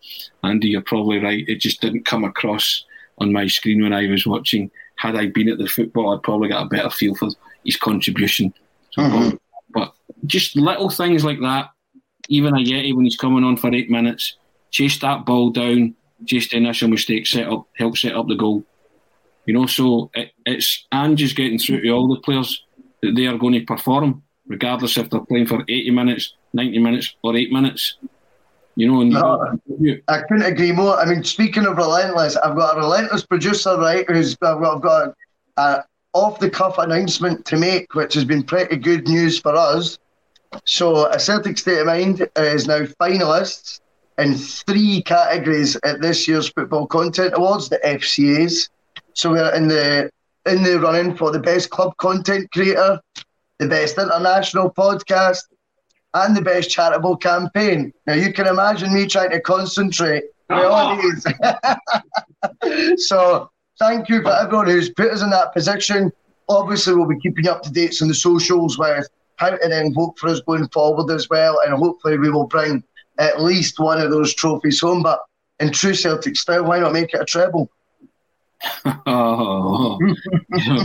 Andy, 0.42 0.68
you're 0.68 0.82
probably 0.82 1.18
right. 1.18 1.48
It 1.48 1.60
just 1.60 1.80
didn't 1.80 2.06
come 2.06 2.24
across 2.24 2.84
on 3.18 3.32
my 3.32 3.46
screen 3.46 3.82
when 3.82 3.92
I 3.92 4.08
was 4.08 4.26
watching. 4.26 4.68
Had 4.96 5.14
I 5.14 5.28
been 5.28 5.48
at 5.48 5.58
the 5.58 5.68
football, 5.68 6.12
I'd 6.12 6.24
probably 6.24 6.48
get 6.48 6.62
a 6.62 6.66
better 6.66 6.90
feel 6.90 7.14
for 7.14 7.28
his 7.64 7.76
contribution. 7.76 8.52
Mm-hmm. 8.98 9.36
But 9.72 9.94
just 10.26 10.56
little 10.56 10.90
things 10.90 11.24
like 11.24 11.40
that. 11.40 11.70
Even 12.28 12.54
Ajeti 12.54 12.94
when 12.94 13.04
he's 13.04 13.16
coming 13.16 13.44
on 13.44 13.56
for 13.56 13.72
eight 13.72 13.90
minutes, 13.90 14.36
chase 14.70 14.98
that 14.98 15.24
ball 15.24 15.50
down, 15.50 15.94
just 16.24 16.50
the 16.50 16.56
initial 16.56 16.88
mistake, 16.88 17.26
set 17.26 17.48
up, 17.48 17.68
help 17.76 17.96
set 17.96 18.16
up 18.16 18.26
the 18.26 18.34
goal. 18.34 18.64
You 19.51 19.55
know, 19.59 19.66
so 19.66 20.12
it, 20.14 20.30
it's 20.46 20.86
Ange's 20.92 21.32
getting 21.32 21.59
through 21.59 21.80
to 21.80 21.88
all 21.90 22.07
the 22.07 22.20
players 22.20 22.64
that 23.03 23.16
they 23.16 23.26
are 23.26 23.36
going 23.36 23.55
to 23.55 23.64
perform, 23.64 24.22
regardless 24.46 24.96
if 24.96 25.11
they're 25.11 25.26
playing 25.26 25.46
for 25.46 25.64
80 25.68 25.90
minutes, 25.90 26.34
90 26.53 26.78
minutes, 26.78 27.16
or 27.24 27.36
8 27.36 27.51
minutes. 27.51 27.96
You 28.76 28.86
know, 28.86 29.03
no, 29.03 29.59
I 30.07 30.22
couldn't 30.22 30.44
agree 30.44 30.70
more. 30.70 30.96
I 30.96 31.05
mean, 31.05 31.24
speaking 31.24 31.66
of 31.66 31.76
relentless, 31.78 32.36
I've 32.36 32.57
got 32.57 32.76
a 32.76 32.78
relentless 32.78 33.26
producer, 33.26 33.76
right? 33.76 34.09
Who's 34.09 34.34
I've 34.34 34.61
got, 34.61 34.76
I've 34.76 34.82
got 34.82 35.14
a 35.57 35.84
off 36.12 36.38
the 36.38 36.48
cuff 36.48 36.78
announcement 36.78 37.44
to 37.46 37.57
make, 37.57 37.92
which 37.96 38.14
has 38.14 38.24
been 38.24 38.44
pretty 38.44 38.76
good 38.76 39.09
news 39.09 39.40
for 39.40 39.57
us. 39.57 39.98
So, 40.64 41.11
a 41.11 41.18
Celtic 41.18 41.59
State 41.59 41.80
of 41.80 41.86
Mind 41.86 42.24
is 42.36 42.68
now 42.68 42.82
finalists 43.03 43.80
in 44.16 44.36
three 44.36 45.03
categories 45.03 45.76
at 45.82 46.01
this 46.01 46.28
year's 46.28 46.51
Football 46.51 46.86
Content 46.86 47.34
Awards, 47.34 47.68
the 47.68 47.80
FCAs. 47.84 48.68
So 49.20 49.32
we're 49.32 49.54
in 49.54 49.68
the 49.68 50.10
in 50.46 50.62
the 50.62 50.80
running 50.80 51.14
for 51.14 51.30
the 51.30 51.38
best 51.38 51.68
club 51.68 51.94
content 51.98 52.50
creator, 52.52 52.98
the 53.58 53.68
best 53.68 53.98
international 53.98 54.70
podcast, 54.70 55.42
and 56.14 56.34
the 56.34 56.40
best 56.40 56.70
charitable 56.70 57.18
campaign. 57.18 57.92
Now 58.06 58.14
you 58.14 58.32
can 58.32 58.46
imagine 58.46 58.94
me 58.94 59.06
trying 59.06 59.32
to 59.32 59.40
concentrate 59.42 60.24
on 60.48 60.64
all 60.64 60.96
these. 60.96 61.26
so 63.08 63.50
thank 63.78 64.08
you 64.08 64.22
for 64.22 64.32
everyone 64.32 64.68
who's 64.68 64.88
put 64.88 65.12
us 65.12 65.20
in 65.20 65.28
that 65.28 65.52
position. 65.52 66.10
Obviously, 66.48 66.94
we'll 66.94 67.06
be 67.06 67.20
keeping 67.20 67.46
up 67.46 67.62
to 67.64 67.70
date 67.70 68.00
on 68.00 68.08
the 68.08 68.14
socials 68.14 68.78
with 68.78 69.06
how 69.36 69.50
to 69.50 69.68
then 69.68 69.92
vote 69.92 70.14
for 70.18 70.30
us 70.30 70.40
going 70.40 70.66
forward 70.68 71.12
as 71.12 71.28
well, 71.28 71.60
and 71.66 71.74
hopefully 71.74 72.16
we 72.16 72.30
will 72.30 72.46
bring 72.46 72.82
at 73.18 73.42
least 73.42 73.78
one 73.78 74.00
of 74.00 74.10
those 74.10 74.32
trophies 74.32 74.80
home. 74.80 75.02
But 75.02 75.20
in 75.58 75.72
true 75.72 75.92
Celtic 75.92 76.36
style, 76.36 76.64
why 76.64 76.80
not 76.80 76.94
make 76.94 77.12
it 77.12 77.20
a 77.20 77.26
treble? 77.26 77.70
Oh, 79.06 79.98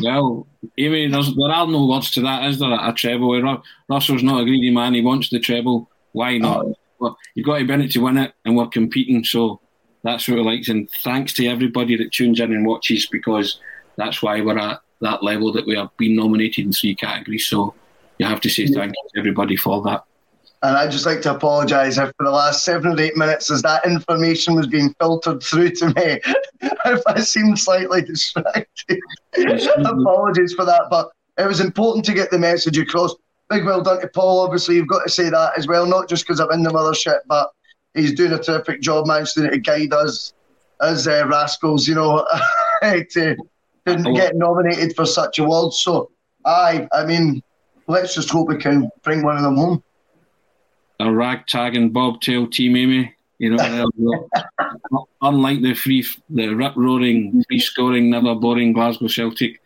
well, 0.04 0.48
Amy, 0.78 1.08
there's, 1.08 1.36
there 1.36 1.52
are 1.52 1.68
no 1.68 1.86
words 1.88 2.12
to 2.12 2.22
that, 2.22 2.46
is 2.46 2.60
there? 2.60 2.72
A 2.72 2.94
treble. 2.94 3.62
Russell's 3.90 4.24
not 4.24 4.42
a 4.42 4.46
greedy 4.46 4.72
man. 4.72 4.94
He 4.94 5.02
wants 5.02 5.30
the 5.30 5.40
treble. 5.40 5.90
Why 6.14 6.38
not? 6.38 6.66
Oh. 6.66 6.76
Well, 7.00 7.18
you've 7.34 7.46
got 7.46 7.58
to 7.58 7.66
be 7.66 7.74
in 7.74 7.82
it 7.82 7.92
to 7.92 8.00
win 8.00 8.18
it, 8.18 8.34
and 8.46 8.56
we're 8.56 8.68
competing. 8.68 9.24
So 9.24 9.60
that's 10.04 10.28
what 10.28 10.38
we 10.38 10.44
like. 10.44 10.68
And 10.70 10.90
thanks 11.04 11.34
to 11.34 11.48
everybody 11.48 11.98
that 11.98 12.14
tunes 12.14 12.40
in 12.40 12.54
and 12.54 12.66
watches 12.66 13.08
because 13.12 13.60
that's 13.98 14.22
why 14.22 14.40
we're 14.42 14.58
at 14.58 14.80
that 15.02 15.22
level 15.24 15.52
that 15.52 15.68
we 15.68 15.76
have 15.76 15.96
been 15.98 16.16
nominated 16.16 16.66
in 16.66 16.72
three 16.72 16.96
categories. 16.96 17.48
So 17.48 17.74
you 18.18 18.26
have 18.26 18.40
to 18.42 18.50
say 18.50 18.68
thank 18.68 18.94
you 18.96 19.10
to 19.14 19.20
everybody 19.20 19.58
for 19.58 19.82
that. 19.84 20.06
And 20.62 20.78
I'd 20.78 20.92
just 20.92 21.06
like 21.06 21.22
to 21.24 21.36
apologise 21.36 21.98
if 21.98 22.12
for 22.18 22.24
the 22.24 22.32
last 22.32 22.64
seven 22.64 22.98
or 22.98 23.02
eight 23.02 23.18
minutes, 23.18 23.52
as 23.52 23.62
that 23.64 23.86
information 23.86 24.56
was 24.56 24.68
being 24.68 24.94
filtered 25.00 25.44
through 25.44 25.72
to 25.72 25.88
me, 25.88 26.20
if 26.86 27.02
I 27.08 27.20
seemed 27.20 27.60
slightly 27.60 28.02
distracted. 28.02 29.00
Apologies 29.78 30.54
for 30.54 30.66
that, 30.66 30.88
but 30.90 31.10
it 31.38 31.46
was 31.46 31.60
important 31.60 32.06
to 32.06 32.14
get 32.14 32.32
the 32.32 32.40
message 32.40 32.78
across. 32.78 33.14
Big 33.50 33.66
well 33.66 33.82
done 33.82 34.02
to 34.02 34.08
Paul. 34.08 34.40
Obviously, 34.40 34.76
you've 34.76 34.88
got 34.88 35.04
to 35.04 35.10
say 35.10 35.30
that 35.30 35.58
as 35.58 35.68
well, 35.68 35.86
not 35.86 36.10
just 36.10 36.26
because 36.26 36.40
I'm 36.40 36.52
in 36.52 36.64
the 36.64 36.72
mothership, 36.72 37.20
but 37.28 37.52
he's 37.94 38.14
doing 38.14 38.32
a 38.32 38.40
terrific 38.40 38.82
job 38.82 39.06
managing 39.06 39.50
to 39.50 39.58
guide 39.60 39.94
us 39.94 40.34
as 40.82 41.08
uh, 41.08 41.26
rascals, 41.28 41.88
you 41.88 41.96
know, 41.96 42.26
to, 42.82 43.36
to 43.86 44.14
get 44.16 44.36
nominated 44.36 44.96
for 44.96 45.06
such 45.06 45.38
awards. 45.38 45.80
So, 45.80 46.10
I, 46.44 46.88
I 46.92 47.06
mean, 47.06 47.44
let's 47.88 48.16
just 48.16 48.30
hope 48.30 48.48
we 48.48 48.58
can 48.58 48.90
bring 49.04 49.22
one 49.22 49.38
of 49.38 49.44
them 49.44 49.58
home 49.58 49.84
a 51.00 51.12
ragtag 51.12 51.76
and 51.76 51.94
bobtail 51.94 52.48
team, 52.48 52.76
Amy. 52.76 53.14
You 53.38 53.52
know, 53.52 53.90
unlike 55.22 55.62
the 55.62 55.74
free, 55.74 56.06
the 56.30 56.50
rip 56.50 56.76
roaring, 56.76 57.44
free 57.48 57.60
scoring, 57.60 58.10
never 58.10 58.34
boring 58.34 58.72
Glasgow 58.72 59.08
Celtic, 59.08 59.62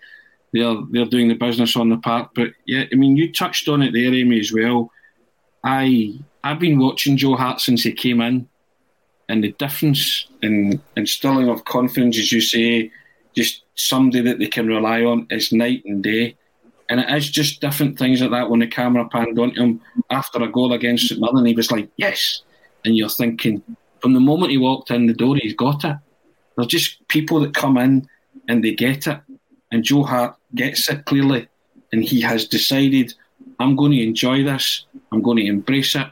they're 0.53 0.75
they're 0.89 1.05
doing 1.05 1.27
the 1.27 1.35
business 1.35 1.75
on 1.75 1.89
the 1.89 1.97
park. 1.97 2.31
But 2.33 2.53
yeah, 2.65 2.85
I 2.91 2.95
mean, 2.95 3.15
you 3.15 3.31
touched 3.31 3.67
on 3.67 3.83
it 3.83 3.93
there, 3.93 4.13
Amy, 4.13 4.39
as 4.39 4.51
well. 4.51 4.91
I 5.63 6.15
I've 6.43 6.59
been 6.59 6.79
watching 6.79 7.17
Joe 7.17 7.35
Hart 7.35 7.61
since 7.61 7.83
he 7.83 7.91
came 7.91 8.21
in, 8.21 8.47
and 9.27 9.43
the 9.43 9.51
difference 9.53 10.27
in 10.41 10.81
instilling 10.95 11.49
of 11.49 11.65
confidence, 11.65 12.17
as 12.17 12.31
you 12.31 12.41
say, 12.41 12.91
just 13.35 13.63
somebody 13.75 14.21
that 14.21 14.39
they 14.39 14.47
can 14.47 14.67
rely 14.67 15.03
on 15.03 15.27
is 15.29 15.53
night 15.53 15.83
and 15.85 16.03
day. 16.03 16.35
And 16.89 16.99
it 16.99 17.09
is 17.11 17.29
just 17.29 17.61
different 17.61 17.99
things 17.99 18.19
like 18.19 18.31
that 18.31 18.49
when 18.49 18.61
the 18.61 18.67
camera 18.67 19.07
panned 19.07 19.37
onto 19.37 19.61
him 19.61 19.81
after 20.09 20.41
a 20.41 20.51
goal 20.51 20.73
against 20.73 21.07
St 21.07 21.21
Mirren. 21.21 21.45
He 21.45 21.53
was 21.53 21.71
like, 21.71 21.87
yes. 21.97 22.41
And 22.83 22.97
you're 22.97 23.09
thinking, 23.09 23.63
from 23.99 24.13
the 24.13 24.19
moment 24.19 24.51
he 24.51 24.57
walked 24.57 24.89
in 24.89 25.05
the 25.05 25.13
door, 25.13 25.35
he's 25.35 25.53
got 25.53 25.85
it. 25.85 25.97
There's 26.55 26.67
just 26.67 27.07
people 27.07 27.39
that 27.41 27.53
come 27.53 27.77
in 27.77 28.07
and 28.47 28.63
they 28.63 28.73
get 28.73 29.05
it. 29.05 29.19
And 29.71 29.83
Joe 29.83 30.03
Hart 30.03 30.35
gets 30.55 30.89
it 30.89 31.05
clearly. 31.05 31.47
And 31.91 32.03
he 32.03 32.21
has 32.21 32.47
decided, 32.47 33.13
I'm 33.59 33.75
going 33.75 33.91
to 33.91 34.03
enjoy 34.03 34.43
this, 34.43 34.85
I'm 35.11 35.21
going 35.21 35.37
to 35.37 35.45
embrace 35.45 35.95
it, 35.95 36.07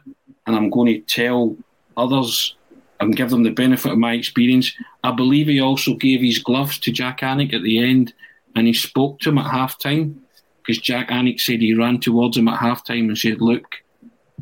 and 0.45 0.55
I'm 0.55 0.69
going 0.69 0.93
to 0.93 1.01
tell 1.01 1.55
others 1.95 2.55
and 2.99 3.15
give 3.15 3.29
them 3.29 3.43
the 3.43 3.51
benefit 3.51 3.91
of 3.91 3.97
my 3.97 4.13
experience. 4.13 4.71
I 5.03 5.11
believe 5.11 5.47
he 5.47 5.59
also 5.59 5.95
gave 5.95 6.21
his 6.21 6.39
gloves 6.39 6.77
to 6.79 6.91
Jack 6.91 7.19
Alnwick 7.21 7.53
at 7.53 7.63
the 7.63 7.79
end 7.79 8.13
and 8.55 8.67
he 8.67 8.73
spoke 8.73 9.19
to 9.19 9.29
him 9.29 9.37
at 9.37 9.51
half 9.51 9.77
time 9.77 10.21
because 10.67 10.81
Jack 10.81 11.09
Alnwick 11.09 11.39
said 11.39 11.61
he 11.61 11.73
ran 11.73 11.99
towards 11.99 12.35
him 12.35 12.49
at 12.49 12.59
half 12.59 12.83
time 12.83 13.07
and 13.07 13.17
said, 13.17 13.39
Look, 13.39 13.77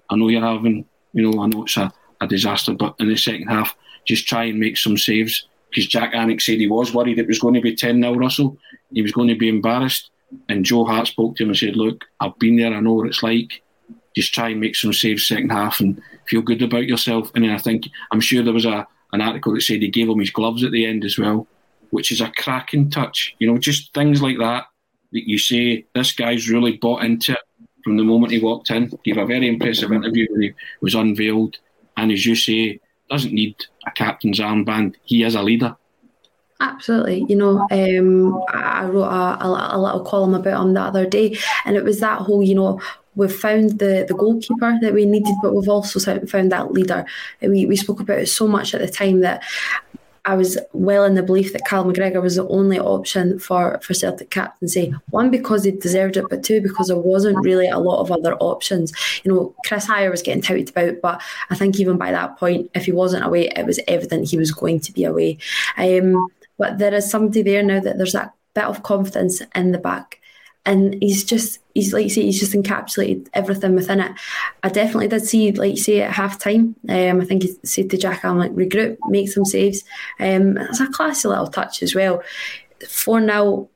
I 0.10 0.16
know 0.16 0.28
you're 0.28 0.42
having, 0.42 0.86
you 1.14 1.30
know, 1.30 1.42
I 1.42 1.46
know 1.46 1.64
it's 1.64 1.78
a, 1.78 1.94
a 2.20 2.28
disaster, 2.28 2.74
but 2.74 2.96
in 3.00 3.10
the 3.10 3.16
second 3.16 3.48
half, 3.48 3.76
just 4.06 4.28
try 4.28 4.46
and 4.46 4.60
make 4.60 4.78
some 4.78 4.98
saves. 4.98 5.48
Because 5.70 5.88
Jack 5.88 6.14
Alnwick 6.14 6.42
said 6.42 6.58
he 6.58 6.68
was 6.68 6.94
worried 6.94 7.20
it 7.20 7.28
was 7.28 7.40
going 7.40 7.54
to 7.54 7.62
be 7.62 7.76
10 7.76 8.02
0 8.02 8.16
Russell. 8.16 8.58
He 8.92 9.04
was 9.04 9.12
going 9.12 9.28
to 9.28 9.36
be 9.36 9.50
embarrassed. 9.50 10.10
And 10.50 10.66
Joe 10.66 10.86
Hart 10.86 11.08
spoke 11.08 11.36
to 11.36 11.44
him 11.44 11.50
and 11.50 11.58
said, 11.58 11.76
Look, 11.76 12.06
I've 12.20 12.38
been 12.40 12.56
there, 12.56 12.74
I 12.74 12.80
know 12.80 12.94
what 12.94 13.08
it's 13.08 13.22
like. 13.22 13.62
Just 14.16 14.34
try 14.34 14.50
and 14.50 14.60
make 14.60 14.76
some 14.76 14.94
saves 14.94 15.28
second 15.28 15.52
half 15.52 15.80
and 15.80 16.02
feel 16.28 16.42
good 16.42 16.62
about 16.64 16.88
yourself. 16.88 17.30
And 17.36 17.44
then 17.44 17.52
I 17.52 17.60
think, 17.60 17.88
I'm 18.12 18.22
sure 18.22 18.42
there 18.42 18.54
was 18.54 18.66
a 18.66 18.88
an 19.14 19.22
article 19.22 19.54
that 19.54 19.62
said 19.62 19.82
he 19.82 19.90
gave 19.90 20.10
him 20.10 20.20
his 20.20 20.32
gloves 20.32 20.64
at 20.64 20.72
the 20.72 20.86
end 20.86 21.06
as 21.06 21.18
well, 21.18 21.48
which 21.92 22.12
is 22.12 22.20
a 22.20 22.32
cracking 22.36 22.90
touch. 22.90 23.36
You 23.38 23.52
know, 23.52 23.60
just 23.60 23.94
things 23.94 24.22
like 24.22 24.40
that 24.40 24.66
that 25.16 25.28
you 25.28 25.40
say 25.40 25.86
this 25.96 26.12
guy's 26.12 26.50
really 26.50 26.78
bought 26.78 27.04
into 27.04 27.32
it 27.32 27.40
from 27.84 27.98
the 27.98 28.04
moment 28.04 28.34
he 28.34 28.40
walked 28.40 28.70
in. 28.70 28.92
Gave 29.04 29.18
a 29.18 29.26
very 29.26 29.48
impressive 29.48 29.92
interview 29.92 30.28
when 30.30 30.42
he 30.42 30.54
was 30.82 30.94
unveiled. 30.94 31.58
And 31.98 32.12
as 32.12 32.26
you 32.26 32.36
say, 32.36 32.80
doesn't 33.10 33.34
need 33.34 33.56
a 33.88 33.92
captain's 33.92 34.40
armband. 34.40 34.96
He 35.04 35.24
is 35.24 35.36
a 35.36 35.42
leader. 35.42 35.76
Absolutely. 36.60 37.26
You 37.30 37.36
know, 37.36 37.68
um, 37.72 38.44
I 38.50 38.86
wrote 38.86 39.04
a, 39.04 39.46
a, 39.46 39.70
a, 39.74 39.80
little 39.80 40.06
column 40.06 40.34
about 40.34 40.64
him 40.64 40.74
the 40.74 40.82
other 40.82 41.06
day, 41.06 41.38
and 41.66 41.76
it 41.76 41.84
was 41.84 42.00
that 42.00 42.22
whole, 42.22 42.42
you 42.42 42.56
know, 42.56 42.82
we've 43.16 43.34
found 43.34 43.80
the, 43.80 44.06
the 44.08 44.14
goalkeeper 44.14 44.78
that 44.82 44.94
we 44.94 45.06
needed, 45.06 45.36
but 45.42 45.54
we've 45.54 45.70
also 45.70 46.00
found 46.26 46.52
that 46.52 46.72
leader. 46.72 47.06
We, 47.42 47.66
we 47.66 47.76
spoke 47.76 48.00
about 48.00 48.20
it 48.20 48.28
so 48.28 48.48
much 48.48 48.74
at 48.74 48.82
the 48.82 48.88
time 48.88 49.20
that 49.20 49.44
I 50.26 50.36
was 50.36 50.58
well 50.74 51.04
in 51.04 51.14
the 51.14 51.24
belief 51.24 51.54
that 51.54 51.66
Cal 51.66 51.86
McGregor 51.86 52.22
was 52.22 52.36
the 52.36 52.48
only 52.48 52.80
option 52.80 53.38
for, 53.38 53.80
for 53.84 53.94
Celtic 53.94 54.32
captaincy. 54.32 54.94
One, 55.12 55.30
because 55.30 55.64
he 55.64 55.72
deserved 55.72 56.18
it, 56.18 56.26
but 56.30 56.44
two, 56.44 56.62
because 56.62 56.88
there 56.88 56.98
wasn't 56.98 57.44
really 57.44 57.70
a 57.70 57.78
lot 57.78 58.00
of 58.00 58.12
other 58.12 58.36
options. 58.36 58.92
You 59.24 59.32
know, 59.32 59.56
Kris 59.66 59.86
Ajer 59.86 60.10
was 60.10 60.24
getting 60.24 60.42
touted 60.42 60.70
about, 60.70 61.02
but 61.02 61.22
I 61.52 61.56
think 61.56 61.80
even 61.80 61.98
by 61.98 62.12
that 62.12 62.38
point, 62.38 62.72
if 62.74 62.86
he 62.86 62.92
wasn't 62.92 63.26
away, 63.26 63.50
it 63.50 63.66
was 63.66 63.80
evident 63.88 64.30
he 64.30 64.38
was 64.38 64.52
going 64.52 64.80
to 64.82 64.92
be 64.92 65.04
away. 65.04 65.38
Um, 65.78 66.28
but 66.58 66.80
there 66.80 66.94
is 66.94 67.10
somebody 67.10 67.44
there 67.44 67.64
now 67.64 67.80
that 67.80 67.98
there's 67.98 68.14
that 68.14 68.34
bit 68.56 68.64
of 68.64 68.84
confidence 68.84 69.42
in 69.54 69.74
the 69.74 69.78
back 69.78 70.20
and 70.66 71.02
he's 71.02 71.24
just 71.24 71.60
he's 71.74 71.94
like 71.94 72.04
you 72.04 72.10
say 72.10 72.24
he's 72.24 72.40
just 72.40 72.54
encapsulated 72.54 73.28
everything 73.34 73.76
within 73.76 74.00
it. 74.00 74.12
I 74.64 74.70
definitely 74.70 75.08
did 75.08 75.26
see 75.26 75.52
like 75.52 75.72
you 75.72 75.78
say 75.78 76.02
at 76.02 76.12
half 76.12 76.40
time. 76.40 76.76
Um, 76.90 77.22
I 77.22 77.26
think 77.26 77.44
he 77.44 77.56
said 77.64 77.90
to 77.92 77.98
Jack 77.98 78.26
I'm 78.26 78.38
like 78.38 78.52
regroup, 78.54 78.98
make 79.10 79.30
some 79.30 79.46
saves. 79.46 79.84
Um, 80.20 80.58
it's 80.58 80.80
a 80.80 80.88
classy 80.88 81.28
little 81.28 81.48
touch 81.48 81.84
as 81.84 81.94
well. 81.94 82.24
For 82.88 83.20
now, 83.22 83.70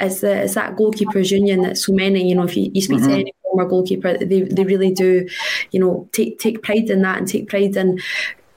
is 0.00 0.20
the 0.20 0.42
is 0.42 0.54
that 0.54 0.76
goalkeepers 0.76 1.30
union 1.30 1.62
that 1.62 1.78
so 1.78 1.92
many 1.92 2.28
you 2.28 2.34
know 2.34 2.44
if 2.44 2.56
you, 2.56 2.70
you 2.74 2.80
speak 2.80 2.98
mm-hmm. 2.98 3.08
to 3.08 3.14
any 3.14 3.34
former 3.42 3.68
goalkeeper 3.68 4.16
they, 4.16 4.42
they 4.42 4.62
really 4.62 4.92
do 4.92 5.28
you 5.72 5.80
know 5.80 6.08
take 6.12 6.38
take 6.38 6.62
pride 6.62 6.88
in 6.90 7.02
that 7.02 7.18
and 7.18 7.26
take 7.26 7.48
pride 7.48 7.76
in 7.76 8.00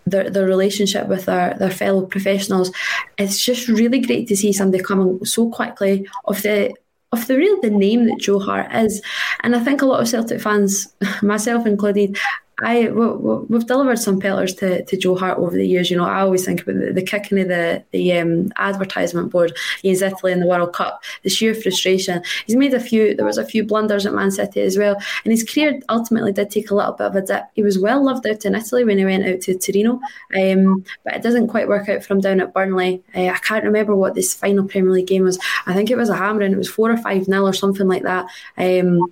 their, 0.08 0.30
their 0.30 0.46
relationship 0.46 1.08
with 1.08 1.26
their, 1.26 1.54
their 1.56 1.72
fellow 1.72 2.06
professionals. 2.06 2.72
It's 3.18 3.44
just 3.44 3.68
really 3.68 4.00
great 4.00 4.28
to 4.30 4.38
see 4.38 4.54
somebody 4.54 4.84
coming 4.84 5.24
so 5.26 5.50
quickly 5.50 6.08
off 6.26 6.42
the 6.44 6.74
of 7.12 7.28
the 7.28 7.38
real 7.38 7.60
the 7.62 7.70
name 7.70 8.06
that 8.06 8.20
Joe 8.20 8.40
Hart 8.40 8.74
is. 8.74 9.02
And 9.42 9.56
I 9.56 9.60
think 9.60 9.82
a 9.82 9.86
lot 9.86 10.02
of 10.02 10.08
Celtic 10.08 10.42
fans, 10.42 10.94
myself 11.22 11.66
included, 11.66 12.18
I 12.60 12.90
we've 12.90 13.68
delivered 13.68 14.00
some 14.00 14.20
pillars 14.20 14.56
to, 14.56 14.84
to 14.84 14.98
Joe 14.98 15.16
Hart 15.16 15.38
over 15.38 15.56
the 15.56 15.68
years. 15.68 15.92
You 15.92 15.98
know, 15.98 16.06
I 16.06 16.22
always 16.22 16.44
think 16.44 16.64
about 16.64 16.80
the, 16.80 16.92
the 16.92 17.04
kicking 17.04 17.40
of 17.40 17.50
the 17.50 17.84
the 17.92 18.14
um, 18.18 18.52
advertisement 18.56 19.32
board 19.32 19.56
against 19.80 20.02
Italy 20.02 20.32
in 20.32 20.40
the 20.40 20.48
World 20.48 20.74
Cup, 20.74 21.04
the 21.22 21.30
sheer 21.30 21.54
frustration. 21.54 22.24
He's 22.48 22.56
made 22.56 22.74
a 22.74 22.80
few. 22.80 23.16
There 23.16 23.26
was 23.26 23.38
a 23.38 23.46
few 23.46 23.64
blunders 23.64 24.08
at 24.08 24.14
Man 24.14 24.32
City 24.32 24.62
as 24.62 24.76
well, 24.76 24.96
and 25.24 25.32
his 25.32 25.44
career 25.44 25.80
ultimately 25.90 26.34
did 26.34 26.50
take 26.50 26.72
a 26.72 26.76
little 26.76 26.94
bit 26.94 27.08
of 27.08 27.16
a 27.16 27.22
dip. 27.22 27.44
He 27.54 27.62
was 27.62 27.78
well 27.78 28.04
loved 28.04 28.26
out 28.26 28.44
in 28.44 28.56
Italy 28.56 28.84
when 28.84 28.98
he 28.98 29.06
went 29.06 29.28
out 29.28 29.42
to 29.42 29.58
Torino, 29.58 30.00
um, 30.36 30.84
but 31.04 31.16
it 31.16 31.22
doesn't 31.22 31.50
quite 31.50 31.68
work 31.68 31.88
out 31.90 32.04
for 32.04 32.14
him 32.14 32.22
down 32.22 32.42
at 32.42 32.54
Burnley. 32.54 33.04
Uh, 33.16 33.28
I 33.28 33.38
can't 33.38 33.66
remember 33.66 33.96
what 33.96 34.16
this 34.16 34.34
final 34.34 34.66
Premier 34.66 34.92
League 34.92 35.08
game 35.08 35.24
was. 35.24 35.38
I 35.68 35.76
think 35.76 35.92
it 35.92 35.98
was 35.98 36.10
a 36.10 36.16
hammering. 36.16 36.54
It 36.54 36.58
was 36.58 36.70
four 36.70 36.92
or 36.92 36.98
five 36.98 37.28
nil 37.28 37.48
or 37.48 37.54
something 37.54 37.88
like 37.88 38.04
that. 38.04 38.26
Um, 38.58 39.12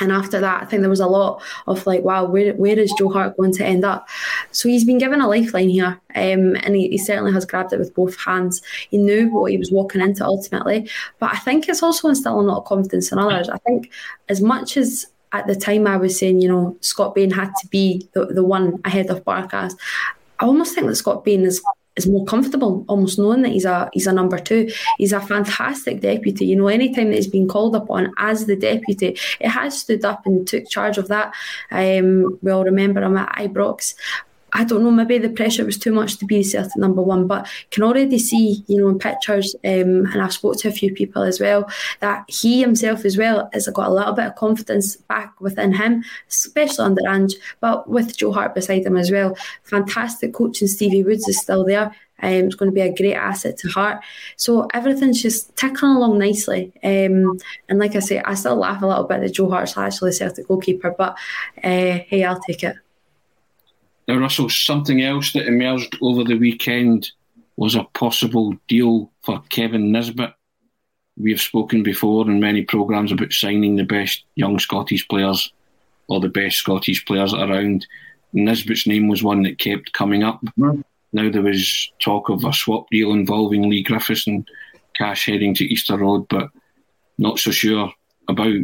and 0.00 0.10
after 0.10 0.40
that, 0.40 0.62
I 0.62 0.66
think 0.66 0.80
there 0.80 0.90
was 0.90 1.00
a 1.00 1.06
lot 1.06 1.40
of 1.66 1.86
like, 1.86 2.02
wow, 2.02 2.24
where, 2.24 2.52
where 2.54 2.78
is 2.78 2.92
Joe 2.98 3.10
Hart 3.10 3.36
going 3.36 3.52
to 3.52 3.64
end 3.64 3.84
up? 3.84 4.08
So 4.50 4.68
he's 4.68 4.84
been 4.84 4.98
given 4.98 5.20
a 5.20 5.28
lifeline 5.28 5.68
here, 5.68 6.00
um, 6.16 6.56
and 6.56 6.74
he, 6.74 6.88
he, 6.88 6.98
certainly 6.98 7.32
has 7.32 7.46
grabbed 7.46 7.72
it 7.72 7.78
with 7.78 7.94
both 7.94 8.18
hands. 8.18 8.60
He 8.90 8.98
knew 8.98 9.30
what 9.30 9.52
he 9.52 9.58
was 9.58 9.70
walking 9.70 10.00
into 10.00 10.24
ultimately, 10.24 10.90
but 11.20 11.32
I 11.32 11.38
think 11.38 11.68
it's 11.68 11.82
also 11.82 12.08
instilling 12.08 12.48
a 12.48 12.52
lot 12.52 12.58
of 12.58 12.64
confidence 12.64 13.12
in 13.12 13.18
others. 13.18 13.48
I 13.48 13.58
think 13.58 13.92
as 14.28 14.40
much 14.40 14.76
as 14.76 15.06
at 15.32 15.46
the 15.46 15.56
time 15.56 15.86
I 15.86 15.96
was 15.96 16.18
saying, 16.18 16.40
you 16.40 16.48
know, 16.48 16.76
Scott 16.80 17.14
Bain 17.14 17.30
had 17.30 17.52
to 17.60 17.68
be 17.68 18.08
the, 18.14 18.26
the 18.26 18.44
one 18.44 18.80
ahead 18.84 19.10
of 19.10 19.24
Barkas, 19.24 19.74
I 20.40 20.46
almost 20.46 20.74
think 20.74 20.88
that 20.88 20.96
Scott 20.96 21.24
Bain 21.24 21.44
is 21.44 21.62
is 21.96 22.06
more 22.06 22.24
comfortable 22.24 22.84
almost 22.88 23.18
knowing 23.18 23.42
that 23.42 23.52
he's 23.52 23.64
a 23.64 23.88
he's 23.92 24.06
a 24.06 24.12
number 24.12 24.38
two. 24.38 24.70
He's 24.98 25.12
a 25.12 25.20
fantastic 25.20 26.00
deputy. 26.00 26.46
You 26.46 26.56
know, 26.56 26.68
anytime 26.68 27.10
that 27.10 27.16
he's 27.16 27.28
been 27.28 27.48
called 27.48 27.76
upon 27.76 28.12
as 28.18 28.46
the 28.46 28.56
deputy, 28.56 29.18
it 29.40 29.48
has 29.48 29.78
stood 29.78 30.04
up 30.04 30.26
and 30.26 30.46
took 30.46 30.68
charge 30.68 30.98
of 30.98 31.08
that. 31.08 31.34
Um, 31.70 32.38
we 32.42 32.50
all 32.50 32.64
remember 32.64 33.02
him 33.02 33.16
at 33.16 33.34
Ibrox. 33.36 33.94
I 34.54 34.62
don't 34.64 34.84
know, 34.84 34.90
maybe 34.92 35.18
the 35.18 35.28
pressure 35.28 35.64
was 35.64 35.76
too 35.76 35.92
much 35.92 36.16
to 36.18 36.24
be 36.24 36.42
Celtic 36.44 36.76
number 36.76 37.02
one, 37.02 37.26
but 37.26 37.48
can 37.72 37.82
already 37.82 38.18
see, 38.20 38.64
you 38.68 38.78
know, 38.78 38.88
in 38.88 38.98
pictures, 39.00 39.54
um, 39.64 40.06
and 40.06 40.22
I've 40.22 40.32
spoke 40.32 40.56
to 40.58 40.68
a 40.68 40.72
few 40.72 40.94
people 40.94 41.22
as 41.22 41.40
well, 41.40 41.68
that 42.00 42.24
he 42.28 42.60
himself 42.60 43.04
as 43.04 43.18
well 43.18 43.50
has 43.52 43.68
got 43.68 43.88
a 43.88 43.92
little 43.92 44.12
bit 44.12 44.26
of 44.26 44.36
confidence 44.36 44.94
back 44.96 45.40
within 45.40 45.72
him, 45.72 46.04
especially 46.28 46.84
under 46.84 47.08
Ange, 47.08 47.34
but 47.60 47.88
with 47.88 48.16
Joe 48.16 48.32
Hart 48.32 48.54
beside 48.54 48.86
him 48.86 48.96
as 48.96 49.10
well. 49.10 49.36
Fantastic 49.64 50.32
coach 50.32 50.60
and 50.60 50.70
Stevie 50.70 51.02
Woods 51.02 51.28
is 51.28 51.40
still 51.40 51.64
there. 51.64 51.94
Um, 52.22 52.44
it's 52.44 52.54
going 52.54 52.70
to 52.70 52.74
be 52.74 52.80
a 52.80 52.94
great 52.94 53.14
asset 53.16 53.58
to 53.58 53.68
Hart. 53.68 54.02
So 54.36 54.68
everything's 54.72 55.20
just 55.20 55.54
ticking 55.56 55.88
along 55.88 56.18
nicely. 56.18 56.72
Um, 56.82 57.38
and 57.68 57.80
like 57.80 57.96
I 57.96 57.98
say, 57.98 58.20
I 58.20 58.34
still 58.34 58.56
laugh 58.56 58.82
a 58.82 58.86
little 58.86 59.04
bit 59.04 59.20
that 59.20 59.32
Joe 59.32 59.50
Hart's 59.50 59.76
actually 59.76 60.12
Celtic 60.12 60.46
goalkeeper, 60.46 60.94
but 60.96 61.18
uh, 61.62 61.98
hey, 62.06 62.22
I'll 62.24 62.40
take 62.40 62.62
it. 62.62 62.76
Now, 64.06 64.16
Russell, 64.16 64.50
something 64.50 65.02
else 65.02 65.32
that 65.32 65.46
emerged 65.46 65.96
over 66.02 66.24
the 66.24 66.36
weekend 66.36 67.10
was 67.56 67.74
a 67.74 67.84
possible 67.94 68.54
deal 68.68 69.10
for 69.22 69.42
Kevin 69.48 69.92
Nisbet. 69.92 70.34
We 71.16 71.30
have 71.30 71.40
spoken 71.40 71.82
before 71.82 72.28
in 72.28 72.40
many 72.40 72.64
programmes 72.64 73.12
about 73.12 73.32
signing 73.32 73.76
the 73.76 73.84
best 73.84 74.24
young 74.34 74.58
Scottish 74.58 75.06
players 75.08 75.52
or 76.08 76.20
the 76.20 76.28
best 76.28 76.56
Scottish 76.58 77.04
players 77.06 77.32
around. 77.32 77.86
Nisbet's 78.32 78.86
name 78.86 79.08
was 79.08 79.22
one 79.22 79.42
that 79.42 79.58
kept 79.58 79.92
coming 79.92 80.22
up. 80.22 80.44
Mm-hmm. 80.58 80.80
Now 81.12 81.30
there 81.30 81.42
was 81.42 81.92
talk 82.00 82.28
of 82.28 82.44
a 82.44 82.52
swap 82.52 82.90
deal 82.90 83.12
involving 83.12 83.70
Leigh 83.70 83.84
Griffiths 83.84 84.26
and 84.26 84.46
cash 84.96 85.26
heading 85.26 85.54
to 85.54 85.64
Easter 85.64 85.96
Road, 85.96 86.26
but 86.28 86.50
not 87.16 87.38
so 87.38 87.52
sure 87.52 87.92
about 88.28 88.58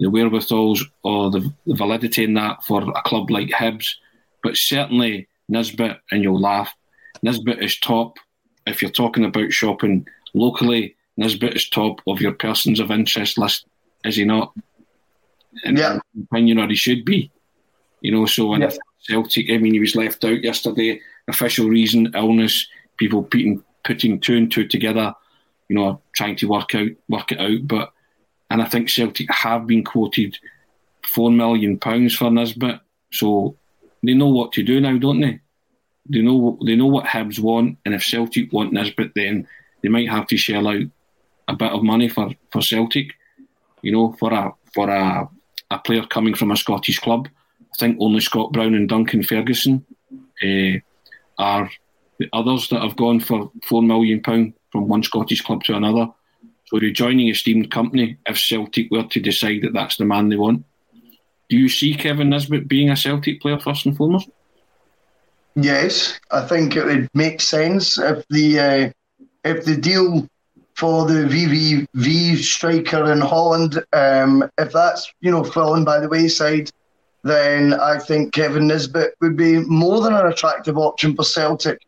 the 0.00 0.10
wherewithals 0.10 0.82
or 1.02 1.30
the, 1.30 1.52
the 1.66 1.74
validity 1.74 2.24
in 2.24 2.34
that 2.34 2.64
for 2.64 2.82
a 2.82 3.02
club 3.02 3.30
like 3.30 3.50
Hibs 3.50 3.96
but 4.44 4.56
certainly 4.56 5.26
Nisbet, 5.48 5.98
and 6.12 6.22
you'll 6.22 6.40
laugh, 6.40 6.72
Nisbet 7.22 7.60
is 7.60 7.80
top. 7.80 8.18
If 8.66 8.82
you're 8.82 8.90
talking 8.90 9.24
about 9.24 9.52
shopping 9.52 10.06
locally, 10.34 10.94
Nisbet 11.16 11.56
is 11.56 11.68
top 11.68 12.00
of 12.06 12.20
your 12.20 12.32
persons 12.32 12.78
of 12.78 12.90
interest 12.90 13.38
list, 13.38 13.66
is 14.04 14.16
he 14.16 14.24
not? 14.24 14.52
In 15.64 15.76
yeah. 15.76 15.98
opinion, 16.22 16.58
or 16.58 16.68
he 16.68 16.76
should 16.76 17.04
be. 17.04 17.30
You 18.02 18.12
know, 18.12 18.26
so 18.26 18.48
when 18.48 18.60
yeah. 18.60 18.70
Celtic, 19.08 19.50
I 19.50 19.56
mean, 19.56 19.72
he 19.72 19.80
was 19.80 19.96
left 19.96 20.24
out 20.24 20.44
yesterday. 20.44 21.00
Official 21.26 21.68
reason, 21.68 22.12
illness, 22.14 22.68
people 22.98 23.22
putting, 23.22 23.62
putting 23.82 24.20
two 24.20 24.36
and 24.36 24.52
two 24.52 24.68
together, 24.68 25.14
you 25.68 25.76
know, 25.76 26.02
trying 26.12 26.36
to 26.36 26.48
work 26.48 26.74
out 26.74 26.90
work 27.08 27.32
it 27.32 27.40
out. 27.40 27.66
But 27.66 27.92
and 28.50 28.60
I 28.60 28.66
think 28.66 28.90
Celtic 28.90 29.30
have 29.30 29.66
been 29.66 29.84
quoted 29.84 30.36
four 31.02 31.30
million 31.30 31.78
pounds 31.78 32.14
for 32.14 32.30
Nisbet. 32.30 32.80
So 33.10 33.56
they 34.06 34.14
know 34.14 34.28
what 34.28 34.52
to 34.52 34.62
do 34.62 34.80
now, 34.80 34.96
don't 34.98 35.20
they? 35.20 35.40
They 36.08 36.20
know 36.20 36.58
they 36.64 36.76
know 36.76 36.86
what 36.86 37.06
Hibs 37.06 37.38
want, 37.38 37.78
and 37.84 37.94
if 37.94 38.04
Celtic 38.04 38.52
want 38.52 38.72
Nisbet, 38.72 39.12
then 39.14 39.48
they 39.82 39.88
might 39.88 40.10
have 40.10 40.26
to 40.28 40.36
shell 40.36 40.68
out 40.68 40.82
a 41.48 41.56
bit 41.56 41.72
of 41.72 41.82
money 41.82 42.08
for, 42.08 42.30
for 42.50 42.60
Celtic. 42.60 43.12
You 43.82 43.92
know, 43.92 44.12
for 44.18 44.32
a 44.32 44.52
for 44.72 44.90
a 44.90 45.28
a 45.70 45.78
player 45.78 46.04
coming 46.06 46.34
from 46.34 46.50
a 46.50 46.56
Scottish 46.56 46.98
club. 46.98 47.28
I 47.60 47.76
think 47.78 47.96
only 48.00 48.20
Scott 48.20 48.52
Brown 48.52 48.74
and 48.74 48.88
Duncan 48.88 49.22
Ferguson 49.22 49.84
uh, 50.42 50.78
are 51.38 51.70
the 52.18 52.28
others 52.32 52.68
that 52.68 52.82
have 52.82 52.96
gone 52.96 53.20
for 53.20 53.50
four 53.64 53.82
million 53.82 54.22
pound 54.22 54.54
from 54.70 54.88
one 54.88 55.02
Scottish 55.02 55.40
club 55.40 55.64
to 55.64 55.74
another. 55.74 56.08
So 56.66 56.78
they're 56.78 56.90
joining 56.90 57.28
a 57.28 57.32
esteemed 57.32 57.70
company 57.70 58.16
if 58.26 58.38
Celtic 58.38 58.90
were 58.90 59.04
to 59.04 59.20
decide 59.20 59.62
that 59.62 59.72
that's 59.72 59.96
the 59.96 60.04
man 60.04 60.28
they 60.28 60.36
want. 60.36 60.64
Do 61.48 61.56
you 61.56 61.68
see 61.68 61.94
Kevin 61.94 62.30
Nisbet 62.30 62.68
being 62.68 62.90
a 62.90 62.96
Celtic 62.96 63.40
player 63.40 63.58
first 63.58 63.86
and 63.86 63.96
foremost? 63.96 64.28
Yes, 65.56 66.18
I 66.30 66.40
think 66.42 66.74
it 66.74 66.84
would 66.84 67.08
make 67.14 67.40
sense 67.40 67.98
if 67.98 68.26
the 68.28 68.58
uh, 68.58 68.90
if 69.44 69.64
the 69.64 69.76
deal 69.76 70.26
for 70.74 71.06
the 71.06 71.24
VVV 71.24 72.36
striker 72.38 73.12
in 73.12 73.20
Holland, 73.20 73.84
um, 73.92 74.48
if 74.58 74.72
that's 74.72 75.12
you 75.20 75.30
know 75.30 75.44
fallen 75.44 75.84
by 75.84 76.00
the 76.00 76.08
wayside, 76.08 76.70
then 77.22 77.74
I 77.74 77.98
think 77.98 78.34
Kevin 78.34 78.66
Nisbet 78.66 79.14
would 79.20 79.36
be 79.36 79.58
more 79.60 80.00
than 80.00 80.14
an 80.14 80.26
attractive 80.26 80.76
option 80.76 81.14
for 81.14 81.22
Celtic. 81.22 81.78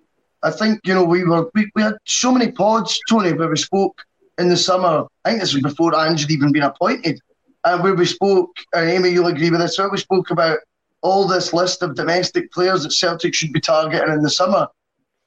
I 0.43 0.53
think 0.53 0.81
you 0.85 0.95
know 0.95 1.05
we 1.05 1.25
were 1.25 1.51
we, 1.55 1.69
we 1.75 1.83
had 1.83 1.97
so 2.05 2.31
many 2.31 2.53
pods, 2.53 3.01
Tony, 3.09 3.33
where 3.33 3.49
we 3.49 3.57
spoke 3.57 4.01
in 4.39 4.49
the 4.49 4.57
summer. 4.57 5.07
I 5.25 5.31
think 5.31 5.41
this 5.41 5.55
was 5.55 5.63
before 5.63 5.99
Ange 5.99 6.21
had 6.21 6.31
even 6.31 6.53
been 6.53 6.63
appointed, 6.63 7.21
and 7.67 7.83
where 7.83 7.95
we 7.95 8.07
spoke, 8.07 8.57
and 8.73 8.89
Amy, 8.89 9.11
you'll 9.11 9.27
agree 9.27 9.51
with 9.51 9.61
this, 9.61 9.77
where 9.79 9.91
we 9.91 9.99
spoke 9.99 10.31
about 10.31 10.59
all 11.03 11.27
this 11.27 11.53
list 11.53 11.83
of 11.83 11.97
domestic 11.97 12.51
players 12.53 12.85
that 12.85 12.93
Celtic 12.93 13.35
should 13.35 13.53
be 13.53 13.61
targeting 13.61 14.13
in 14.13 14.23
the 14.23 14.31
summer. 14.31 14.69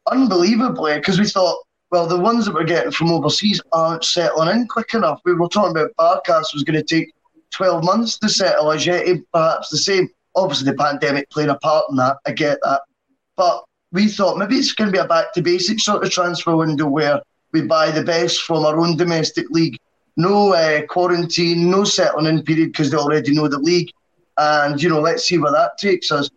Unbelievably, 0.10 0.96
because 0.96 1.20
we 1.20 1.28
thought, 1.28 1.64
well, 1.92 2.08
the 2.08 2.18
ones 2.18 2.46
that 2.46 2.54
we're 2.54 2.64
getting 2.64 2.92
from 2.92 3.12
overseas 3.12 3.62
aren't 3.74 4.06
settling 4.06 4.56
in 4.56 4.68
quick 4.68 4.94
enough. 4.94 5.20
We 5.26 5.34
were 5.34 5.50
talking 5.50 5.72
about 5.72 5.92
Barkas 6.00 6.54
was 6.54 6.64
going 6.64 6.80
to 6.80 6.84
take 6.84 7.14
12 7.52 7.84
months 7.84 8.18
to 8.20 8.30
settle 8.30 8.72
as 8.72 8.86
yet, 8.86 9.06
perhaps 9.34 9.70
the 9.70 9.78
same. 9.78 10.08
Obviously, 10.36 10.72
the 10.72 10.78
pandemic 10.78 11.30
playing 11.32 11.50
a 11.50 11.56
part 11.56 11.86
in 11.90 11.98
that. 11.98 12.18
I 12.26 12.32
get 12.32 12.60
that. 12.64 12.84
But 13.36 13.66
we 13.92 14.08
thought 14.08 14.38
maybe 14.38 14.56
it's 14.56 14.72
going 14.72 14.88
to 14.88 14.92
be 14.92 15.00
a 15.00 15.08
back 15.08 15.34
to 15.34 15.42
basics 15.42 15.84
sort 15.84 16.04
of 16.04 16.12
transfer 16.12 16.56
window 16.56 16.88
where 16.88 17.22
we 17.52 17.64
buy 17.64 17.92
the 17.92 18.04
best 18.04 18.44
from 18.44 18.66
our 18.66 18.80
own 18.80 18.96
domestic 18.96 19.50
league. 19.50 19.78
No 20.18 20.54
uh, 20.54 20.86
quarantine, 20.88 21.70
no 21.70 21.84
settling 21.84 22.26
in 22.26 22.44
period 22.44 22.72
because 22.72 22.92
they 22.92 22.98
already 22.98 23.34
know 23.34 23.48
the 23.48 23.60
league. 23.60 23.92
And, 24.38 24.82
you 24.82 24.90
know, 24.90 25.00
let's 25.00 25.26
see 25.26 25.38
where 25.38 25.52
that 25.52 25.78
takes 25.78 26.12
us. 26.12 26.30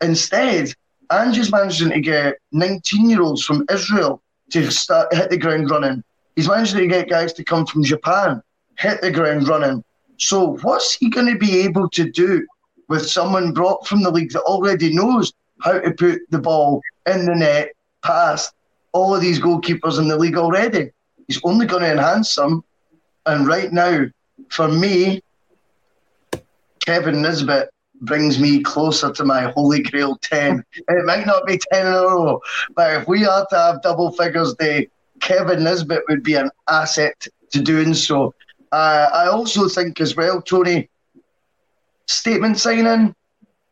Instead, 0.00 0.74
Ange's 1.10 1.50
managing 1.50 1.90
to 1.90 2.00
get 2.00 2.38
19 2.52 3.10
year 3.10 3.22
olds 3.22 3.44
from 3.44 3.66
Israel 3.70 4.22
to 4.50 4.70
start 4.70 5.12
hit 5.12 5.30
the 5.30 5.36
ground 5.36 5.70
running. 5.70 6.02
He's 6.36 6.48
managing 6.48 6.78
to 6.78 6.86
get 6.86 7.08
guys 7.08 7.32
to 7.34 7.44
come 7.44 7.66
from 7.66 7.84
Japan, 7.84 8.42
hit 8.78 9.00
the 9.00 9.10
ground 9.10 9.48
running. 9.48 9.84
So, 10.18 10.56
what's 10.62 10.94
he 10.94 11.10
going 11.10 11.26
to 11.32 11.38
be 11.38 11.60
able 11.60 11.88
to 11.90 12.10
do 12.10 12.46
with 12.88 13.08
someone 13.08 13.52
brought 13.52 13.86
from 13.86 14.02
the 14.02 14.10
league 14.10 14.32
that 14.32 14.42
already 14.42 14.94
knows 14.94 15.32
how 15.60 15.78
to 15.78 15.90
put 15.92 16.20
the 16.30 16.38
ball 16.38 16.80
in 17.06 17.26
the 17.26 17.34
net 17.34 17.72
past 18.02 18.52
all 18.92 19.14
of 19.14 19.20
these 19.20 19.40
goalkeepers 19.40 19.98
in 19.98 20.08
the 20.08 20.16
league 20.16 20.36
already? 20.36 20.90
He's 21.26 21.40
only 21.44 21.66
going 21.66 21.82
to 21.82 21.92
enhance 21.92 22.34
them. 22.34 22.64
And 23.26 23.46
right 23.46 23.72
now, 23.72 24.06
for 24.50 24.68
me, 24.68 25.22
Kevin 26.84 27.22
Nisbet 27.22 27.70
brings 28.00 28.38
me 28.38 28.62
closer 28.62 29.12
to 29.12 29.24
my 29.24 29.42
holy 29.50 29.82
grail 29.82 30.16
10. 30.22 30.64
It 30.88 31.04
might 31.04 31.26
not 31.26 31.46
be 31.46 31.60
10 31.72 31.86
in 31.86 31.92
a 31.92 32.00
row, 32.00 32.40
but 32.74 33.02
if 33.02 33.08
we 33.08 33.26
are 33.26 33.46
to 33.50 33.56
have 33.56 33.82
double 33.82 34.12
figures 34.12 34.54
day, 34.54 34.88
Kevin 35.20 35.62
Nisbet 35.62 36.02
would 36.08 36.22
be 36.22 36.34
an 36.34 36.50
asset 36.68 37.26
to 37.52 37.60
doing 37.60 37.94
so. 37.94 38.34
Uh, 38.72 39.08
I 39.12 39.26
also 39.26 39.68
think 39.68 40.00
as 40.00 40.16
well, 40.16 40.40
Tony, 40.40 40.88
statement 42.06 42.58
signing. 42.58 43.14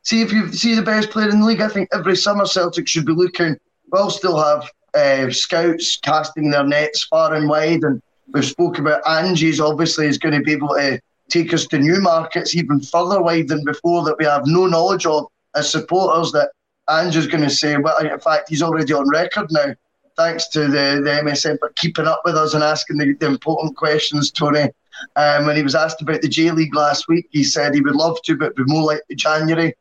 See 0.03 0.20
if 0.22 0.32
you 0.32 0.53
see 0.53 0.74
the 0.74 0.82
best 0.82 1.11
player 1.11 1.28
in 1.28 1.40
the 1.40 1.46
league. 1.46 1.61
I 1.61 1.68
think 1.68 1.88
every 1.92 2.16
summer 2.16 2.46
Celtic 2.46 2.88
should 2.88 3.07
be 3.07 3.12
looking. 3.12 3.57
We'll 3.90 4.11
still 4.11 4.38
have 4.38 4.70
uh, 4.94 5.30
scouts 5.30 5.99
casting 5.99 6.51
their 6.51 6.64
nets 6.64 7.05
far 7.05 7.34
and 7.34 7.49
wide, 7.49 7.82
and 7.82 8.03
we've 8.32 8.44
spoke 8.44 8.78
about 8.78 9.06
Ange's. 9.08 9.60
Obviously, 9.60 10.06
is 10.06 10.18
going 10.18 10.34
to 10.34 10.42
be 10.42 10.52
able 10.52 10.74
to 10.74 11.00
take 11.28 11.52
us 11.52 11.66
to 11.66 11.78
new 11.78 12.00
markets 12.00 12.54
even 12.54 12.80
further 12.80 13.20
wide 13.22 13.48
than 13.48 13.64
before 13.64 14.04
that 14.04 14.16
we 14.18 14.24
have 14.24 14.46
no 14.46 14.66
knowledge 14.66 15.06
of 15.06 15.26
as 15.54 15.70
supporters. 15.70 16.32
That 16.32 16.50
Ange's 16.88 17.26
going 17.26 17.44
to 17.44 17.50
say, 17.50 17.76
well, 17.76 17.98
in 17.98 18.18
fact, 18.20 18.48
he's 18.48 18.62
already 18.62 18.92
on 18.92 19.08
record 19.08 19.48
now 19.50 19.74
thanks 20.18 20.48
to 20.48 20.62
the, 20.62 21.00
the 21.02 21.22
MSN 21.22 21.58
for 21.60 21.70
keeping 21.76 22.06
up 22.06 22.22
with 22.24 22.34
us 22.34 22.52
and 22.52 22.64
asking 22.64 22.98
the, 22.98 23.14
the 23.20 23.26
important 23.26 23.76
questions, 23.76 24.30
Tony. 24.30 24.68
Um, 25.14 25.46
when 25.46 25.56
he 25.56 25.62
was 25.62 25.76
asked 25.76 26.02
about 26.02 26.22
the 26.22 26.28
J 26.28 26.50
League 26.50 26.74
last 26.74 27.06
week, 27.06 27.28
he 27.30 27.44
said 27.44 27.72
he 27.72 27.80
would 27.80 27.94
love 27.94 28.20
to, 28.22 28.36
but 28.36 28.56
be 28.56 28.64
more 28.66 28.82
like 28.82 29.00
January. 29.16 29.74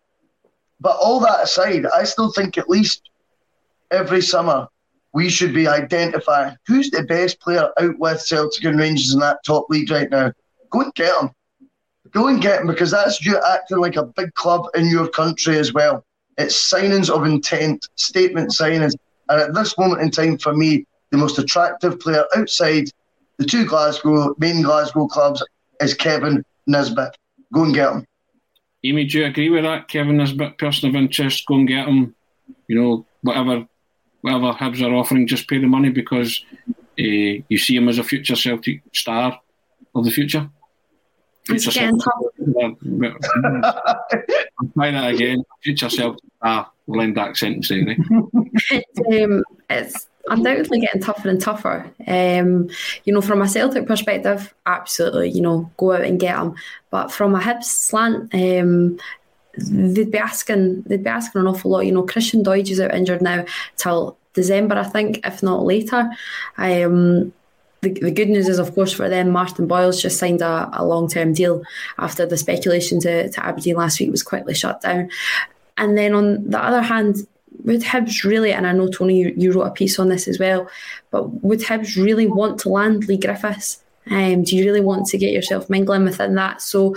But 0.80 0.96
all 1.02 1.20
that 1.22 1.44
aside, 1.44 1.88
I 1.88 2.04
still 2.04 2.32
think 2.32 2.60
at 2.60 2.70
least 2.70 3.10
every 3.90 4.22
summer 4.22 4.68
we 5.18 5.30
should 5.30 5.52
be 5.52 5.68
identifying 5.68 6.56
who's 6.68 6.92
the 6.92 7.02
best 7.02 7.40
player 7.42 7.72
out 7.80 7.98
with 7.98 8.22
Celtic 8.22 8.64
and 8.66 8.78
Rangers 8.78 9.16
in 9.16 9.20
that 9.20 9.44
top 9.44 9.66
league 9.68 9.90
right 9.90 10.12
now. 10.12 10.32
Go 10.70 10.82
and 10.82 10.94
get 10.94 11.20
them. 11.20 11.32
Go 12.12 12.28
and 12.28 12.40
get 12.40 12.60
them 12.60 12.68
because 12.68 12.92
that's 12.92 13.26
you 13.26 13.42
acting 13.50 13.80
like 13.80 13.96
a 13.96 14.06
big 14.06 14.32
club 14.36 14.68
in 14.76 14.86
your 14.86 15.08
country 15.08 15.58
as 15.58 15.74
well. 15.74 16.06
It's 16.38 16.72
signings 16.72 17.10
of 17.10 17.26
intent, 17.26 17.88
statement 17.96 18.52
signings. 18.52 18.94
And 19.30 19.42
at 19.42 19.56
this 19.56 19.76
moment 19.80 20.04
in 20.04 20.12
time, 20.12 20.38
for 20.38 20.56
me, 20.56 20.86
the 21.10 21.18
most 21.18 21.40
attractive 21.40 22.00
player 22.00 22.24
outside 22.36 22.86
the 23.40 23.46
two 23.46 23.66
Glasgow 23.66 24.36
main 24.38 24.62
Glasgow 24.62 25.08
clubs 25.08 25.44
is 25.82 25.96
Kevin 25.96 26.46
Nisbet. 26.68 27.18
Go 27.52 27.64
and 27.64 27.74
get 27.74 27.92
him. 27.92 28.06
Amy, 28.84 29.06
do 29.06 29.18
you 29.18 29.26
agree 29.26 29.50
with 29.50 29.64
that? 29.64 29.88
Kevin 29.88 30.18
Nisbet, 30.18 30.60
person 30.60 30.90
of 30.90 30.96
interest, 30.96 31.44
go 31.48 31.56
and 31.56 31.68
get 31.68 31.88
him. 31.88 32.14
You 32.68 32.80
know, 32.80 33.06
whatever 33.24 33.66
whatever 34.22 34.54
Hibs 34.54 34.82
are 34.82 34.94
offering, 34.94 35.28
just 35.28 35.48
pay 35.48 35.60
the 35.60 35.68
money 35.68 35.90
because 35.90 36.44
uh, 36.70 36.74
you 36.98 37.58
see 37.58 37.76
him 37.76 37.90
as 37.90 37.98
a 37.98 38.04
future 38.04 38.36
Celtic 38.36 38.82
star 38.94 39.40
of 39.96 40.06
the 40.06 40.12
future. 40.12 40.50
Future 41.46 41.72
Celtic. 41.72 42.08
I'll 42.62 42.76
try 44.74 44.92
that 44.92 45.14
again. 45.14 45.44
Future 45.64 45.90
Celtic 45.90 46.30
star. 46.38 46.72
We'll 46.88 47.02
end 47.02 47.18
that 47.18 47.38
sentence 47.38 47.72
anyway. 47.72 47.98
um, 49.12 49.44
it's 49.70 50.08
undoubtedly 50.30 50.80
getting 50.80 51.02
tougher 51.02 51.30
and 51.30 51.42
tougher. 51.42 51.92
Um, 52.06 52.70
you 53.06 53.14
know, 53.14 53.22
from 53.22 53.42
a 53.42 53.48
Celtic 53.48 53.88
perspective, 53.88 54.54
absolutely, 54.66 55.30
you 55.30 55.42
know, 55.42 55.72
go 55.78 55.94
out 55.94 56.02
and 56.02 56.20
get 56.20 56.36
them. 56.36 56.56
But 56.90 57.12
from 57.12 57.36
a 57.36 57.40
Hibs 57.40 57.66
slant, 57.66 58.34
um, 58.34 59.00
they'd 59.58 60.12
be 60.12 60.18
asking 60.18 60.84
they'd 60.84 61.04
be 61.04 61.10
asking 61.10 61.42
an 61.42 61.48
awful 61.48 61.72
lot. 61.72 61.86
You 61.86 61.92
know, 61.92 62.04
Christian 62.04 62.44
Doidge 62.44 62.72
is 62.72 62.80
out 62.80 62.94
injured 62.94 63.22
now 63.22 63.46
till 63.78 64.18
December, 64.34 64.76
I 64.76 64.84
think, 64.84 65.26
if 65.26 65.44
not 65.44 65.64
later. 65.64 66.10
Um, 66.58 67.34
the, 67.82 67.92
the 67.92 68.12
good 68.12 68.30
news 68.30 68.48
is, 68.48 68.60
of 68.60 68.74
course, 68.74 68.92
for 68.92 69.08
them, 69.10 69.30
Martin 69.30 69.68
Boyle's 69.68 70.02
just 70.02 70.18
signed 70.18 70.42
a, 70.42 70.70
a 70.74 70.86
long 70.86 71.08
term 71.08 71.34
deal 71.34 71.64
after 71.98 72.26
the 72.26 72.38
speculation 72.38 73.00
to, 73.02 73.30
to 73.30 73.46
Aberdeen 73.46 73.76
last 73.76 74.00
week 74.00 74.12
was 74.12 74.24
quickly 74.24 74.54
shut 74.54 74.82
down. 74.82 75.10
And 75.78 75.98
then 75.98 76.14
on 76.14 76.50
the 76.50 76.64
other 76.64 76.82
hand, 76.82 77.28
would 77.64 77.82
Hibs 77.82 78.24
really, 78.24 78.52
and 78.52 78.66
I 78.66 78.72
know 78.72 78.88
Tony, 78.88 79.20
you, 79.20 79.34
you, 79.36 79.52
wrote 79.52 79.64
a 79.64 79.72
piece 79.72 80.00
on 80.00 80.10
this 80.10 80.28
as 80.28 80.40
well, 80.40 80.70
but 81.12 81.44
would 81.44 81.60
Hibs 81.60 82.02
really 82.02 82.28
want 82.28 82.60
to 82.62 82.70
land 82.70 83.08
Leigh 83.08 83.18
Griffiths? 83.18 83.84
Um, 84.10 84.44
do 84.44 84.56
you 84.56 84.66
really 84.66 84.82
want 84.82 85.08
to 85.08 85.18
get 85.18 85.34
yourself 85.34 85.70
mingling 85.70 86.06
within 86.06 86.36
that? 86.36 86.62
So 86.62 86.96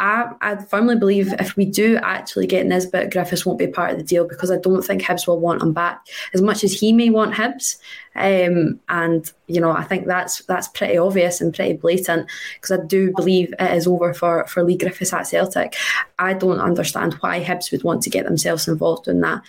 I, 0.00 0.32
I 0.40 0.56
firmly 0.56 0.96
believe 0.96 1.34
if 1.34 1.56
we 1.56 1.66
do 1.66 1.98
actually 1.98 2.46
get 2.46 2.66
Nisbet, 2.66 3.12
Griffiths 3.12 3.44
won't 3.44 3.58
be 3.58 3.66
part 3.66 3.92
of 3.92 3.98
the 3.98 4.02
deal 4.02 4.26
because 4.26 4.50
I 4.50 4.56
don't 4.56 4.82
think 4.82 5.02
Hibs 5.02 5.26
will 5.26 5.38
want 5.38 5.62
him 5.62 5.74
back 5.74 6.06
as 6.32 6.40
much 6.40 6.64
as 6.64 6.72
he 6.72 6.90
may 6.90 7.10
want 7.10 7.34
Hibs. 7.34 7.76
Um, 8.16 8.80
and 8.88 9.30
you 9.46 9.60
know, 9.60 9.70
I 9.70 9.84
think 9.84 10.06
that's 10.06 10.38
that's 10.46 10.68
pretty 10.68 10.96
obvious 10.96 11.42
and 11.42 11.54
pretty 11.54 11.74
blatant 11.74 12.30
because 12.54 12.78
I 12.78 12.82
do 12.86 13.12
believe 13.14 13.52
it 13.58 13.76
is 13.76 13.86
over 13.86 14.14
for 14.14 14.46
for 14.46 14.64
Leigh 14.64 14.78
Griffiths 14.78 15.12
at 15.12 15.26
Celtic. 15.26 15.76
I 16.18 16.32
don't 16.32 16.60
understand 16.60 17.14
why 17.20 17.44
Hibs 17.44 17.70
would 17.70 17.84
want 17.84 18.02
to 18.04 18.10
get 18.10 18.24
themselves 18.24 18.68
involved 18.68 19.06
in 19.06 19.20
that. 19.20 19.42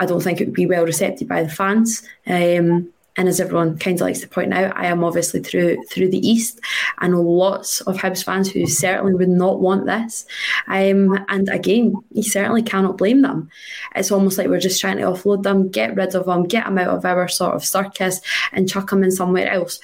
I 0.00 0.06
don't 0.06 0.22
think 0.22 0.38
it 0.38 0.48
would 0.48 0.54
be 0.54 0.66
well 0.66 0.84
received 0.84 1.26
by 1.26 1.42
the 1.42 1.48
fans. 1.48 2.06
Um, 2.26 2.92
and 3.16 3.28
as 3.28 3.40
everyone 3.40 3.78
kind 3.78 3.96
of 3.96 4.06
likes 4.06 4.20
to 4.20 4.28
point 4.28 4.52
out, 4.52 4.76
I 4.76 4.86
am 4.86 5.04
obviously 5.04 5.40
through 5.40 5.84
through 5.84 6.10
the 6.10 6.26
east. 6.26 6.60
Know 7.00 7.20
lots 7.20 7.80
of 7.82 7.96
Hibs 7.96 8.24
fans 8.24 8.50
who 8.50 8.66
certainly 8.66 9.14
would 9.14 9.28
not 9.28 9.60
want 9.60 9.86
this. 9.86 10.26
Um, 10.66 11.24
and 11.28 11.48
again, 11.48 11.94
you 12.12 12.22
certainly 12.22 12.62
cannot 12.62 12.98
blame 12.98 13.22
them. 13.22 13.50
It's 13.94 14.10
almost 14.10 14.38
like 14.38 14.48
we're 14.48 14.58
just 14.58 14.80
trying 14.80 14.96
to 14.96 15.04
offload 15.04 15.42
them, 15.42 15.68
get 15.68 15.94
rid 15.94 16.14
of 16.14 16.26
them, 16.26 16.44
get 16.44 16.64
them 16.64 16.78
out 16.78 16.88
of 16.88 17.04
our 17.04 17.28
sort 17.28 17.54
of 17.54 17.64
circus, 17.64 18.20
and 18.52 18.68
chuck 18.68 18.90
them 18.90 19.04
in 19.04 19.10
somewhere 19.10 19.50
else. 19.50 19.80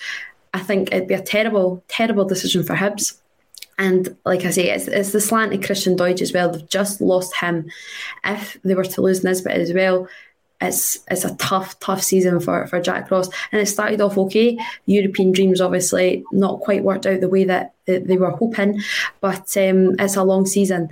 I 0.53 0.61
think 0.61 0.89
it'd 0.91 1.09
be 1.09 1.15
a 1.15 1.23
terrible, 1.23 1.85
terrible 1.89 2.25
decision 2.25 2.65
for 2.65 2.75
Hibs. 2.75 3.17
And 3.79 4.15
like 4.27 4.45
I 4.45 4.51
say, 4.51 4.71
it's, 4.71 4.89
it's 4.89 5.13
the 5.13 5.21
slant 5.21 5.55
of 5.55 5.63
Christian 5.63 5.97
Doidge 5.97 6.21
as 6.21 6.33
well. 6.33 6.51
They've 6.51 6.69
just 6.69 7.01
lost 7.01 7.35
him. 7.37 7.71
If 8.25 8.59
they 8.63 8.75
were 8.75 8.85
to 8.85 9.01
lose 9.01 9.25
Nisbet 9.25 9.57
as 9.57 9.73
well, 9.73 10.07
it's 10.61 10.99
it's 11.11 11.25
a 11.25 11.35
tough, 11.37 11.79
tough 11.81 12.03
season 12.03 12.41
for, 12.41 12.67
for 12.67 12.81
Jack 12.81 13.11
Ross. 13.11 13.29
And 13.53 13.61
it 13.61 13.67
started 13.67 14.01
off 14.01 14.19
okay. 14.19 14.59
European 14.87 15.33
dreams 15.33 15.61
obviously 15.61 16.25
not 16.33 16.61
quite 16.61 16.85
worked 16.85 17.07
out 17.07 17.21
the 17.21 17.29
way 17.29 17.45
that, 17.45 17.75
they 17.87 18.17
were 18.17 18.31
hoping, 18.31 18.81
but 19.21 19.57
um, 19.57 19.97
it's 19.99 20.15
a 20.15 20.23
long 20.23 20.47
season. 20.47 20.91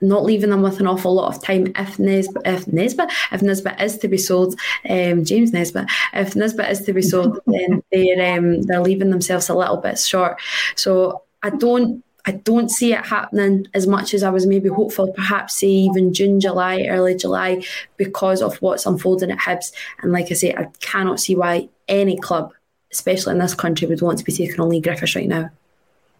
Not 0.00 0.24
leaving 0.24 0.50
them 0.50 0.62
with 0.62 0.78
an 0.78 0.86
awful 0.86 1.12
lot 1.12 1.34
of 1.34 1.42
time 1.42 1.72
if 1.76 1.98
Nisbet, 1.98 2.42
if 2.46 2.68
Nisbet, 2.68 3.10
if 3.32 3.42
Nisbet 3.42 3.80
is 3.80 3.98
to 3.98 4.08
be 4.08 4.16
sold, 4.16 4.54
um, 4.88 5.24
James 5.24 5.52
Nisbet, 5.52 5.90
if 6.14 6.36
Nisbet 6.36 6.70
is 6.70 6.82
to 6.82 6.92
be 6.92 7.02
sold, 7.02 7.40
then 7.46 7.82
they're 7.90 8.38
um, 8.38 8.62
they're 8.62 8.80
leaving 8.80 9.10
themselves 9.10 9.48
a 9.48 9.54
little 9.54 9.76
bit 9.76 9.98
short. 9.98 10.40
So 10.76 11.22
I 11.42 11.50
don't 11.50 12.02
I 12.30 12.34
don't 12.34 12.68
see 12.68 12.92
it 12.92 13.04
happening 13.04 13.66
as 13.74 13.88
much 13.88 14.14
as 14.14 14.22
I 14.22 14.30
was 14.30 14.46
maybe 14.46 14.68
hopeful, 14.68 15.12
perhaps 15.12 15.58
say 15.58 15.66
even 15.66 16.14
June, 16.14 16.38
July, 16.38 16.86
early 16.88 17.16
July, 17.16 17.64
because 17.96 18.40
of 18.40 18.54
what's 18.62 18.86
unfolding 18.86 19.32
at 19.32 19.40
Hibs. 19.40 19.72
And 20.00 20.12
like 20.12 20.30
I 20.30 20.34
say, 20.34 20.54
I 20.54 20.68
cannot 20.78 21.18
see 21.18 21.34
why 21.34 21.68
any 21.88 22.16
club, 22.16 22.52
especially 22.92 23.32
in 23.32 23.40
this 23.40 23.56
country, 23.56 23.88
would 23.88 24.00
want 24.00 24.18
to 24.20 24.24
be 24.24 24.30
taking 24.30 24.60
on 24.60 24.68
Leigh 24.68 24.80
Griffiths 24.80 25.16
right 25.16 25.26
now. 25.26 25.50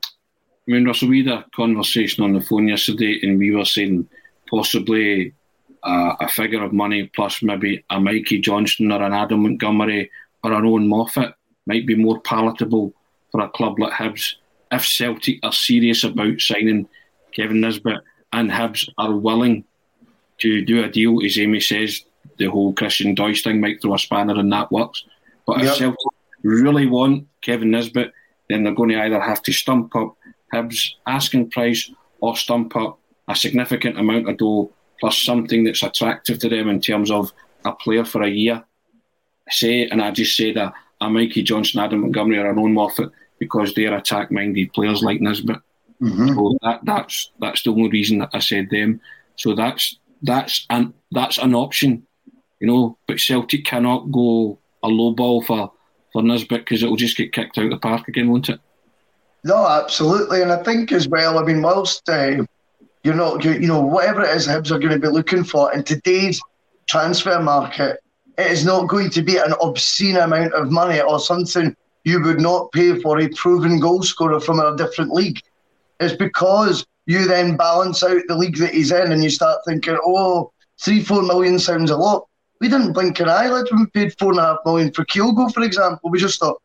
I 0.03 0.67
mean, 0.67 0.85
Russell, 0.85 1.11
we 1.11 1.25
had 1.25 1.33
a 1.33 1.47
conversation 1.55 2.25
on 2.25 2.33
the 2.33 2.41
phone 2.41 2.67
yesterday, 2.67 3.21
and 3.23 3.39
we 3.39 3.55
were 3.55 3.65
saying 3.65 4.09
possibly 4.49 5.33
a 5.85 6.29
figure 6.29 6.65
of 6.65 6.73
money 6.73 7.09
plus 7.15 7.41
maybe 7.41 7.85
a 7.89 8.01
Mikey 8.01 8.41
Johnston 8.41 8.91
or 8.91 9.01
an 9.01 9.13
Adam 9.13 9.45
Montgomery 9.45 10.11
or 10.43 10.55
an 10.55 10.67
Owen 10.67 10.89
Moffat 10.89 11.37
might 11.67 11.87
be 11.87 11.95
more 11.95 12.21
palatable 12.21 12.93
for 13.31 13.43
a 13.43 13.49
club 13.49 13.79
like 13.79 13.93
Hibs 13.93 14.35
if 14.71 14.85
Celtic 14.85 15.39
are 15.43 15.53
serious 15.53 16.05
about 16.05 16.41
signing 16.41 16.89
Kevin 17.33 17.61
Nisbet 17.61 18.01
and 18.33 18.51
Hibs 18.51 18.89
are 18.99 19.15
willing 19.15 19.65
to 20.39 20.65
do 20.65 20.85
a 20.85 20.89
deal, 20.89 21.25
as 21.25 21.39
Amy 21.39 21.61
says, 21.61 22.05
the 22.39 22.47
whole 22.47 22.73
Christian 22.73 23.15
Doidge 23.15 23.43
thing 23.43 23.61
might 23.61 23.83
throw 23.83 23.95
a 23.95 23.99
spanner 23.99 24.39
in 24.39 24.49
that 24.51 24.73
works. 24.73 25.05
But 25.47 25.59
if 25.59 25.65
yep. 25.65 25.77
Celtic 25.77 25.99
really 26.43 26.87
want 26.87 27.27
Kevin 27.43 27.71
Nisbet, 27.71 28.13
then 28.49 28.65
they're 28.65 28.75
going 28.75 28.91
to 28.91 29.01
either 29.03 29.21
have 29.21 29.43
to 29.43 29.53
stump 29.53 29.95
up 29.95 30.17
Hibs' 30.53 30.95
asking 31.07 31.51
price 31.51 31.91
or 32.21 32.37
stump 32.37 32.77
up 32.77 32.99
a 33.29 33.37
significant 33.37 33.99
amount 33.99 34.29
of 34.29 34.37
dough 34.37 34.73
plus 34.99 35.19
something 35.19 35.65
that's 35.65 35.83
attractive 35.83 36.39
to 36.39 36.49
them 36.49 36.69
in 36.69 36.81
terms 36.81 37.11
of 37.11 37.33
a 37.65 37.73
player 37.73 38.05
for 38.05 38.23
a 38.23 38.29
year. 38.29 38.65
Say, 39.49 39.87
and 39.89 40.03
I 40.03 40.11
just 40.11 40.37
say 40.37 40.53
that 40.53 40.73
a 41.01 41.09
Mikey 41.09 41.43
Johnston, 41.43 41.81
Adam 41.81 42.01
Montgomery, 42.01 42.39
or 42.39 42.47
a 42.47 42.55
Ron 42.55 42.75
Moffat 42.75 43.11
because 43.41 43.75
they're 43.75 43.97
attack 43.97 44.31
minded 44.31 44.73
players 44.73 45.03
like 45.03 45.21
Nisbet. 45.21 45.59
Mm-hmm. 46.01 46.35
So 46.35 46.59
that, 46.63 46.81
that's 46.85 47.33
that's 47.41 47.63
the 47.65 47.71
only 47.71 47.89
reason 47.89 48.19
that 48.19 48.31
I 48.33 48.39
said 48.39 48.69
them. 48.71 49.01
So 49.35 49.57
that's 49.57 49.99
that's 50.23 50.67
an 50.71 50.95
that's 51.11 51.39
an 51.39 51.55
option, 51.55 52.07
you 52.61 52.69
know. 52.69 52.97
But 53.09 53.19
Celtic 53.19 53.65
cannot 53.65 54.13
go 54.13 54.59
a 54.85 54.89
low 54.89 55.13
ball 55.13 55.43
for 55.43 55.73
for 56.13 56.23
Nisbet 56.23 56.61
because 56.61 56.83
it'll 56.83 56.97
just 56.97 57.17
get 57.17 57.33
kicked 57.33 57.59
out 57.59 57.65
of 57.65 57.71
the 57.71 57.79
park 57.79 58.07
again, 58.07 58.31
won't 58.31 58.49
it? 58.49 58.61
No, 59.43 59.67
absolutely, 59.67 60.43
and 60.43 60.53
I 60.53 60.63
think 60.63 60.93
as 60.93 61.09
well. 61.09 61.39
I 61.39 61.43
mean, 61.43 61.63
whilst 61.63 62.09
uh, 62.09 62.45
you're 63.03 63.15
not, 63.15 63.43
you, 63.43 63.53
you 63.53 63.67
know, 63.67 63.81
whatever 63.81 64.23
it 64.23 64.37
is 64.37 64.47
Hibs 64.47 64.71
are 64.71 64.79
going 64.79 64.93
to 64.93 64.99
be 64.99 65.09
looking 65.09 65.45
for 65.45 65.73
in 65.73 65.83
today's 65.83 66.41
transfer 66.87 67.41
market, 67.41 68.01
it 68.37 68.51
is 68.51 68.67
not 68.67 68.89
going 68.89 69.09
to 69.11 69.23
be 69.23 69.39
an 69.39 69.55
obscene 69.63 70.17
amount 70.17 70.53
of 70.53 70.71
money 70.71 71.01
or 71.01 71.19
something 71.19 71.75
you 72.05 72.23
would 72.23 72.41
not 72.41 72.73
pay 72.73 72.99
for 73.01 73.21
a 73.21 73.29
proven 73.29 73.79
goal 73.79 74.03
scorer 74.03 74.41
from 74.41 74.61
a 74.61 74.77
different 74.77 75.13
league. 75.13 75.41
It's 75.99 76.15
because 76.15 76.87
you 77.07 77.27
then 77.27 77.57
balance 77.57 78.03
out 78.03 78.23
the 78.29 78.37
league 78.37 78.57
that 78.57 78.75
he's 78.75 78.93
in 78.93 79.13
and 79.13 79.23
you 79.23 79.31
start 79.31 79.61
thinking, 79.67 79.99
oh, 80.05 80.53
three, 80.81 81.03
four 81.03 81.23
million 81.23 81.59
sounds 81.59 81.91
a 81.91 81.97
lot. 81.97 82.27
We 82.61 82.69
didn't 82.69 82.93
blink 82.93 83.21
an 83.21 83.29
eyelid 83.29 83.69
when 83.71 83.81
we 83.81 83.87
paid 83.87 84.19
four 84.19 84.33
and 84.33 84.41
a 84.41 84.45
half 84.45 84.59
million 84.65 84.93
for 84.93 85.05
Kyogo, 85.05 85.53
for 85.53 85.63
example. 85.63 86.11
We 86.11 86.19
just 86.19 86.41
thought, 86.41 86.61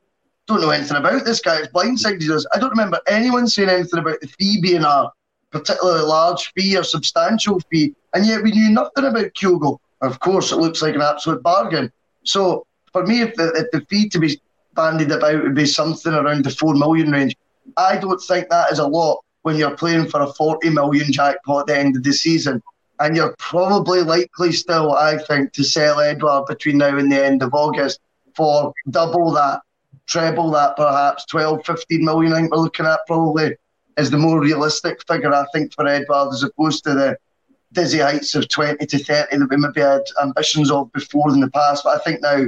don't 0.48 0.62
know 0.62 0.70
anything 0.70 0.98
about 0.98 1.26
this 1.26 1.42
guy. 1.42 1.60
It's 1.60 1.72
blindsided 1.72 2.30
us. 2.30 2.46
I 2.54 2.60
don't 2.60 2.70
remember 2.70 3.00
anyone 3.08 3.48
saying 3.48 3.70
anything 3.70 4.00
about 4.00 4.22
the 4.22 4.28
fee 4.28 4.62
being 4.62 4.84
a 4.84 5.10
particularly 5.52 6.04
large 6.04 6.52
fee 6.54 6.78
or 6.78 6.84
substantial 6.84 7.60
fee, 7.72 7.96
and 8.14 8.26
yet 8.26 8.44
we 8.44 8.52
knew 8.52 8.70
nothing 8.70 9.06
about 9.06 9.34
Kyogo. 9.34 9.80
Of 10.02 10.20
course, 10.20 10.52
it 10.52 10.58
looks 10.58 10.82
like 10.82 10.96
an 10.96 11.02
absolute 11.02 11.42
bargain. 11.42 11.92
So 12.24 12.68
for 12.92 13.06
me, 13.06 13.22
if 13.22 13.36
the, 13.36 13.54
if 13.54 13.72
the 13.72 13.82
fee 13.90 14.10
to 14.10 14.20
be 14.20 14.40
bandied 14.76 15.12
about 15.12 15.44
would 15.44 15.56
be 15.56 15.66
something 15.66 16.14
around 16.14 16.46
the 16.46 16.52
four 16.52 16.76
million 16.76 17.12
range, 17.12 17.36
I 17.78 17.98
don't 17.98 18.20
think 18.20 18.50
that 18.50 18.72
is 18.72 18.80
a 18.80 18.88
lot 18.88 19.24
when 19.42 19.58
you're 19.58 19.76
playing 19.76 20.08
for 20.08 20.22
a 20.22 20.34
40 20.34 20.70
million 20.70 21.12
jackpot 21.12 21.62
at 21.62 21.68
the 21.68 21.78
end 21.78 21.96
of 21.96 22.04
the 22.04 22.14
season. 22.14 22.62
And 23.00 23.16
you're 23.16 23.36
probably 23.38 24.02
likely 24.02 24.52
still, 24.52 24.94
I 24.94 25.18
think, 25.18 25.52
to 25.54 25.64
sell 25.64 26.00
Edouard 26.00 26.46
between 26.48 26.78
now 26.78 26.98
and 26.98 27.12
the 27.12 27.24
end 27.24 27.44
of 27.44 27.54
August 27.54 28.00
for 28.36 28.74
double 28.90 29.32
that, 29.32 29.62
treble 30.08 30.52
that, 30.52 30.78
perhaps 30.78 31.26
12, 31.26 31.66
15 31.66 32.06
million. 32.06 32.34
I 32.34 32.40
think 32.40 32.52
we're 32.52 32.62
looking 32.62 32.86
at 32.86 33.00
probably 33.08 33.56
is 33.98 34.12
the 34.12 34.18
more 34.18 34.42
realistic 34.42 35.06
figure, 35.08 35.34
I 35.34 35.46
think, 35.54 35.74
for 35.74 35.88
Edouard 35.88 36.34
as 36.34 36.44
opposed 36.44 36.84
to 36.86 36.94
the 36.94 37.18
dizzy 37.74 38.00
heights 38.00 38.36
of 38.36 38.48
20 38.48 38.86
to 38.86 38.98
30 38.98 39.38
that 39.38 39.50
we 39.50 39.58
maybe 39.58 39.82
had 39.82 40.02
ambitions 40.22 40.72
of 40.72 40.92
before 40.92 41.30
in 41.32 41.40
the 41.40 41.52
past. 41.52 41.84
But 41.84 42.00
I 42.00 42.04
think 42.04 42.22
now, 42.22 42.46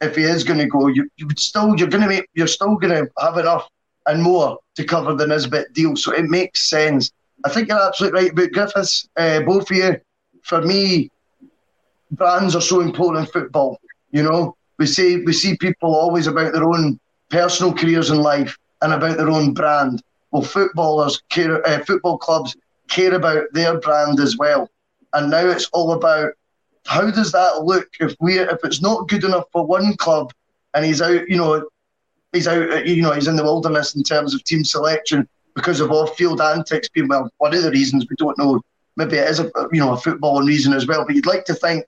if 0.00 0.16
he 0.16 0.22
is 0.22 0.44
going 0.44 0.58
to 0.58 0.66
go, 0.66 0.86
you, 0.86 1.08
you 1.16 1.26
would 1.26 1.38
still, 1.38 1.76
you're 1.76 1.88
going 1.88 2.02
to 2.02 2.08
make, 2.08 2.28
you're 2.34 2.46
still 2.46 2.76
going 2.76 2.94
to 2.94 3.10
have 3.20 3.36
enough 3.36 3.68
and 4.06 4.22
more 4.22 4.58
to 4.76 4.84
cover 4.84 5.14
the 5.14 5.26
Nisbet 5.26 5.72
deal. 5.74 5.96
So 5.96 6.12
it 6.12 6.24
makes 6.24 6.68
sense. 6.68 7.10
I 7.44 7.50
think 7.50 7.68
you're 7.68 7.80
absolutely 7.80 8.22
right 8.22 8.32
about 8.32 8.52
Griffiths, 8.52 9.08
uh, 9.16 9.40
both 9.40 9.70
of 9.70 9.76
you. 9.76 9.96
For 10.42 10.62
me, 10.62 11.10
brands 12.10 12.56
are 12.56 12.60
so 12.62 12.80
important 12.80 13.26
in 13.26 13.32
football. 13.32 13.78
You 14.10 14.22
know, 14.22 14.56
we 14.78 14.86
see 14.86 15.22
we 15.24 15.32
see 15.32 15.56
people 15.56 15.94
always 15.94 16.26
about 16.26 16.52
their 16.52 16.64
own 16.64 16.98
personal 17.30 17.74
careers 17.74 18.10
in 18.10 18.18
life 18.18 18.56
and 18.82 18.92
about 18.92 19.18
their 19.18 19.28
own 19.30 19.52
brand. 19.52 20.02
Well, 20.30 20.42
footballers 20.42 21.22
care, 21.28 21.66
uh, 21.66 21.84
football 21.84 22.18
clubs 22.18 22.56
care 22.88 23.14
about 23.14 23.44
their 23.52 23.78
brand 23.78 24.20
as 24.20 24.36
well. 24.36 24.70
And 25.12 25.30
now 25.30 25.46
it's 25.46 25.68
all 25.72 25.92
about 25.92 26.32
how 26.88 27.10
does 27.10 27.32
that 27.32 27.64
look 27.64 27.86
if 28.00 28.16
we 28.18 28.38
if 28.38 28.58
it's 28.64 28.80
not 28.80 29.08
good 29.08 29.22
enough 29.22 29.44
for 29.52 29.66
one 29.66 29.94
club 29.96 30.32
and 30.72 30.86
he's 30.86 31.02
out, 31.02 31.28
you 31.28 31.36
know, 31.36 31.68
he's 32.32 32.48
out, 32.48 32.86
you 32.86 33.02
know, 33.02 33.12
he's 33.12 33.28
in 33.28 33.36
the 33.36 33.44
wilderness 33.44 33.94
in 33.94 34.02
terms 34.02 34.34
of 34.34 34.42
team 34.42 34.64
selection 34.64 35.28
because 35.54 35.80
of 35.80 35.90
off-field 35.90 36.40
antics 36.40 36.88
being 36.88 37.06
well 37.06 37.30
one 37.38 37.54
of 37.54 37.62
the 37.62 37.70
reasons 37.70 38.06
we 38.08 38.16
don't 38.16 38.38
know. 38.38 38.62
Maybe 38.96 39.16
it 39.16 39.28
is 39.28 39.38
a 39.38 39.50
you 39.70 39.80
know 39.80 39.92
a 39.92 39.96
footballing 39.98 40.46
reason 40.46 40.72
as 40.72 40.86
well. 40.86 41.04
But 41.04 41.14
you'd 41.14 41.26
like 41.26 41.44
to 41.44 41.54
think 41.54 41.84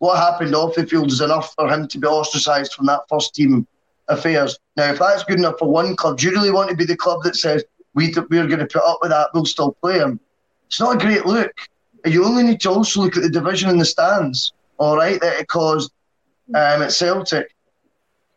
what 0.00 0.18
happened 0.18 0.54
off 0.54 0.74
the 0.74 0.86
field 0.86 1.10
is 1.10 1.22
enough 1.22 1.54
for 1.54 1.72
him 1.72 1.88
to 1.88 1.98
be 1.98 2.06
ostracised 2.06 2.74
from 2.74 2.84
that 2.86 3.00
first 3.08 3.34
team 3.34 3.66
affairs. 4.08 4.58
Now, 4.76 4.90
if 4.92 4.98
that's 4.98 5.24
good 5.24 5.38
enough 5.38 5.58
for 5.58 5.70
one 5.70 5.96
club, 5.96 6.18
do 6.18 6.26
you 6.26 6.32
really 6.32 6.50
want 6.50 6.68
to 6.68 6.76
be 6.76 6.84
the 6.84 6.96
club 6.96 7.22
that 7.22 7.36
says 7.36 7.64
we 7.94 8.12
we're 8.28 8.46
going 8.46 8.58
to 8.58 8.66
put 8.66 8.82
up 8.84 8.98
with 9.00 9.12
that? 9.12 9.30
We'll 9.32 9.46
still 9.46 9.72
play 9.80 9.98
him. 9.98 10.20
It's 10.66 10.78
not 10.78 10.96
a 10.96 10.98
great 10.98 11.24
look. 11.24 11.52
You 12.04 12.24
only 12.24 12.42
need 12.42 12.60
to 12.62 12.70
also 12.70 13.00
look 13.00 13.16
at 13.16 13.22
the 13.22 13.30
division 13.30 13.70
in 13.70 13.78
the 13.78 13.84
stands. 13.84 14.52
All 14.78 14.96
right, 14.96 15.20
that 15.20 15.40
it 15.40 15.48
caused 15.48 15.92
um, 16.54 16.82
at 16.82 16.92
Celtic 16.92 17.54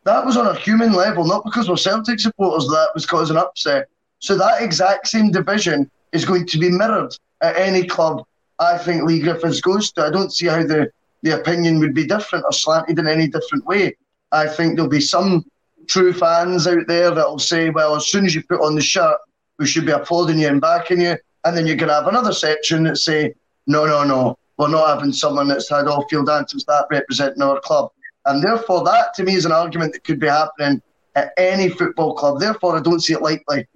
that 0.05 0.23
was 0.23 0.37
on 0.37 0.47
a 0.47 0.55
human 0.55 0.93
level, 0.93 1.25
not 1.25 1.43
because 1.43 1.67
we're 1.67 1.77
Celtic 1.77 2.19
supporters 2.19 2.67
that 2.67 2.89
was 2.93 3.05
causing 3.05 3.37
upset. 3.37 3.89
So 4.19 4.37
that 4.37 4.61
exact 4.61 5.07
same 5.07 5.31
division 5.31 5.89
is 6.11 6.25
going 6.25 6.45
to 6.47 6.59
be 6.59 6.69
mirrored 6.69 7.17
at 7.41 7.57
any 7.57 7.85
club 7.85 8.23
I 8.57 8.77
think 8.77 9.03
Leigh 9.03 9.19
Griffiths 9.19 9.59
goes 9.59 9.91
to. 9.93 10.05
I 10.05 10.11
don't 10.11 10.31
see 10.31 10.47
how 10.47 10.63
the, 10.63 10.89
the 11.23 11.31
opinion 11.31 11.79
would 11.79 11.93
be 11.93 12.05
different 12.05 12.45
or 12.45 12.53
slanted 12.53 12.99
in 12.99 13.07
any 13.07 13.27
different 13.27 13.65
way. 13.65 13.97
I 14.31 14.47
think 14.47 14.75
there'll 14.75 14.89
be 14.89 15.01
some 15.01 15.43
true 15.87 16.13
fans 16.13 16.65
out 16.67 16.87
there 16.87 17.11
that'll 17.11 17.39
say, 17.39 17.69
well, 17.69 17.95
as 17.95 18.07
soon 18.07 18.25
as 18.25 18.33
you 18.33 18.43
put 18.43 18.61
on 18.61 18.75
the 18.75 18.81
shirt, 18.81 19.17
we 19.59 19.67
should 19.67 19.85
be 19.85 19.91
applauding 19.91 20.39
you 20.39 20.47
and 20.47 20.61
backing 20.61 21.01
you. 21.01 21.17
And 21.43 21.57
then 21.57 21.67
you're 21.67 21.75
going 21.75 21.89
to 21.89 21.95
have 21.95 22.07
another 22.07 22.31
section 22.31 22.83
that 22.83 22.97
say, 22.97 23.33
no, 23.67 23.85
no, 23.85 24.03
no, 24.03 24.37
we're 24.57 24.69
not 24.69 24.95
having 24.95 25.13
someone 25.13 25.47
that's 25.47 25.69
had 25.69 25.87
all 25.87 26.07
field 26.07 26.29
antics 26.29 26.63
that 26.65 26.87
representing 26.89 27.41
our 27.41 27.59
club. 27.59 27.91
And 28.25 28.43
therefore, 28.43 28.83
that 28.85 29.13
to 29.15 29.23
me 29.23 29.35
is 29.35 29.45
an 29.45 29.51
argument 29.51 29.93
that 29.93 30.03
could 30.03 30.19
be 30.19 30.27
happening 30.27 30.81
at 31.15 31.31
any 31.37 31.69
football 31.69 32.15
club. 32.15 32.39
Therefore, 32.39 32.77
I 32.77 32.81
don't 32.81 32.99
see 32.99 33.13
it 33.13 33.21
likely 33.21 33.67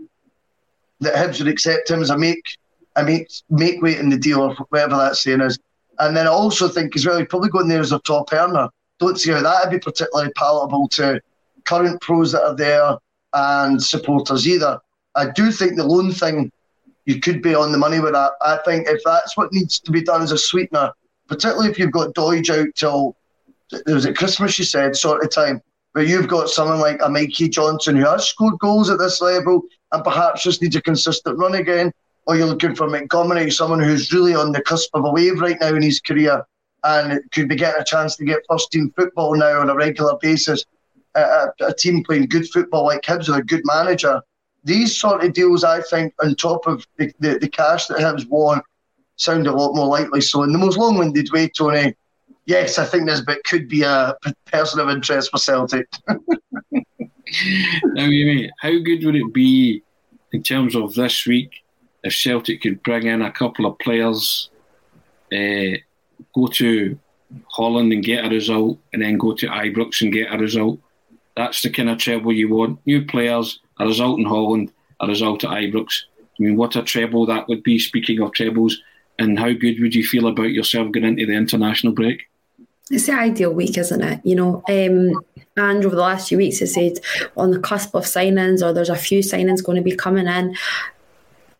that 1.01 1.15
Hibs 1.15 1.39
would 1.39 1.47
accept 1.47 1.89
him 1.89 2.01
as 2.01 2.09
a 2.09 2.17
make 2.17 2.43
a 2.95 3.03
make 3.03 3.29
make 3.49 3.81
weight 3.81 3.99
in 3.99 4.09
the 4.09 4.17
deal 4.17 4.41
or 4.41 4.55
whatever 4.69 4.97
that 4.97 5.15
saying 5.15 5.41
is. 5.41 5.57
And 5.99 6.15
then 6.15 6.27
I 6.27 6.29
also 6.29 6.67
think 6.67 6.95
as 6.95 7.05
well, 7.05 7.17
he'd 7.17 7.29
probably 7.29 7.49
go 7.49 7.59
in 7.59 7.67
there 7.67 7.81
as 7.81 7.91
a 7.91 7.99
top 7.99 8.33
earner. 8.33 8.69
Don't 8.99 9.19
see 9.19 9.31
how 9.31 9.41
that 9.41 9.65
would 9.65 9.71
be 9.71 9.79
particularly 9.79 10.31
palatable 10.35 10.87
to 10.89 11.21
current 11.65 12.01
pros 12.01 12.31
that 12.31 12.43
are 12.43 12.55
there 12.55 12.97
and 13.33 13.81
supporters 13.81 14.47
either. 14.47 14.79
I 15.15 15.29
do 15.31 15.51
think 15.51 15.75
the 15.75 15.83
loan 15.83 16.11
thing, 16.11 16.51
you 17.09 17.19
could 17.19 17.41
be 17.41 17.55
on 17.55 17.71
the 17.71 17.77
money 17.77 17.99
with 17.99 18.13
that. 18.13 18.33
I 18.39 18.59
think 18.63 18.87
if 18.87 19.01
that's 19.03 19.35
what 19.35 19.51
needs 19.51 19.79
to 19.79 19.91
be 19.91 20.03
done 20.03 20.21
as 20.21 20.31
a 20.31 20.37
sweetener, 20.37 20.91
particularly 21.27 21.71
if 21.71 21.79
you've 21.79 21.91
got 21.91 22.13
Doidge 22.13 22.51
out 22.51 22.67
till 22.75 23.15
there 23.71 23.95
was 23.95 24.05
at 24.05 24.15
Christmas, 24.15 24.59
you 24.59 24.65
said, 24.65 24.95
sort 24.95 25.23
of 25.23 25.31
time, 25.31 25.59
where 25.93 26.03
you've 26.03 26.27
got 26.27 26.49
someone 26.49 26.79
like 26.79 27.01
a 27.03 27.09
Mikey 27.09 27.49
Johnston 27.49 27.95
who 27.95 28.05
has 28.05 28.29
scored 28.29 28.59
goals 28.59 28.91
at 28.91 28.99
this 28.99 29.21
level 29.21 29.63
and 29.91 30.03
perhaps 30.03 30.43
just 30.43 30.61
needs 30.61 30.75
a 30.75 30.83
consistent 30.83 31.39
run 31.39 31.55
again, 31.55 31.91
or 32.27 32.35
you're 32.35 32.45
looking 32.45 32.75
for 32.75 32.87
Montgomery, 32.87 33.49
someone 33.49 33.79
who's 33.79 34.13
really 34.13 34.35
on 34.35 34.51
the 34.51 34.61
cusp 34.61 34.91
of 34.93 35.03
a 35.03 35.09
wave 35.11 35.41
right 35.41 35.57
now 35.59 35.73
in 35.73 35.81
his 35.81 35.99
career 35.99 36.45
and 36.83 37.19
could 37.31 37.49
be 37.49 37.55
getting 37.55 37.81
a 37.81 37.85
chance 37.85 38.17
to 38.17 38.23
get 38.23 38.45
first 38.47 38.71
team 38.71 38.93
football 38.95 39.35
now 39.35 39.59
on 39.59 39.71
a 39.71 39.75
regular 39.75 40.15
basis. 40.21 40.63
A, 41.15 41.47
a 41.61 41.73
team 41.73 42.03
playing 42.03 42.27
good 42.27 42.47
football 42.47 42.85
like 42.85 43.01
Hibs 43.01 43.27
with 43.27 43.39
a 43.39 43.43
good 43.43 43.63
manager. 43.65 44.21
These 44.63 44.97
sort 44.97 45.23
of 45.23 45.33
deals, 45.33 45.63
I 45.63 45.81
think, 45.81 46.13
on 46.21 46.35
top 46.35 46.67
of 46.67 46.85
the, 46.97 47.13
the, 47.19 47.39
the 47.39 47.47
cash 47.47 47.87
that 47.87 47.99
Hibs 47.99 48.27
want, 48.27 48.63
sound 49.15 49.47
a 49.47 49.51
lot 49.51 49.75
more 49.75 49.87
likely. 49.87 50.21
So, 50.21 50.43
in 50.43 50.51
the 50.51 50.57
most 50.57 50.77
long 50.77 50.97
winded 50.97 51.31
way, 51.31 51.49
Tony, 51.49 51.95
yes, 52.45 52.77
I 52.77 52.85
think 52.85 53.03
Nisbet 53.03 53.43
could 53.43 53.69
be 53.69 53.83
a 53.83 54.15
person 54.45 54.79
of 54.79 54.89
interest 54.89 55.31
for 55.31 55.37
Celtic. 55.37 55.87
now, 56.07 56.17
Amy, 57.97 58.49
how 58.59 58.71
good 58.79 59.03
would 59.05 59.15
it 59.15 59.33
be 59.33 59.83
in 60.31 60.43
terms 60.43 60.75
of 60.75 60.93
this 60.95 61.25
week 61.25 61.51
if 62.03 62.13
Celtic 62.13 62.61
could 62.61 62.81
bring 62.83 63.07
in 63.07 63.21
a 63.21 63.31
couple 63.31 63.65
of 63.65 63.77
players, 63.79 64.49
uh, 65.31 65.77
go 66.33 66.47
to 66.47 66.97
Holland 67.47 67.93
and 67.93 68.03
get 68.03 68.25
a 68.25 68.29
result, 68.29 68.79
and 68.93 69.01
then 69.01 69.17
go 69.17 69.33
to 69.33 69.47
Ibrox 69.47 70.01
and 70.01 70.13
get 70.13 70.33
a 70.33 70.37
result? 70.37 70.79
That's 71.35 71.61
the 71.61 71.69
kind 71.69 71.89
of 71.89 71.99
treble 71.99 72.33
you 72.33 72.49
want. 72.49 72.79
New 72.85 73.05
players, 73.05 73.59
a 73.79 73.85
result 73.85 74.19
in 74.19 74.25
Holland, 74.25 74.71
a 74.99 75.07
result 75.07 75.43
at 75.43 75.51
Ibrox. 75.51 76.03
I 76.21 76.43
mean, 76.43 76.55
what 76.55 76.75
a 76.75 76.83
treble 76.83 77.25
that 77.25 77.47
would 77.47 77.63
be, 77.63 77.79
speaking 77.79 78.21
of 78.21 78.33
trebles. 78.33 78.77
And 79.17 79.37
how 79.37 79.51
good 79.51 79.79
would 79.81 79.93
you 79.93 80.05
feel 80.05 80.27
about 80.27 80.51
yourself 80.51 80.91
going 80.91 81.05
into 81.05 81.25
the 81.25 81.33
international 81.33 81.93
break? 81.93 82.29
it's 82.89 83.05
the 83.05 83.13
ideal 83.13 83.53
week, 83.53 83.77
isn't 83.77 84.01
it? 84.01 84.21
You 84.23 84.35
know, 84.35 84.63
um, 84.67 85.13
and 85.57 85.85
over 85.85 85.95
the 85.95 86.01
last 86.01 86.29
few 86.29 86.37
weeks, 86.37 86.61
it 86.61 86.67
said 86.67 86.99
on 87.37 87.51
the 87.51 87.59
cusp 87.59 87.93
of 87.93 88.05
signings, 88.05 88.65
or 88.65 88.73
there's 88.73 88.89
a 88.89 88.95
few 88.95 89.19
signings 89.19 89.63
going 89.63 89.75
to 89.75 89.81
be 89.81 89.95
coming 89.95 90.27
in. 90.27 90.55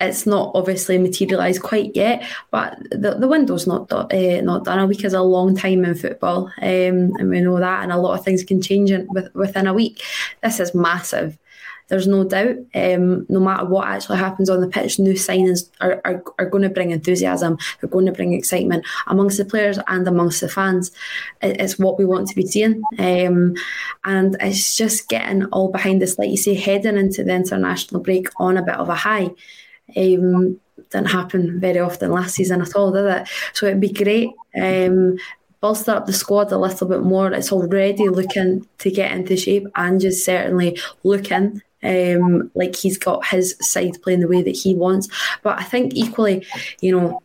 It's 0.02 0.26
not 0.26 0.52
obviously 0.56 0.98
materialised 0.98 1.62
quite 1.62 1.94
yet, 1.94 2.24
but 2.52 2.80
the, 2.90 3.16
the 3.16 3.28
window's 3.28 3.68
not 3.68 3.92
uh, 3.92 4.42
not 4.42 4.64
done. 4.64 4.80
A 4.80 4.88
week 4.88 5.04
is 5.04 5.14
a 5.14 5.22
long 5.22 5.56
time 5.56 5.84
in 5.84 5.94
football, 5.96 6.48
um, 6.62 7.14
and 7.18 7.30
we 7.30 7.42
know 7.42 7.60
that, 7.60 7.84
and 7.84 7.92
a 7.92 7.98
lot 7.98 8.18
of 8.18 8.24
things 8.24 8.44
can 8.44 8.62
change 8.62 8.92
in, 8.92 9.08
with, 9.10 9.34
within 9.36 9.68
a 9.68 9.74
week. 9.74 10.02
This 10.42 10.60
is 10.60 10.74
massive. 10.74 11.38
There's 11.90 12.08
no 12.08 12.24
doubt, 12.24 12.56
um, 12.76 13.26
no 13.30 13.40
matter 13.40 13.66
what 13.66 13.88
actually 13.88 14.18
happens 14.18 14.50
on 14.50 14.62
the 14.62 14.68
pitch, 14.68 15.00
new 15.00 15.14
signings 15.14 15.70
are, 15.82 16.00
are, 16.06 16.24
are 16.38 16.50
going 16.50 16.64
to 16.64 16.70
bring 16.70 16.92
enthusiasm, 16.92 17.58
they're 17.80 17.90
going 17.90 18.06
to 18.06 18.12
bring 18.12 18.34
excitement 18.34 18.86
amongst 19.08 19.38
the 19.38 19.46
players 19.46 19.80
and 19.88 20.08
amongst 20.08 20.42
the 20.42 20.50
fans. 20.50 20.92
It's 21.42 21.78
what 21.78 21.98
we 21.98 22.06
want 22.06 22.28
to 22.30 22.36
be 22.36 22.46
seeing. 22.46 22.82
Um, 22.98 23.56
and 24.06 24.38
it's 24.40 24.76
just 24.76 25.10
getting 25.10 25.46
all 25.46 25.72
behind 25.72 26.02
us, 26.04 26.18
like 26.18 26.30
you 26.30 26.38
say, 26.38 26.54
heading 26.54 26.98
into 26.98 27.24
the 27.24 27.34
international 27.34 28.02
break 28.02 28.28
on 28.38 28.58
a 28.58 28.64
bit 28.64 28.76
of 28.76 28.90
a 28.90 28.96
high. 28.96 29.32
Um, 29.98 30.60
didn't 30.92 31.08
happen 31.12 31.60
very 31.60 31.80
often 31.80 32.12
last 32.12 32.36
season 32.36 32.62
at 32.62 32.76
all, 32.76 32.92
did 32.92 33.06
it? 33.06 33.28
So 33.54 33.66
it'd 33.66 33.82
be 33.82 33.92
great. 33.92 34.30
Um, 34.56 35.18
bolster 35.62 35.92
up 35.92 36.06
the 36.06 36.14
squad 36.14 36.52
a 36.52 36.58
little 36.58 36.88
bit 36.88 37.02
more. 37.02 37.32
It's 37.32 37.52
already 37.52 38.10
looking 38.10 38.68
to 38.78 38.92
get 38.92 39.12
into 39.12 39.36
shape 39.36 39.68
and 39.76 40.00
just 40.00 40.26
certainly 40.26 40.80
looking 41.04 41.62
um, 41.84 42.52
like 42.56 42.76
he's 42.76 42.98
got 42.98 43.26
his 43.26 43.56
side 43.62 44.02
playing 44.02 44.20
the 44.22 44.28
way 44.28 44.42
that 44.42 44.56
he 44.56 44.76
wants. 44.76 45.08
But 45.44 45.60
I 45.60 45.64
think 45.64 45.94
equally, 45.96 46.46
you 46.82 46.98
know, 46.98 47.22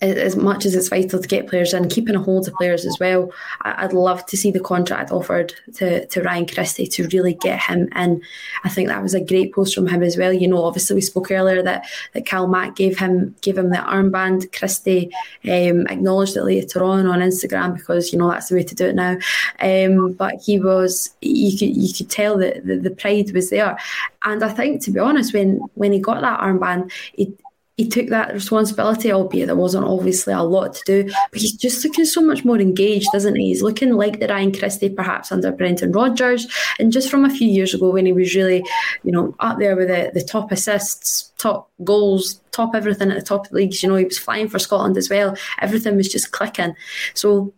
as 0.00 0.36
much 0.36 0.64
as 0.64 0.74
it's 0.74 0.88
vital 0.88 1.20
to 1.20 1.28
get 1.28 1.48
players 1.48 1.74
in, 1.74 1.88
keeping 1.88 2.14
a 2.14 2.20
hold 2.20 2.46
of 2.48 2.54
players 2.54 2.84
as 2.84 2.96
well. 3.00 3.32
I'd 3.62 3.92
love 3.92 4.24
to 4.26 4.36
see 4.36 4.50
the 4.50 4.60
contract 4.60 5.10
offered 5.10 5.54
to, 5.74 6.06
to 6.06 6.22
Ryan 6.22 6.46
Christie 6.46 6.86
to 6.86 7.08
really 7.08 7.34
get 7.34 7.60
him 7.60 7.88
in. 7.94 8.22
I 8.64 8.68
think 8.68 8.88
that 8.88 9.02
was 9.02 9.14
a 9.14 9.24
great 9.24 9.54
post 9.54 9.74
from 9.74 9.86
him 9.86 10.02
as 10.02 10.16
well. 10.16 10.32
You 10.32 10.48
know, 10.48 10.64
obviously 10.64 10.94
we 10.94 11.00
spoke 11.00 11.30
earlier 11.30 11.62
that, 11.62 11.86
that 12.14 12.26
Cal 12.26 12.46
Mack 12.46 12.76
gave 12.76 12.98
him 12.98 13.34
gave 13.40 13.58
him 13.58 13.70
the 13.70 13.76
armband. 13.76 14.52
Christie 14.56 15.10
um, 15.44 15.86
acknowledged 15.88 16.36
it 16.36 16.44
later 16.44 16.82
on 16.82 17.06
on 17.06 17.20
Instagram 17.20 17.76
because 17.76 18.12
you 18.12 18.18
know 18.18 18.30
that's 18.30 18.48
the 18.48 18.56
way 18.56 18.64
to 18.64 18.74
do 18.74 18.86
it 18.86 18.94
now. 18.94 19.18
Um, 19.60 20.12
but 20.12 20.34
he 20.44 20.58
was 20.58 21.10
you 21.20 21.56
could 21.58 21.76
you 21.76 21.92
could 21.92 22.10
tell 22.10 22.38
that 22.38 22.66
the, 22.66 22.76
the 22.76 22.90
pride 22.90 23.32
was 23.32 23.50
there, 23.50 23.78
and 24.24 24.44
I 24.44 24.50
think 24.50 24.82
to 24.82 24.90
be 24.90 25.00
honest, 25.00 25.34
when 25.34 25.58
when 25.74 25.92
he 25.92 25.98
got 25.98 26.20
that 26.20 26.40
armband, 26.40 26.92
it 27.14 27.28
he 27.76 27.88
took 27.88 28.08
that 28.08 28.32
responsibility, 28.32 29.10
albeit 29.10 29.46
there 29.46 29.56
wasn't 29.56 29.86
obviously 29.86 30.32
a 30.32 30.42
lot 30.42 30.74
to 30.74 30.82
do. 30.84 31.10
But 31.30 31.40
he's 31.40 31.52
just 31.52 31.84
looking 31.84 32.04
so 32.04 32.20
much 32.20 32.44
more 32.44 32.60
engaged, 32.60 33.08
isn't 33.14 33.34
he? 33.34 33.48
He's 33.48 33.62
looking 33.62 33.94
like 33.94 34.20
the 34.20 34.28
Ryan 34.28 34.52
Christie 34.52 34.90
perhaps 34.90 35.32
under 35.32 35.50
Brendan 35.50 35.92
Rodgers. 35.92 36.46
And 36.78 36.92
just 36.92 37.10
from 37.10 37.24
a 37.24 37.30
few 37.30 37.48
years 37.48 37.72
ago 37.72 37.90
when 37.90 38.06
he 38.06 38.12
was 38.12 38.34
really, 38.34 38.62
you 39.04 39.12
know, 39.12 39.34
up 39.40 39.58
there 39.58 39.74
with 39.74 39.88
the, 39.88 40.10
the 40.12 40.22
top 40.22 40.52
assists, 40.52 41.32
top 41.38 41.70
goals, 41.82 42.40
top 42.50 42.74
everything 42.74 43.10
at 43.10 43.18
the 43.18 43.24
top 43.24 43.46
of 43.46 43.50
the 43.50 43.56
leagues, 43.56 43.82
you 43.82 43.88
know, 43.88 43.96
he 43.96 44.04
was 44.04 44.18
flying 44.18 44.48
for 44.48 44.58
Scotland 44.58 44.98
as 44.98 45.08
well. 45.08 45.36
Everything 45.60 45.96
was 45.96 46.08
just 46.08 46.32
clicking. 46.32 46.74
So 47.14 47.54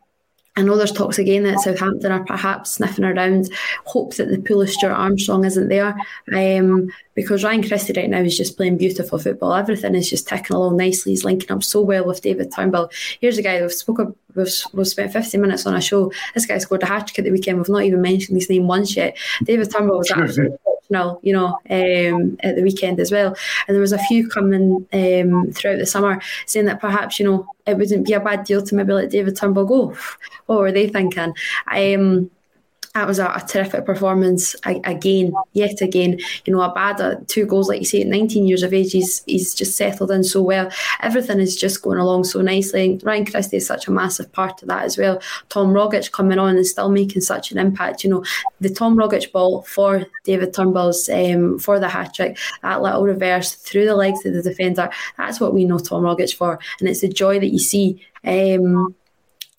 I 0.57 0.63
know 0.63 0.77
there's 0.77 0.93
talks 0.93 1.19
again 1.19 1.43
that 1.45 1.59
Southampton 1.61 2.13
are 2.13 2.25
perhaps 2.25 2.75
sniffing 2.75 3.05
around. 3.05 3.51
Hope 3.87 4.15
that 4.17 4.29
the 4.29 4.39
pull 4.39 4.63
of 4.63 4.71
Stuart 4.71 4.93
Armstrong 4.93 5.45
isn't 5.45 5.69
there, 5.69 5.97
um, 6.33 6.93
because 7.15 7.43
Ryan 7.43 7.67
Christie 7.67 7.93
right 7.97 8.09
now 8.09 8.21
is 8.21 8.39
just 8.39 8.57
playing 8.57 8.77
beautiful 8.77 9.19
football. 9.19 9.55
Everything 9.55 9.97
is 9.97 10.09
just 10.09 10.29
ticking 10.29 10.55
along 10.55 10.77
nicely. 10.77 11.11
He's 11.11 11.25
linking 11.25 11.51
up 11.51 11.65
so 11.65 11.83
well 11.83 12.07
with 12.07 12.23
David 12.23 12.53
Turnbull. 12.55 12.91
Here's 13.21 13.37
a 13.37 13.43
guy 13.43 13.61
we've 13.61 13.73
spoken, 13.73 14.15
we've, 14.37 14.53
we've 14.73 14.87
spent 14.87 15.13
15 15.13 15.41
minutes 15.41 15.67
on 15.67 15.75
a 15.75 15.81
show. 15.81 16.13
This 16.35 16.47
guy 16.47 16.59
scored 16.59 16.85
a 16.85 16.87
hat 16.87 17.09
trick 17.09 17.19
at 17.19 17.25
the 17.25 17.33
weekend. 17.33 17.59
We've 17.59 17.69
not 17.69 17.83
even 17.83 18.01
mentioned 18.01 18.37
his 18.37 18.49
name 18.49 18.69
once 18.69 18.95
yet. 18.95 19.17
David 19.43 19.73
Turnbull 19.73 19.99
was 19.99 20.11
absolutely 20.17 20.57
exceptional, 20.85 21.21
you 21.23 21.33
know, 21.33 21.59
um, 21.71 22.37
at 22.41 22.57
the 22.57 22.63
weekend 22.63 23.01
as 23.01 23.11
well. 23.11 23.37
And 23.67 23.75
there 23.75 23.81
was 23.81 23.93
a 23.93 23.99
few 23.99 24.29
coming 24.29 24.87
um, 24.93 25.53
throughout 25.53 25.79
the 25.79 25.87
summer 25.87 26.21
saying 26.47 26.67
that 26.67 26.81
perhaps, 26.81 27.19
you 27.19 27.27
know, 27.27 27.47
it 27.67 27.77
wouldn't 27.77 28.07
be 28.07 28.13
a 28.13 28.21
bad 28.21 28.45
deal 28.45 28.63
to 28.63 28.75
maybe 28.75 28.93
let 28.93 29.11
David 29.11 29.37
Turnbull 29.37 29.65
go. 29.65 29.97
What 30.47 30.59
were 30.59 30.73
they 30.73 30.89
thinking? 30.89 31.35
Um, 31.73 32.31
that 32.95 33.09
was 33.09 33.19
a, 33.19 33.27
a 33.27 33.45
terrific 33.47 33.85
performance 33.85 34.55
again, 34.65 35.33
yet 35.53 35.81
again. 35.81 36.21
You 36.45 36.53
know, 36.53 36.61
Abada, 36.61 37.17
uh, 37.17 37.21
two 37.27 37.45
goals, 37.45 37.69
like 37.69 37.81
you 37.81 37.87
say, 37.87 38.03
at 38.03 38.07
19 38.07 38.47
years 38.47 38.63
of 38.63 38.73
age, 38.73 38.93
he's, 38.93 39.25
he's 39.25 39.53
just 39.53 39.77
settled 39.77 40.13
in 40.13 40.23
so 40.23 40.41
well. 40.43 40.71
Everything 41.03 41.41
is 41.41 41.57
just 41.57 41.83
going 41.83 41.99
along 41.99 42.25
so 42.25 42.41
nicely. 42.41 43.01
Ryan 43.03 43.27
Christie 43.27 43.57
is 43.57 43.67
such 43.67 43.89
a 43.89 43.91
massive 43.91 44.31
part 44.33 44.63
of 44.63 44.69
that 44.69 44.85
as 44.85 44.97
well. 44.97 45.21
Tom 45.49 45.73
Rogic 45.73 46.13
coming 46.13 46.39
on 46.39 46.57
and 46.57 46.67
still 46.67 46.89
making 46.89 47.23
such 47.23 47.51
an 47.51 47.59
impact. 47.59 48.05
You 48.05 48.11
know, 48.11 48.25
the 48.61 48.71
Tom 48.71 48.97
Rogic 48.97 49.33
ball 49.33 49.63
for 49.63 50.07
David 50.23 50.55
Turnbull's 50.55 51.09
um, 51.09 51.59
for 51.59 51.81
the 51.81 51.89
hat 51.89 52.15
trick, 52.15 52.39
that 52.63 52.81
little 52.81 53.03
reverse 53.03 53.55
through 53.57 53.87
the 53.87 53.97
legs 53.97 54.25
of 54.25 54.35
the 54.35 54.43
defender. 54.43 54.89
That's 55.19 55.41
what 55.41 55.53
we 55.53 55.65
know 55.65 55.79
Tom 55.79 56.05
Rogic 56.05 56.35
for, 56.37 56.61
and 56.79 56.89
it's 56.89 57.01
the 57.01 57.09
joy 57.09 57.41
that 57.41 57.53
you 57.53 57.59
see. 57.59 58.01
Um, 58.25 58.95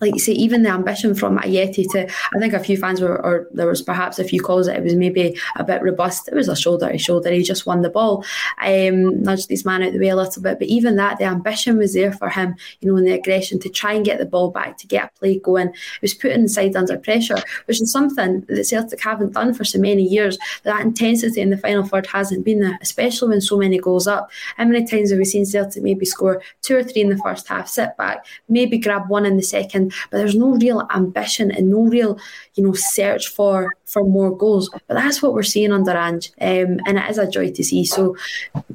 like 0.01 0.13
you 0.13 0.19
say, 0.19 0.33
even 0.33 0.63
the 0.63 0.69
ambition 0.69 1.15
from 1.15 1.37
Ajeti 1.37 1.89
to, 1.91 2.11
I 2.33 2.39
think 2.39 2.53
a 2.53 2.59
few 2.59 2.75
fans 2.75 2.99
were, 2.99 3.23
or 3.25 3.47
there 3.51 3.67
was 3.67 3.81
perhaps 3.81 4.19
a 4.19 4.25
few 4.25 4.41
calls 4.41 4.67
that 4.67 4.75
it 4.75 4.83
was 4.83 4.93
maybe 4.93 5.37
a 5.55 5.63
bit 5.63 5.81
robust. 5.81 6.27
It 6.27 6.35
was 6.35 6.49
a 6.49 6.55
shoulder 6.55 6.91
to 6.91 6.97
shoulder. 6.97 7.31
He 7.31 7.43
just 7.43 7.65
won 7.65 7.81
the 7.81 7.89
ball, 7.89 8.25
um, 8.61 9.23
nudged 9.23 9.47
this 9.47 9.63
man 9.63 9.83
out 9.83 9.93
the 9.93 9.99
way 9.99 10.09
a 10.09 10.15
little 10.15 10.41
bit. 10.41 10.59
But 10.59 10.67
even 10.67 10.97
that, 10.97 11.17
the 11.17 11.23
ambition 11.23 11.77
was 11.77 11.93
there 11.93 12.11
for 12.11 12.27
him, 12.27 12.55
you 12.81 12.91
know, 12.91 12.97
and 12.97 13.07
the 13.07 13.13
aggression 13.13 13.57
to 13.59 13.69
try 13.69 13.93
and 13.93 14.03
get 14.03 14.19
the 14.19 14.25
ball 14.25 14.51
back, 14.51 14.77
to 14.79 14.87
get 14.87 15.05
a 15.05 15.19
play 15.19 15.39
going. 15.39 15.69
It 15.69 16.01
was 16.01 16.13
putting 16.13 16.43
the 16.43 16.49
side 16.49 16.75
under 16.75 16.97
pressure, 16.97 17.37
which 17.65 17.81
is 17.81 17.89
something 17.89 18.41
that 18.41 18.65
Celtic 18.65 19.01
haven't 19.01 19.33
done 19.33 19.53
for 19.53 19.63
so 19.63 19.79
many 19.79 20.03
years. 20.03 20.37
That 20.63 20.81
intensity 20.81 21.39
in 21.39 21.51
the 21.51 21.57
final 21.57 21.83
third 21.83 22.07
hasn't 22.07 22.43
been 22.43 22.59
there, 22.59 22.77
especially 22.81 23.29
when 23.29 23.41
so 23.41 23.57
many 23.57 23.79
goals 23.79 24.07
up. 24.07 24.29
How 24.57 24.65
many 24.65 24.85
times 24.85 25.11
have 25.11 25.19
we 25.19 25.25
seen 25.25 25.45
Celtic 25.45 25.83
maybe 25.83 26.05
score 26.05 26.41
two 26.61 26.75
or 26.75 26.83
three 26.83 27.01
in 27.01 27.09
the 27.09 27.17
first 27.17 27.47
half, 27.47 27.69
sit 27.69 27.95
back, 27.95 28.25
maybe 28.49 28.77
grab 28.77 29.09
one 29.09 29.25
in 29.25 29.37
the 29.37 29.43
second? 29.43 29.93
But 30.09 30.17
there's 30.17 30.35
no 30.35 30.51
real 30.55 30.87
ambition 30.93 31.51
and 31.51 31.69
no 31.69 31.83
real, 31.83 32.19
you 32.55 32.63
know, 32.63 32.73
search 32.73 33.27
for 33.27 33.75
for 33.85 34.03
more 34.03 34.35
goals. 34.35 34.69
But 34.87 34.95
that's 34.95 35.21
what 35.21 35.33
we're 35.33 35.43
seeing 35.43 35.71
under 35.71 35.95
Ange, 35.95 36.31
um, 36.41 36.79
and 36.85 36.97
it 36.97 37.09
is 37.09 37.17
a 37.17 37.29
joy 37.29 37.51
to 37.51 37.63
see. 37.63 37.85
So 37.85 38.15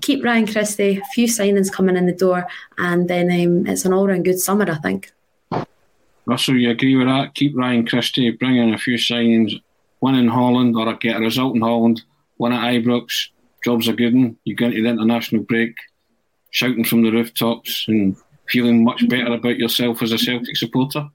keep 0.01 0.25
Ryan 0.25 0.47
Christie, 0.47 0.99
a 0.99 1.05
few 1.15 1.27
signings 1.27 1.73
coming 1.73 1.97
in 1.97 2.07
the 2.07 2.13
door, 2.13 2.47
and 2.79 3.09
then 3.09 3.31
um, 3.31 3.67
it's 3.67 3.85
an 3.85 3.93
all 3.93 4.07
round 4.07 4.25
good 4.25 4.39
summer, 4.39 4.71
I 4.71 4.77
think. 4.77 5.13
Russell, 6.27 6.57
you 6.57 6.71
agree 6.71 6.97
with 6.97 7.09
that? 7.09 7.35
Keep 7.35 7.57
Ryan 7.57 7.87
Christie, 7.87 8.31
bring 8.31 8.57
in 8.57 8.73
a 8.73 8.79
few 8.79 8.97
signings, 8.97 9.61
one 9.99 10.15
in 10.15 10.29
Holland 10.29 10.77
or 10.77 10.95
get 10.95 11.17
a 11.17 11.21
result 11.21 11.57
in 11.57 11.63
Holland, 11.63 12.03
one 12.37 12.53
at 12.53 12.63
Ibrox. 12.63 13.29
Jobs 13.65 13.89
are 13.89 13.95
good. 13.95 14.37
You 14.45 14.55
go 14.55 14.67
into 14.67 14.83
the 14.83 14.89
international 14.89 15.43
break, 15.43 15.75
shouting 16.51 16.85
from 16.85 17.03
the 17.03 17.11
rooftops 17.11 17.87
and 17.89 18.17
feeling 18.51 18.85
much 18.85 19.09
better 19.09 19.33
about 19.33 19.59
yourself 19.59 20.03
as 20.03 20.13
a 20.13 20.19
Celtic 20.19 20.57
supporter? 20.57 21.09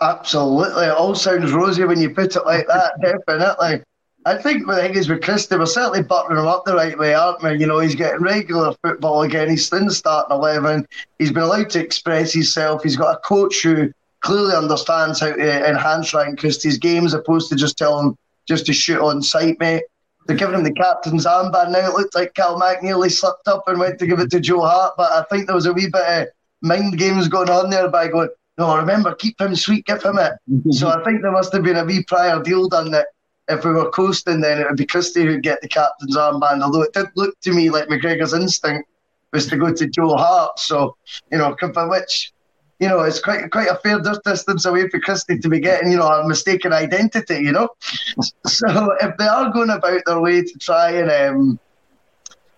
Absolutely. 0.00 0.86
It 0.86 0.92
all 0.92 1.14
sounds 1.14 1.52
rosy 1.52 1.84
when 1.84 2.00
you 2.00 2.10
put 2.10 2.36
it 2.36 2.44
like 2.44 2.66
that, 2.66 3.00
definitely. 3.02 3.82
I 4.26 4.38
think 4.38 4.66
the 4.66 4.76
thing 4.76 4.94
is 4.94 5.08
with 5.08 5.22
Christie, 5.22 5.56
we're 5.56 5.66
certainly 5.66 6.02
buttering 6.02 6.38
him 6.38 6.46
up 6.46 6.64
the 6.64 6.74
right 6.74 6.98
way, 6.98 7.14
aren't 7.14 7.42
we? 7.42 7.58
You 7.58 7.66
know, 7.66 7.78
he's 7.78 7.94
getting 7.94 8.22
regular 8.22 8.74
football 8.82 9.22
again. 9.22 9.50
He's 9.50 9.70
in 9.70 9.86
the 9.86 9.94
starting 9.94 10.34
11. 10.34 10.86
He's 11.18 11.30
been 11.30 11.42
allowed 11.42 11.70
to 11.70 11.80
express 11.80 12.32
himself. 12.32 12.82
He's 12.82 12.96
got 12.96 13.14
a 13.14 13.18
coach 13.18 13.62
who 13.62 13.92
clearly 14.20 14.54
understands 14.54 15.20
how 15.20 15.32
to 15.32 15.68
enhance 15.68 16.14
Ryan 16.14 16.36
Christie's 16.36 16.78
game 16.78 17.04
as 17.04 17.12
opposed 17.12 17.50
to 17.50 17.56
just 17.56 17.76
telling 17.76 18.08
him 18.08 18.18
just 18.48 18.64
to 18.66 18.72
shoot 18.72 19.00
on 19.00 19.22
sight, 19.22 19.58
mate. 19.60 19.82
They're 20.26 20.36
giving 20.36 20.54
him 20.54 20.64
the 20.64 20.72
captain's 20.72 21.26
armband 21.26 21.72
now. 21.72 21.90
It 21.90 21.94
looked 21.94 22.14
like 22.14 22.32
Cal 22.32 22.58
Mack 22.58 22.82
nearly 22.82 23.10
slipped 23.10 23.46
up 23.46 23.64
and 23.66 23.78
went 23.78 23.98
to 23.98 24.06
give 24.06 24.20
it 24.20 24.30
to 24.30 24.40
Joe 24.40 24.62
Hart, 24.62 24.94
but 24.96 25.12
I 25.12 25.24
think 25.24 25.46
there 25.46 25.54
was 25.54 25.66
a 25.66 25.72
wee 25.74 25.90
bit 25.92 26.02
of 26.02 26.28
mind 26.64 26.98
games 26.98 27.28
going 27.28 27.50
on 27.50 27.70
there 27.70 27.88
by 27.88 28.08
going, 28.08 28.30
no, 28.56 28.76
remember, 28.76 29.14
keep 29.14 29.40
him 29.40 29.54
sweet, 29.54 29.84
give 29.84 30.02
him 30.02 30.18
it. 30.18 30.32
so 30.74 30.88
I 30.88 31.02
think 31.04 31.22
there 31.22 31.32
must 31.32 31.52
have 31.52 31.62
been 31.62 31.76
a 31.76 31.84
wee 31.84 32.02
prior 32.04 32.42
deal 32.42 32.68
done 32.68 32.90
that 32.92 33.08
if 33.48 33.64
we 33.64 33.72
were 33.72 33.90
coasting, 33.90 34.40
then 34.40 34.58
it 34.58 34.66
would 34.66 34.78
be 34.78 34.86
Christie 34.86 35.24
who'd 35.24 35.42
get 35.42 35.60
the 35.60 35.68
captain's 35.68 36.16
armband. 36.16 36.62
Although 36.62 36.82
it 36.82 36.94
did 36.94 37.06
look 37.14 37.38
to 37.40 37.52
me 37.52 37.70
like 37.70 37.88
McGregor's 37.88 38.32
instinct 38.32 38.88
was 39.32 39.46
to 39.48 39.56
go 39.56 39.72
to 39.72 39.86
Joe 39.86 40.16
Hart. 40.16 40.58
So, 40.58 40.96
you 41.30 41.38
know, 41.38 41.54
for 41.58 41.90
which, 41.90 42.32
you 42.78 42.88
know, 42.88 43.00
it's 43.00 43.20
quite 43.20 43.50
quite 43.50 43.68
a 43.68 43.76
fair 43.76 44.00
distance 44.00 44.64
away 44.64 44.88
for 44.88 44.98
Christie 45.00 45.38
to 45.38 45.48
be 45.48 45.60
getting, 45.60 45.90
you 45.90 45.98
know, 45.98 46.06
a 46.06 46.26
mistaken 46.26 46.72
identity, 46.72 47.36
you 47.36 47.52
know. 47.52 47.68
so 48.46 48.96
if 49.02 49.16
they 49.18 49.26
are 49.26 49.52
going 49.52 49.70
about 49.70 50.00
their 50.06 50.20
way 50.20 50.42
to 50.42 50.58
try 50.58 50.92
and 50.92 51.10
um, 51.10 51.60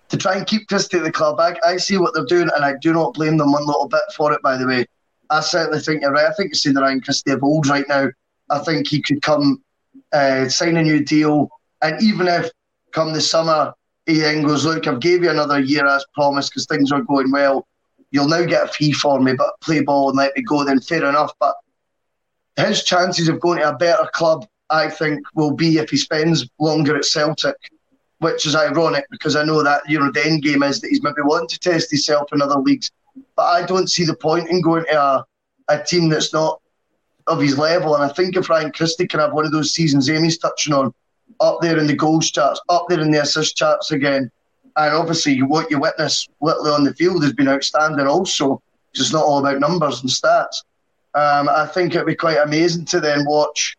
to 0.09 0.17
try 0.17 0.37
and 0.37 0.47
keep 0.47 0.69
Christie 0.69 0.99
at 0.99 1.05
the 1.05 1.13
club, 1.13 1.41
I, 1.41 1.57
I 1.67 1.77
see 1.77 1.99
what 1.99 2.15
they're 2.15 2.25
doing, 2.25 2.51
and 2.55 2.65
I 2.65 2.75
do 2.81 2.93
not 2.93 3.15
blame 3.15 3.37
them 3.37 3.53
one 3.53 3.67
little 3.67 3.89
bit 3.89 4.03
for 4.17 4.33
it. 4.33 4.43
By 4.43 4.57
the 4.57 4.67
way, 4.67 4.87
I 5.31 5.41
certainly 5.41 5.81
think 5.81 6.03
you're 6.03 6.13
right. 6.13 6.27
I 6.27 6.33
think 6.35 6.51
you're 6.51 6.55
seeing 6.55 6.75
the 6.75 6.83
Ryan 6.83 7.01
Christie 7.01 7.33
of 7.33 7.43
old 7.43 7.67
right 7.67 7.87
now. 7.89 8.09
I 8.51 8.59
think 8.61 8.87
he 8.87 9.03
could 9.03 9.23
come, 9.23 9.63
uh, 10.13 10.49
sign 10.49 10.77
a 10.77 10.83
new 10.83 11.05
deal, 11.05 11.51
and 11.83 12.01
even 12.03 12.29
if 12.29 12.51
come 12.93 13.13
the 13.13 13.21
summer 13.21 13.75
he 14.07 14.21
then 14.21 14.43
goes, 14.43 14.65
look, 14.65 14.87
I've 14.87 15.01
gave 15.01 15.25
you 15.25 15.31
another 15.31 15.59
year 15.61 15.85
as 15.85 16.07
promised 16.15 16.53
because 16.53 16.67
things 16.67 16.93
are 16.93 17.03
going 17.03 17.33
well. 17.33 17.67
You'll 18.13 18.29
now 18.29 18.45
get 18.45 18.65
a 18.65 18.69
fee 18.69 18.93
for 18.93 19.21
me, 19.21 19.35
but 19.35 19.61
play 19.61 19.83
ball 19.83 20.11
and 20.11 20.17
let 20.17 20.35
me 20.37 20.43
go. 20.43 20.65
Then 20.65 20.81
fair 20.81 21.05
enough. 21.05 21.33
But 21.41 21.57
his 22.57 22.85
chances 22.85 23.29
of 23.29 23.41
going 23.41 23.59
to 23.59 23.71
a 23.71 23.77
better 23.77 24.09
club, 24.15 24.47
I 24.71 24.89
think, 24.89 25.27
will 25.35 25.51
be 25.51 25.79
if 25.79 25.91
he 25.91 25.97
spends 25.97 26.49
longer 26.61 26.97
at 26.97 27.05
Celtic, 27.05 27.57
which 28.19 28.47
is 28.47 28.57
ironic 28.57 29.07
because 29.11 29.37
I 29.37 29.45
know 29.45 29.63
that 29.63 29.83
you 29.89 29.99
know 29.99 30.11
the 30.11 30.25
end 30.25 30.43
game 30.43 30.63
is 30.63 30.81
that 30.81 30.89
he's 30.89 31.03
maybe 31.03 31.23
wanting 31.23 31.49
to 31.49 31.59
test 31.59 31.91
himself 31.91 32.33
in 32.33 32.41
other 32.41 32.59
leagues 32.59 32.91
but 33.35 33.43
I 33.43 33.65
don't 33.65 33.89
see 33.89 34.05
the 34.05 34.17
point 34.17 34.49
in 34.49 34.61
going 34.61 34.85
to 34.85 35.01
a, 35.01 35.27
a 35.69 35.83
team 35.83 36.09
that's 36.09 36.33
not 36.33 36.61
of 37.27 37.41
his 37.41 37.59
level. 37.59 37.95
And 37.95 38.05
I 38.05 38.09
think 38.09 38.37
if 38.37 38.49
Ryan 38.49 38.73
Christie 38.73 39.07
can 39.07 39.21
have 39.21 39.33
one 39.33 39.45
of 39.45 39.53
those 39.53 39.75
seasons 39.75 40.09
Amy's 40.09 40.39
touching 40.39 40.75
on, 40.75 40.93
up 41.41 41.61
there 41.61 41.79
in 41.79 41.87
the 41.87 41.97
goals 41.97 42.31
charts, 42.31 42.61
up 42.69 42.87
there 42.89 43.01
in 43.01 43.11
the 43.11 43.23
assist 43.23 43.57
charts 43.57 43.91
again. 43.91 44.31
And 44.77 44.95
obviously, 44.95 45.43
what 45.43 45.71
you 45.71 45.81
witness 45.81 46.29
literally 46.41 46.71
on 46.71 46.85
the 46.85 46.95
field 46.95 47.23
has 47.25 47.33
been 47.33 47.49
outstanding 47.49 48.07
also. 48.07 48.63
It's 48.95 49.13
not 49.13 49.25
all 49.25 49.41
about 49.41 49.61
numbers 49.61 50.01
and 50.03 50.11
stats. 50.11 50.65
Um, 51.15 51.49
I 51.49 51.67
think 51.67 51.95
it'd 51.95 52.07
be 52.07 52.15
quite 52.15 52.39
amazing 52.39 52.85
to 52.87 53.01
then 53.01 53.25
watch 53.27 53.77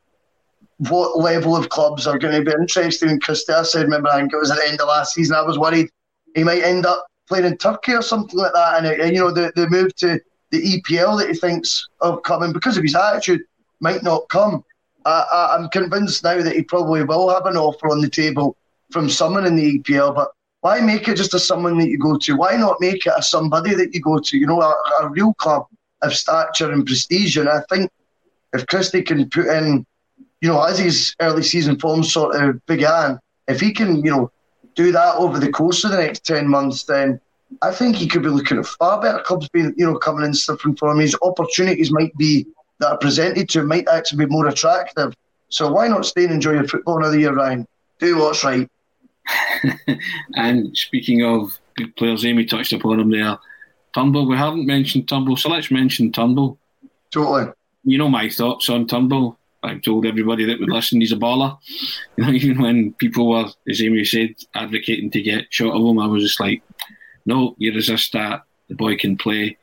what 0.78 1.17
level 1.17 1.55
of 1.55 1.69
clubs 1.69 2.05
are 2.05 2.19
going 2.19 2.34
to 2.34 2.49
be 2.49 2.55
interested 2.59 3.09
in. 3.09 3.19
I 3.28 3.63
said, 3.63 3.84
remember, 3.84 4.09
I 4.09 4.19
think 4.19 4.34
it 4.34 4.38
was 4.38 4.51
at 4.51 4.57
the 4.57 4.67
end 4.67 4.80
of 4.80 4.88
last 4.88 5.13
season, 5.13 5.36
I 5.36 5.41
was 5.41 5.57
worried 5.57 5.89
he 6.36 6.43
might 6.43 6.63
end 6.63 6.86
up 6.86 7.07
playing 7.28 7.45
in 7.45 7.57
Turkey 7.57 7.93
or 7.93 8.01
something 8.01 8.39
like 8.39 8.53
that. 8.53 8.78
And, 8.78 8.86
it, 8.86 9.13
you 9.13 9.19
know, 9.19 9.32
the, 9.32 9.51
the 9.55 9.67
move 9.69 9.95
to 9.97 10.19
the 10.51 10.82
EPL 10.82 11.19
that 11.19 11.30
he 11.30 11.36
thinks 11.36 11.88
of 11.99 12.21
coming 12.23 12.53
because 12.53 12.78
of 12.78 12.84
his 12.84 12.95
attitude 12.95 13.41
might 13.80 14.03
not 14.03 14.30
come. 14.30 14.63
I, 15.05 15.55
am 15.57 15.69
convinced 15.69 16.23
now 16.23 16.41
that 16.41 16.55
he 16.55 16.63
probably 16.63 17.03
will 17.03 17.30
have 17.30 17.45
an 17.45 17.55
offer 17.55 17.89
on 17.89 18.01
the 18.01 18.09
table 18.09 18.57
from 18.91 19.09
someone 19.09 19.45
in 19.45 19.55
the 19.55 19.80
EPL, 19.80 20.13
but 20.13 20.30
why 20.61 20.82
make 20.82 21.07
it 21.07 21.15
just 21.15 21.34
a 21.34 21.39
someone 21.39 21.78
that 21.78 21.88
you 21.88 21.97
go 21.97 22.17
to? 22.17 22.36
Why 22.36 22.55
not 22.55 22.82
make 22.82 23.05
it 23.05 23.13
a 23.15 23.21
somebody 23.21 23.73
that 23.73 23.93
you 23.93 24.01
go 24.01 24.19
to? 24.19 24.38
You 24.38 24.47
know, 24.47 24.61
a, 24.61 24.75
a 25.01 25.09
real 25.09 25.34
club 25.36 25.65
of 26.01 26.13
stature 26.13 26.71
and 26.71 26.86
prestige. 26.86 27.38
And 27.38 27.47
I 27.47 27.61
think 27.69 27.89
if 28.53 28.67
Christie 28.67 29.01
can 29.01 29.30
put 29.30 29.47
in, 29.47 29.86
you 30.41 30.49
know, 30.49 30.61
as 30.63 30.77
his 30.77 31.15
early 31.19 31.43
season 31.43 31.79
form 31.79 32.03
sort 32.03 32.35
of 32.35 32.65
began, 32.65 33.19
if 33.47 33.59
he 33.59 33.73
can, 33.73 34.03
you 34.03 34.11
know, 34.11 34.31
do 34.75 34.91
that 34.91 35.15
over 35.15 35.39
the 35.39 35.51
course 35.51 35.83
of 35.83 35.91
the 35.91 35.97
next 35.97 36.25
10 36.25 36.47
months, 36.47 36.83
then 36.83 37.19
I 37.61 37.71
think 37.71 37.95
he 37.95 38.07
could 38.07 38.23
be 38.23 38.29
looking 38.29 38.59
at 38.59 38.65
far 38.65 39.01
better 39.01 39.19
clubs 39.23 39.49
being, 39.49 39.73
you 39.77 39.85
know, 39.85 39.97
coming 39.97 40.25
in 40.25 40.31
different 40.31 40.77
form. 40.77 40.99
His 40.99 41.17
opportunities 41.21 41.91
might 41.91 42.15
be 42.17 42.45
that 42.79 42.91
are 42.91 42.97
presented 42.97 43.49
to 43.49 43.61
him 43.61 43.67
might 43.67 43.88
actually 43.88 44.25
be 44.25 44.31
more 44.31 44.47
attractive. 44.47 45.13
So 45.49 45.71
why 45.71 45.88
not 45.88 46.05
stay 46.05 46.25
and 46.25 46.33
enjoy 46.33 46.53
your 46.53 46.67
football 46.67 46.97
another 46.97 47.17
year, 47.17 47.33
Ryan? 47.33 47.67
Do 47.99 48.17
what's 48.17 48.43
right. 48.43 48.69
and 50.35 50.77
speaking 50.77 51.23
of 51.23 51.57
good 51.75 51.95
players, 51.95 52.25
Amy 52.25 52.45
touched 52.45 52.73
upon 52.73 52.99
him 52.99 53.09
there. 53.09 53.38
Turnbull, 53.95 54.27
we 54.27 54.38
haven't 54.38 54.67
mentioned 54.67 55.07
Turnbull, 55.07 55.38
so 55.38 55.49
let's 55.49 55.71
mention 55.71 56.11
Turnbull. 56.11 56.59
Totally. 57.11 57.51
You 57.83 57.97
know 57.97 58.09
my 58.09 58.29
thoughts 58.29 58.69
on 58.69 58.85
Turnbull. 58.85 59.39
I've 59.64 59.82
told 59.82 60.05
everybody 60.05 60.45
that 60.45 60.60
would 60.60 60.70
listen, 60.70 61.01
he's 61.01 61.12
a 61.12 61.16
baller. 61.16 61.58
You 62.16 62.26
know, 62.26 62.32
even 62.34 62.62
when 62.62 62.93
people 62.93 63.30
were, 63.30 63.45
as 63.68 63.82
Amy 63.82 64.05
said, 64.05 64.36
advocating 64.53 65.12
to 65.12 65.22
get 65.22 65.47
shot 65.49 65.74
of 65.74 65.86
him, 65.86 65.99
I 65.99 66.08
was 66.08 66.24
just 66.24 66.39
like, 66.39 66.62
no, 67.26 67.55
you 67.58 67.74
resist 67.74 68.14
that. 68.14 68.43
The 68.70 68.76
boy 68.76 68.97
can 68.97 69.18
play. 69.18 69.58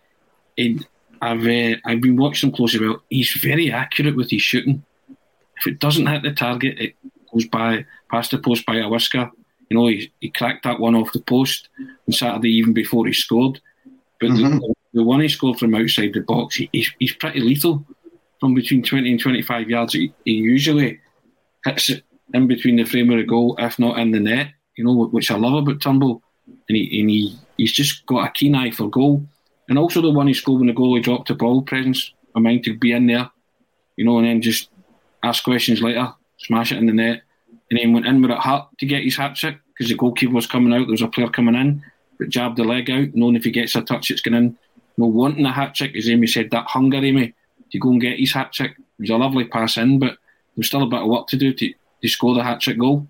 And 0.56 0.86
I've 1.20 1.46
uh, 1.46 1.76
I've 1.84 2.00
been 2.00 2.16
watching 2.16 2.50
him 2.50 2.56
closely. 2.56 2.86
Well, 2.86 3.02
he's 3.10 3.32
very 3.32 3.70
accurate 3.70 4.16
with 4.16 4.30
his 4.30 4.42
shooting. 4.42 4.84
If 5.58 5.66
it 5.66 5.80
doesn't 5.80 6.06
hit 6.06 6.22
the 6.22 6.32
target, 6.32 6.78
it 6.78 6.96
goes 7.32 7.46
by 7.46 7.86
past 8.10 8.30
the 8.30 8.38
post 8.38 8.66
by 8.66 8.76
a 8.76 8.88
whisker. 8.88 9.30
You 9.70 9.78
know, 9.78 9.86
he, 9.86 10.12
he 10.20 10.30
cracked 10.30 10.64
that 10.64 10.80
one 10.80 10.94
off 10.94 11.12
the 11.12 11.20
post 11.20 11.68
on 12.06 12.12
Saturday 12.12 12.50
even 12.50 12.74
before 12.74 13.06
he 13.06 13.12
scored. 13.12 13.60
But 14.20 14.30
mm-hmm. 14.30 14.58
the, 14.58 14.74
the, 14.94 15.02
one 15.02 15.20
he 15.20 15.28
scored 15.28 15.58
from 15.58 15.74
outside 15.74 16.12
the 16.12 16.20
box, 16.20 16.56
he, 16.56 16.68
he's, 16.72 16.90
he's 16.98 17.14
pretty 17.14 17.40
lethal. 17.40 17.84
From 18.44 18.52
between 18.52 18.82
20 18.82 19.10
and 19.10 19.18
25 19.18 19.70
yards, 19.70 19.94
he, 19.94 20.12
usually 20.26 21.00
hits 21.64 21.88
it 21.88 22.04
in 22.34 22.46
between 22.46 22.76
the 22.76 22.84
frame 22.84 23.10
of 23.10 23.16
the 23.16 23.24
goal, 23.24 23.56
if 23.58 23.78
not 23.78 23.98
in 23.98 24.10
the 24.10 24.20
net, 24.20 24.48
you 24.76 24.84
know, 24.84 25.06
which 25.06 25.30
I 25.30 25.38
love 25.38 25.54
about 25.54 25.80
Turnbull. 25.80 26.20
And, 26.68 26.76
he, 26.76 27.00
and 27.00 27.08
he, 27.08 27.38
he's 27.56 27.72
just 27.72 28.04
got 28.04 28.28
a 28.28 28.30
keen 28.32 28.54
eye 28.54 28.70
for 28.70 28.90
goal. 28.90 29.24
And 29.70 29.78
also 29.78 30.02
the 30.02 30.10
one 30.10 30.26
he 30.26 30.34
scored 30.34 30.60
when 30.60 30.66
the 30.66 30.74
goalie 30.74 31.02
dropped 31.02 31.28
the 31.28 31.34
ball, 31.34 31.62
presence 31.62 32.12
of 32.34 32.42
mind 32.42 32.64
to 32.64 32.76
be 32.76 32.92
in 32.92 33.06
there, 33.06 33.30
you 33.96 34.04
know, 34.04 34.18
and 34.18 34.26
then 34.26 34.42
just 34.42 34.68
ask 35.22 35.42
questions 35.42 35.80
later, 35.80 36.12
smash 36.36 36.70
it 36.70 36.76
in 36.76 36.84
the 36.84 36.92
net. 36.92 37.22
And 37.70 37.80
then 37.80 37.94
went 37.94 38.04
in 38.04 38.20
with 38.20 38.30
it 38.30 38.40
hurt 38.40 38.66
to 38.76 38.84
get 38.84 39.04
his 39.04 39.16
hat 39.16 39.36
trick 39.36 39.56
because 39.68 39.88
the 39.88 39.96
goalkeeper 39.96 40.34
was 40.34 40.46
coming 40.46 40.74
out, 40.74 40.80
there 40.80 40.92
was 40.92 41.00
a 41.00 41.08
player 41.08 41.30
coming 41.30 41.54
in, 41.54 41.82
but 42.18 42.28
jabbed 42.28 42.58
the 42.58 42.64
leg 42.64 42.90
out, 42.90 43.14
knowing 43.14 43.36
if 43.36 43.44
he 43.44 43.50
gets 43.50 43.74
a 43.74 43.80
touch, 43.80 44.10
it's 44.10 44.20
going 44.20 44.34
in. 44.34 44.58
No 44.98 45.06
wanting 45.06 45.46
a 45.46 45.50
hat 45.50 45.74
trick, 45.74 45.96
as 45.96 46.10
Amy 46.10 46.26
said, 46.26 46.50
that 46.50 46.66
hunger, 46.66 46.98
Amy, 46.98 47.32
to 47.72 47.78
go 47.78 47.90
and 47.90 48.00
get 48.00 48.18
his 48.18 48.32
hat 48.32 48.52
trick. 48.52 48.72
It 48.72 49.02
was 49.02 49.10
a 49.10 49.16
lovely 49.16 49.44
pass 49.44 49.76
in, 49.76 49.98
but 49.98 50.16
there's 50.56 50.66
still 50.66 50.82
a 50.82 50.86
bit 50.86 51.02
of 51.02 51.08
work 51.08 51.26
to 51.28 51.36
do 51.36 51.52
to, 51.52 51.74
to 52.02 52.08
score 52.08 52.34
the 52.34 52.42
hat 52.42 52.60
trick 52.60 52.78
goal. 52.78 53.06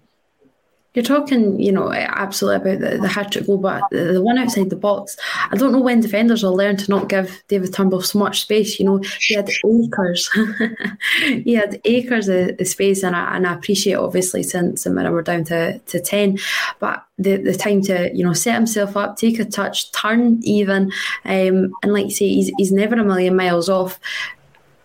You're 0.94 1.02
talking, 1.02 1.58
you 1.58 1.72
know, 1.72 1.90
absolutely 1.92 2.72
about 2.74 2.80
the, 2.80 2.98
the 2.98 3.08
hat 3.08 3.32
trick 3.32 3.46
goal, 3.46 3.58
but 3.58 3.82
the, 3.90 4.12
the, 4.12 4.22
one 4.22 4.38
outside 4.38 4.70
the 4.70 4.76
box, 4.76 5.16
I 5.50 5.56
don't 5.56 5.72
know 5.72 5.80
when 5.80 5.98
defenders 5.98 6.44
will 6.44 6.54
learn 6.54 6.76
to 6.76 6.88
not 6.88 7.08
give 7.08 7.42
David 7.48 7.74
Turnbull 7.74 8.02
so 8.02 8.16
much 8.20 8.42
space. 8.42 8.78
You 8.78 8.86
know, 8.86 9.02
he 9.20 9.34
had 9.34 9.50
acres, 9.66 10.30
he 11.18 11.54
had 11.54 11.80
acres 11.84 12.28
of, 12.28 12.60
of 12.60 12.68
space, 12.68 13.02
and 13.02 13.16
I, 13.16 13.34
and 13.34 13.44
I 13.44 13.54
appreciate 13.54 13.94
obviously 13.94 14.44
since 14.44 14.86
when 14.86 15.12
we're 15.12 15.22
down 15.22 15.42
to, 15.46 15.80
to 15.80 15.98
10, 15.98 16.38
but 16.78 17.04
the, 17.18 17.38
the 17.38 17.54
time 17.54 17.82
to, 17.82 18.14
you 18.14 18.24
know, 18.24 18.32
set 18.32 18.54
himself 18.54 18.96
up, 18.96 19.16
take 19.16 19.40
a 19.40 19.44
touch, 19.44 19.90
turn 19.90 20.38
even, 20.44 20.92
um, 21.24 21.72
and 21.82 21.92
like 21.92 22.04
you 22.04 22.12
say, 22.12 22.28
he's, 22.28 22.52
he's 22.56 22.70
never 22.70 22.94
a 22.94 23.04
million 23.04 23.34
miles 23.34 23.68
off. 23.68 23.98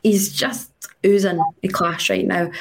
He's 0.03 0.33
just 0.33 0.71
oozing 1.05 1.41
a 1.63 1.67
class 1.67 2.09
right 2.09 2.25
now. 2.25 2.51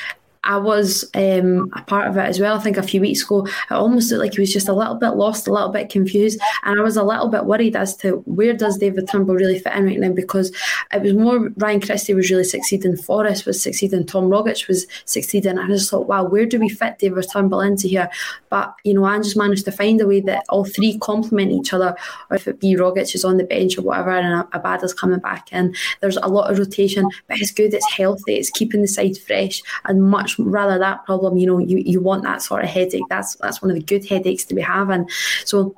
I 0.49 0.57
was 0.57 1.05
um, 1.15 1.71
a 1.75 1.83
part 1.83 2.09
of 2.09 2.17
it 2.17 2.23
as 2.23 2.41
well. 2.41 2.57
I 2.57 2.61
think 2.61 2.79
a 2.79 2.83
few 2.83 3.03
weeks 3.03 3.23
ago, 3.23 3.47
it 3.47 3.71
almost 3.71 4.11
looked 4.11 4.23
like 4.23 4.33
he 4.33 4.41
was 4.41 4.53
just 4.53 4.69
a 4.69 4.73
little 4.73 4.95
bit 4.95 5.11
lost, 5.11 5.47
a 5.47 5.53
little 5.53 5.69
bit 5.69 5.91
confused, 5.91 6.41
and 6.65 6.81
I 6.81 6.83
was 6.83 6.97
a 6.97 7.05
little 7.05 7.29
bit 7.29 7.45
worried 7.45 7.77
as 7.77 7.95
to 7.99 8.23
where 8.25 8.55
does 8.55 8.79
David 8.79 9.09
Turnbull 9.09 9.35
really 9.37 9.59
fit 9.59 9.75
in 9.75 9.85
right 9.85 10.01
now 10.01 10.11
because 10.11 10.51
it 10.93 11.03
was 11.03 11.13
more 11.13 11.51
Ryan 11.59 11.83
Christie 11.83 12.15
was 12.15 12.31
really 12.31 12.45
succeeding, 12.45 12.97
Forrest 12.97 13.45
was 13.45 13.61
succeeding, 13.61 14.07
Tom 14.07 14.31
Rogic 14.31 14.67
was 14.69 14.87
succeeding, 15.05 15.59
and 15.59 15.61
I 15.61 15.67
just 15.67 15.91
thought, 15.91 16.09
wow, 16.09 16.25
where 16.25 16.47
do 16.47 16.59
we 16.59 16.71
fit 16.71 16.99
David 16.99 17.27
Turnbull 17.31 17.61
into 17.61 17.87
here? 17.87 18.09
But 18.49 18.75
you 18.85 18.95
know, 18.95 19.05
I 19.05 19.19
just 19.19 19.37
managed 19.37 19.67
to 19.67 19.73
find 19.73 20.01
a 20.01 20.07
way 20.07 20.23
that 20.23 20.47
all 20.49 20.65
three 20.65 20.99
complement 20.99 21.53
each 21.53 21.75
other, 21.75 21.95
or 22.31 22.37
if 22.37 22.49
it 22.49 22.59
be 22.59 22.75
Rogic 22.75 23.15
is 23.15 23.25
on 23.25 23.37
the 23.37 23.45
bench 23.45 23.77
or 23.77 23.83
whatever, 23.83 24.13
and 24.13 24.51
Abada's 24.53 24.95
coming 24.95 25.21
back 25.21 25.53
in. 25.53 25.75
There's 26.01 26.17
a 26.17 26.27
lot 26.27 26.51
of 26.51 26.59
rotation, 26.59 27.07
but 27.27 27.39
it's 27.39 27.51
good, 27.51 27.75
it's 27.75 27.93
healthy, 27.93 28.37
it's 28.37 28.49
keeping 28.49 28.81
the 28.81 28.89
side 28.89 29.19
fresh 29.19 29.63
and 29.85 30.03
much 30.03 30.38
rather 30.39 30.79
that 30.79 31.05
problem. 31.05 31.37
You 31.37 31.47
know, 31.47 31.59
you, 31.59 31.79
you 31.79 32.01
want 32.01 32.23
that 32.23 32.43
sort 32.43 32.65
of 32.65 32.71
headache. 32.71 33.05
That's 33.09 33.37
that's 33.37 33.63
one 33.63 33.71
of 33.71 33.77
the 33.77 33.83
good 33.83 34.07
headaches 34.07 34.45
to 34.47 34.55
be 34.55 34.63
having. 34.63 35.09
So 35.45 35.75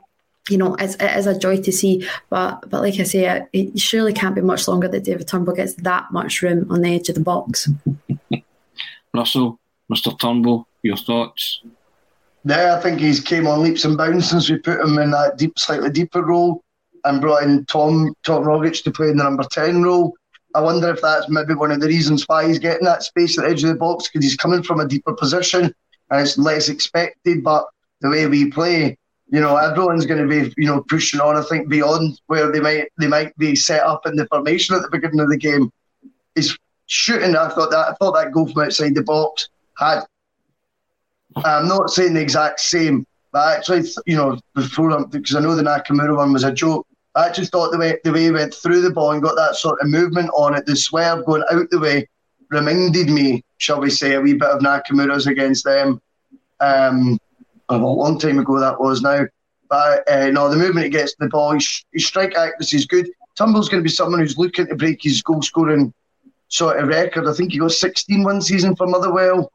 you 0.49 0.59
know, 0.59 0.75
it's, 0.77 0.95
it 0.95 1.17
is 1.17 1.27
a 1.27 1.39
joy 1.39 1.61
to 1.63 1.73
see. 1.73 2.07
But 2.29 2.69
but 2.69 2.83
like 2.83 2.99
I 2.99 3.05
say, 3.05 3.27
it, 3.27 3.49
it 3.53 3.79
surely 3.79 4.13
can't 4.13 4.35
be 4.35 4.41
much 4.41 4.67
longer 4.69 4.89
that 4.89 5.05
David 5.05 5.29
Turnbull 5.29 5.55
gets 5.55 5.75
that 5.75 6.11
much 6.13 6.43
room 6.43 6.67
on 6.71 6.83
the 6.83 6.95
edge 6.95 7.09
of 7.09 7.15
the 7.15 7.21
box. 7.21 7.69
Russell, 9.15 9.59
Mr. 9.93 10.19
Turnbull, 10.19 10.67
your 10.83 10.97
thoughts? 10.97 11.63
Yeah, 12.45 12.77
I 12.77 12.81
think 12.81 13.01
he's 13.01 13.21
came 13.21 13.47
on 13.47 13.63
leaps 13.63 13.85
and 13.85 13.99
bounds 13.99 14.31
since 14.31 14.49
we 14.49 14.59
put 14.59 14.81
him 14.81 14.99
in 14.99 15.11
that 15.11 15.37
deep, 15.37 15.59
slightly 15.59 15.91
deeper 15.91 16.25
role 16.25 16.63
and 17.05 17.21
brought 17.21 17.43
in 17.43 17.65
Tom 17.67 18.15
Tom 18.23 18.45
Rogic 18.45 18.83
to 18.85 18.91
play 18.91 19.09
in 19.09 19.17
the 19.17 19.25
number 19.25 19.45
ten 19.51 19.83
role. 19.83 20.15
I 20.55 20.61
wonder 20.61 20.91
if 20.91 21.01
that's 21.01 21.29
maybe 21.29 21.55
one 21.55 21.71
of 21.71 21.81
the 21.81 21.87
reasons 21.87 22.25
why 22.27 22.47
he's 22.47 22.59
getting 22.59 22.85
that 22.85 23.03
space 23.03 23.39
at 23.39 23.45
the 23.45 23.51
edge 23.51 23.63
of 23.63 23.71
the 23.71 23.77
box 23.77 24.09
because 24.09 24.25
he's 24.25 24.37
coming 24.37 24.63
from 24.63 24.81
a 24.81 24.89
deeper 24.89 25.15
position 25.15 25.73
and 26.11 26.21
it's 26.21 26.39
less 26.39 26.69
expected. 26.69 27.45
But 27.45 27.67
the 28.01 28.11
way 28.11 28.27
we 28.27 28.51
play, 28.51 28.99
you 29.29 29.41
know, 29.41 29.57
everyone's 29.57 30.07
going 30.07 30.23
to 30.23 30.29
be, 30.29 30.53
you 30.57 30.67
know, 30.67 30.83
pushing 30.89 31.21
on. 31.21 31.37
I 31.37 31.43
think 31.43 31.69
beyond 31.69 32.21
where 32.27 32.51
they 32.51 32.61
might 32.61 32.89
they 32.99 33.07
might 33.07 33.37
be 33.39 33.55
set 33.55 33.83
up 33.83 34.07
in 34.07 34.17
the 34.17 34.27
formation 34.27 34.75
at 34.75 34.83
the 34.83 34.91
beginning 34.91 35.21
of 35.21 35.29
the 35.29 35.37
game. 35.37 35.71
He's 36.35 36.57
shooting. 36.87 37.37
I 37.37 37.49
thought 37.49 37.71
that 37.71 37.89
I 37.89 37.93
thought 37.95 38.15
that 38.15 38.33
goal 38.33 38.49
from 38.53 38.63
outside 38.63 38.95
the 38.95 39.03
box 39.03 39.49
had. 39.79 40.03
I'm 41.37 41.69
not 41.69 41.91
saying 41.91 42.15
the 42.15 42.21
exact 42.21 42.59
same, 42.59 43.07
but 43.33 43.59
actually, 43.59 43.89
you 44.05 44.17
know, 44.17 44.41
before 44.57 45.07
because 45.07 45.37
I 45.37 45.41
know 45.41 45.55
the 45.55 45.63
Nakamura 45.63 46.17
one 46.17 46.33
was 46.33 46.43
a 46.43 46.53
joke. 46.53 46.87
I 47.15 47.31
just 47.31 47.51
thought 47.51 47.73
the 47.73 47.79
way 47.79 47.99
the 48.05 48.13
way 48.13 48.25
he 48.25 48.31
went 48.31 48.55
through 48.55 48.83
the 48.83 48.91
ball 48.91 49.13
and 49.13 49.23
got 49.23 49.37
that 49.37 49.57
sort 49.57 49.81
of 49.81 49.89
movement 49.89 50.31
on 50.35 50.55
it, 50.55 50.67
the 50.67 50.77
swerve 50.77 51.25
going 51.25 51.43
out 51.51 51.69
the 51.71 51.81
way, 51.81 52.09
reminded 52.51 53.09
me, 53.09 53.45
shall 53.59 53.81
we 53.81 53.91
say, 53.91 54.15
a 54.15 54.21
wee 54.21 54.35
bit 54.35 54.49
of 54.49 54.61
Nakamura's 54.61 55.27
against 55.27 55.65
them. 55.65 56.01
Um, 56.61 57.19
a 57.69 57.77
long 57.77 58.19
time 58.19 58.39
ago 58.39 58.59
that 58.61 58.81
was 58.81 59.03
now. 59.03 59.27
But 59.69 60.09
uh, 60.11 60.31
no, 60.31 60.49
the 60.49 60.57
movement 60.57 60.85
he 60.85 60.91
gets 60.91 61.15
the 61.17 61.29
ball, 61.29 61.53
his, 61.53 61.85
his 61.93 62.07
strike 62.07 62.37
accuracy 62.37 62.77
is 62.77 62.87
good. 62.87 63.09
Turnbull's 63.37 63.69
going 63.69 63.83
to 63.83 63.89
be 63.89 63.95
someone 63.95 64.21
who's 64.21 64.37
looking 64.37 64.67
to 64.67 64.75
break 64.75 65.03
his 65.03 65.23
goal 65.23 65.43
scoring 65.43 65.95
sort 66.49 66.79
of 66.79 66.89
record. 66.89 67.29
I 67.29 67.33
think 67.33 67.53
he 67.53 67.59
got 67.59 67.71
16 67.71 68.25
one 68.25 68.43
season 68.43 68.75
for 68.75 68.89
Motherwell. 68.89 69.53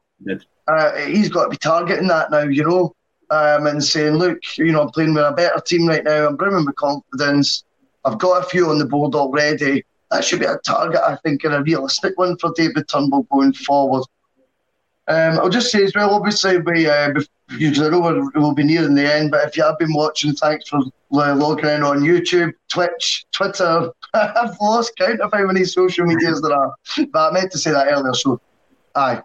Uh, 0.66 0.96
he's 0.96 1.28
got 1.28 1.44
to 1.44 1.50
be 1.50 1.58
targeting 1.58 2.08
that 2.08 2.30
now, 2.30 2.44
you 2.44 2.64
know 2.64 2.94
um, 3.30 3.66
and 3.66 3.82
saying, 3.82 4.14
look, 4.14 4.38
you 4.56 4.72
know, 4.72 4.82
I'm 4.82 4.90
playing 4.90 5.14
with 5.14 5.24
a 5.24 5.32
better 5.32 5.60
team 5.60 5.86
right 5.86 6.04
now. 6.04 6.26
I'm 6.26 6.36
brimming 6.36 6.66
with 6.66 6.76
confidence. 6.76 7.64
I've 8.04 8.18
got 8.18 8.44
a 8.44 8.48
few 8.48 8.70
on 8.70 8.78
the 8.78 8.84
board 8.84 9.14
already. 9.14 9.84
That 10.10 10.24
should 10.24 10.40
be 10.40 10.46
a 10.46 10.58
target, 10.58 11.00
I 11.04 11.16
think, 11.16 11.44
and 11.44 11.54
a 11.54 11.62
realistic 11.62 12.16
one 12.16 12.38
for 12.38 12.52
David 12.54 12.88
Turnbull 12.88 13.24
going 13.24 13.52
forward. 13.52 14.04
Um, 15.08 15.38
I'll 15.38 15.48
just 15.48 15.70
say 15.70 15.84
as 15.84 15.94
well, 15.94 16.14
obviously, 16.14 16.58
we, 16.58 16.88
uh, 16.88 17.10
because 17.48 17.80
I 17.80 17.88
know 17.88 18.00
we 18.34 18.40
will 18.40 18.54
be 18.54 18.64
nearing 18.64 18.94
the 18.94 19.12
end, 19.12 19.30
but 19.30 19.46
if 19.46 19.56
you 19.56 19.62
have 19.62 19.78
been 19.78 19.92
watching, 19.92 20.34
thanks 20.34 20.68
for 20.68 20.80
logging 21.10 21.70
in 21.70 21.82
on 21.82 22.00
YouTube, 22.00 22.52
Twitch, 22.68 23.24
Twitter. 23.32 23.90
I've 24.14 24.56
lost 24.60 24.96
count 24.96 25.20
of 25.20 25.32
how 25.32 25.46
many 25.46 25.64
social 25.64 26.06
medias 26.06 26.40
there 26.42 26.54
are, 26.54 26.74
but 27.12 27.30
I 27.30 27.32
meant 27.32 27.52
to 27.52 27.58
say 27.58 27.70
that 27.70 27.88
earlier, 27.88 28.14
so 28.14 28.40
aye. 28.94 29.22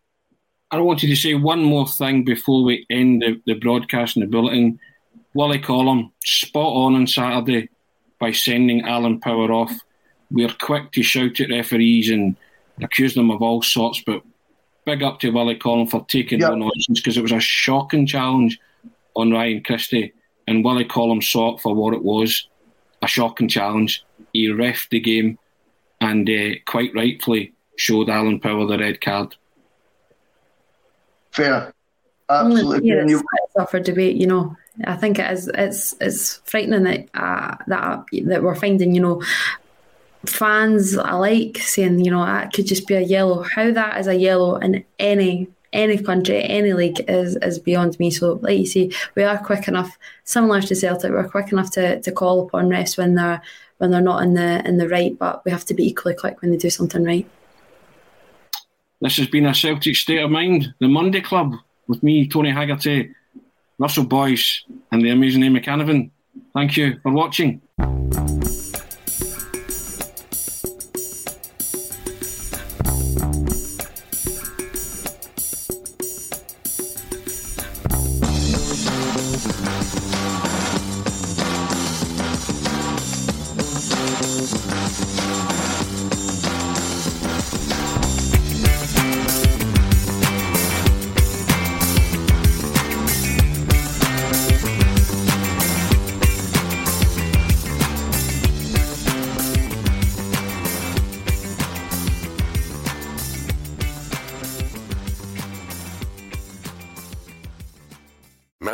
I 0.72 0.80
wanted 0.80 1.07
to 1.07 1.15
say 1.15 1.34
one 1.34 1.63
more 1.63 1.88
thing 1.88 2.24
before 2.24 2.63
we 2.63 2.86
end 2.89 3.22
the, 3.22 3.41
the 3.45 3.59
broadcast 3.59 4.15
and 4.15 4.24
the 4.24 4.30
bulletin. 4.30 4.80
Willie 5.34 5.59
Collum, 5.59 6.11
spot 6.24 6.74
on 6.74 6.95
on 6.95 7.07
Saturday 7.07 7.69
by 8.19 8.32
sending 8.32 8.82
Alan 8.82 9.19
Power 9.19 9.51
off. 9.51 9.74
We're 10.30 10.53
quick 10.61 10.91
to 10.93 11.03
shout 11.03 11.39
at 11.41 11.49
referees 11.49 12.09
and 12.09 12.38
accuse 12.82 13.15
them 13.15 13.32
of 13.32 13.41
all 13.41 13.61
sorts, 13.61 14.01
but 14.05 14.22
big 14.86 15.03
up 15.03 15.19
to 15.19 15.32
Willie 15.32 15.55
Collum 15.55 15.88
for 15.88 16.05
taking 16.07 16.39
yep. 16.39 16.51
no 16.51 16.55
nonsense 16.55 16.99
because 16.99 17.17
it 17.17 17.22
was 17.22 17.34
a 17.34 17.39
shocking 17.39 18.05
challenge 18.05 18.59
on 19.15 19.32
Ryan 19.32 19.63
Christie, 19.63 20.13
and 20.47 20.63
Willie 20.63 20.86
Collum 20.86 21.22
saw 21.22 21.55
it 21.55 21.61
for 21.61 21.76
what 21.76 21.93
it 21.93 22.03
was 22.03 22.47
a 23.01 23.07
shocking 23.07 23.49
challenge. 23.49 24.03
He 24.34 24.47
refed 24.47 24.89
the 24.89 24.99
game 24.99 25.38
and 25.99 26.30
uh, 26.30 26.55
quite 26.65 26.93
rightfully 26.95 27.53
showed 27.78 28.09
Alan 28.09 28.39
Power 28.39 28.65
the 28.65 28.78
red 28.78 29.01
card. 29.01 29.36
Fair. 31.32 31.74
Absolutely. 32.30 32.90
Yeah, 32.90 33.04
it's, 33.04 33.14
it's 33.14 33.56
up 33.60 33.72
for 33.72 33.80
debate, 33.80 34.16
you 34.16 34.28
know. 34.28 34.56
I 34.86 34.96
think 34.96 35.20
it 35.20 35.30
is. 35.32 35.50
It's 35.54 35.96
it's 36.00 36.38
frightening 36.46 36.84
that 36.84 37.10
uh, 37.14 37.58
that 37.68 38.06
that 38.26 38.44
we're 38.44 38.56
finding, 38.56 38.96
you 38.96 39.02
know, 39.02 39.22
fans 40.26 40.94
alike 40.94 41.58
saying, 41.58 42.00
you 42.04 42.12
know, 42.12 42.26
that 42.26 42.54
could 42.54 42.68
just 42.68 42.88
be 42.88 42.96
a 42.96 43.02
yellow. 43.02 43.44
How 43.44 43.72
that 43.72 44.00
is 44.00 44.08
a 44.08 44.16
yellow 44.16 44.56
in 44.56 44.86
any 44.98 45.50
any 45.74 45.98
country, 45.98 46.44
any 46.44 46.74
league 46.74 47.04
is 47.08 47.36
is 47.38 47.60
beyond 47.60 48.00
me. 48.00 48.12
So, 48.12 48.40
like 48.42 48.60
you 48.60 48.66
see, 48.66 48.94
we 49.16 49.24
are 49.24 49.38
quick 49.38 49.68
enough, 49.68 49.98
similar 50.24 50.62
to 50.62 50.76
Celtic, 50.76 51.12
we're 51.12 51.28
quick 51.28 51.52
enough 51.52 51.72
to, 51.72 52.02
to 52.02 52.12
call 52.12 52.46
upon 52.46 52.70
refs 52.70 52.98
when 52.98 53.16
they're 53.16 53.42
when 53.78 53.92
they're 53.92 54.02
not 54.02 54.24
in 54.24 54.34
the 54.36 54.68
in 54.68 54.78
the 54.78 54.88
right, 54.88 55.18
but 55.18 55.44
we 55.46 55.52
have 55.52 55.66
to 55.66 55.74
be 55.74 55.88
equally 55.88 56.16
quick 56.16 56.42
when 56.42 56.52
they 56.52 56.58
do 56.58 56.70
something 56.70 57.04
right. 57.04 57.28
This 59.02 59.18
has 59.18 59.28
been 59.28 59.47
a 59.47 59.56
Celtic 59.56 59.95
state 59.95 60.20
of 60.20 60.30
mind, 60.30 60.76
the 60.80 60.88
Monday 60.88 61.22
Club, 61.22 61.56
with 61.88 62.04
me, 62.04 62.28
Tony 62.28 62.52
Haggerty, 62.52 63.10
Russell 63.80 64.04
Boyce, 64.04 64.64
and 64.91 65.02
the 65.02 65.10
amazing 65.10 65.41
Amy 65.41 65.60
Canavan. 65.60 66.12
Thank 66.54 66.78
you 66.78 66.99
for 67.02 67.12
watching. 67.12 67.62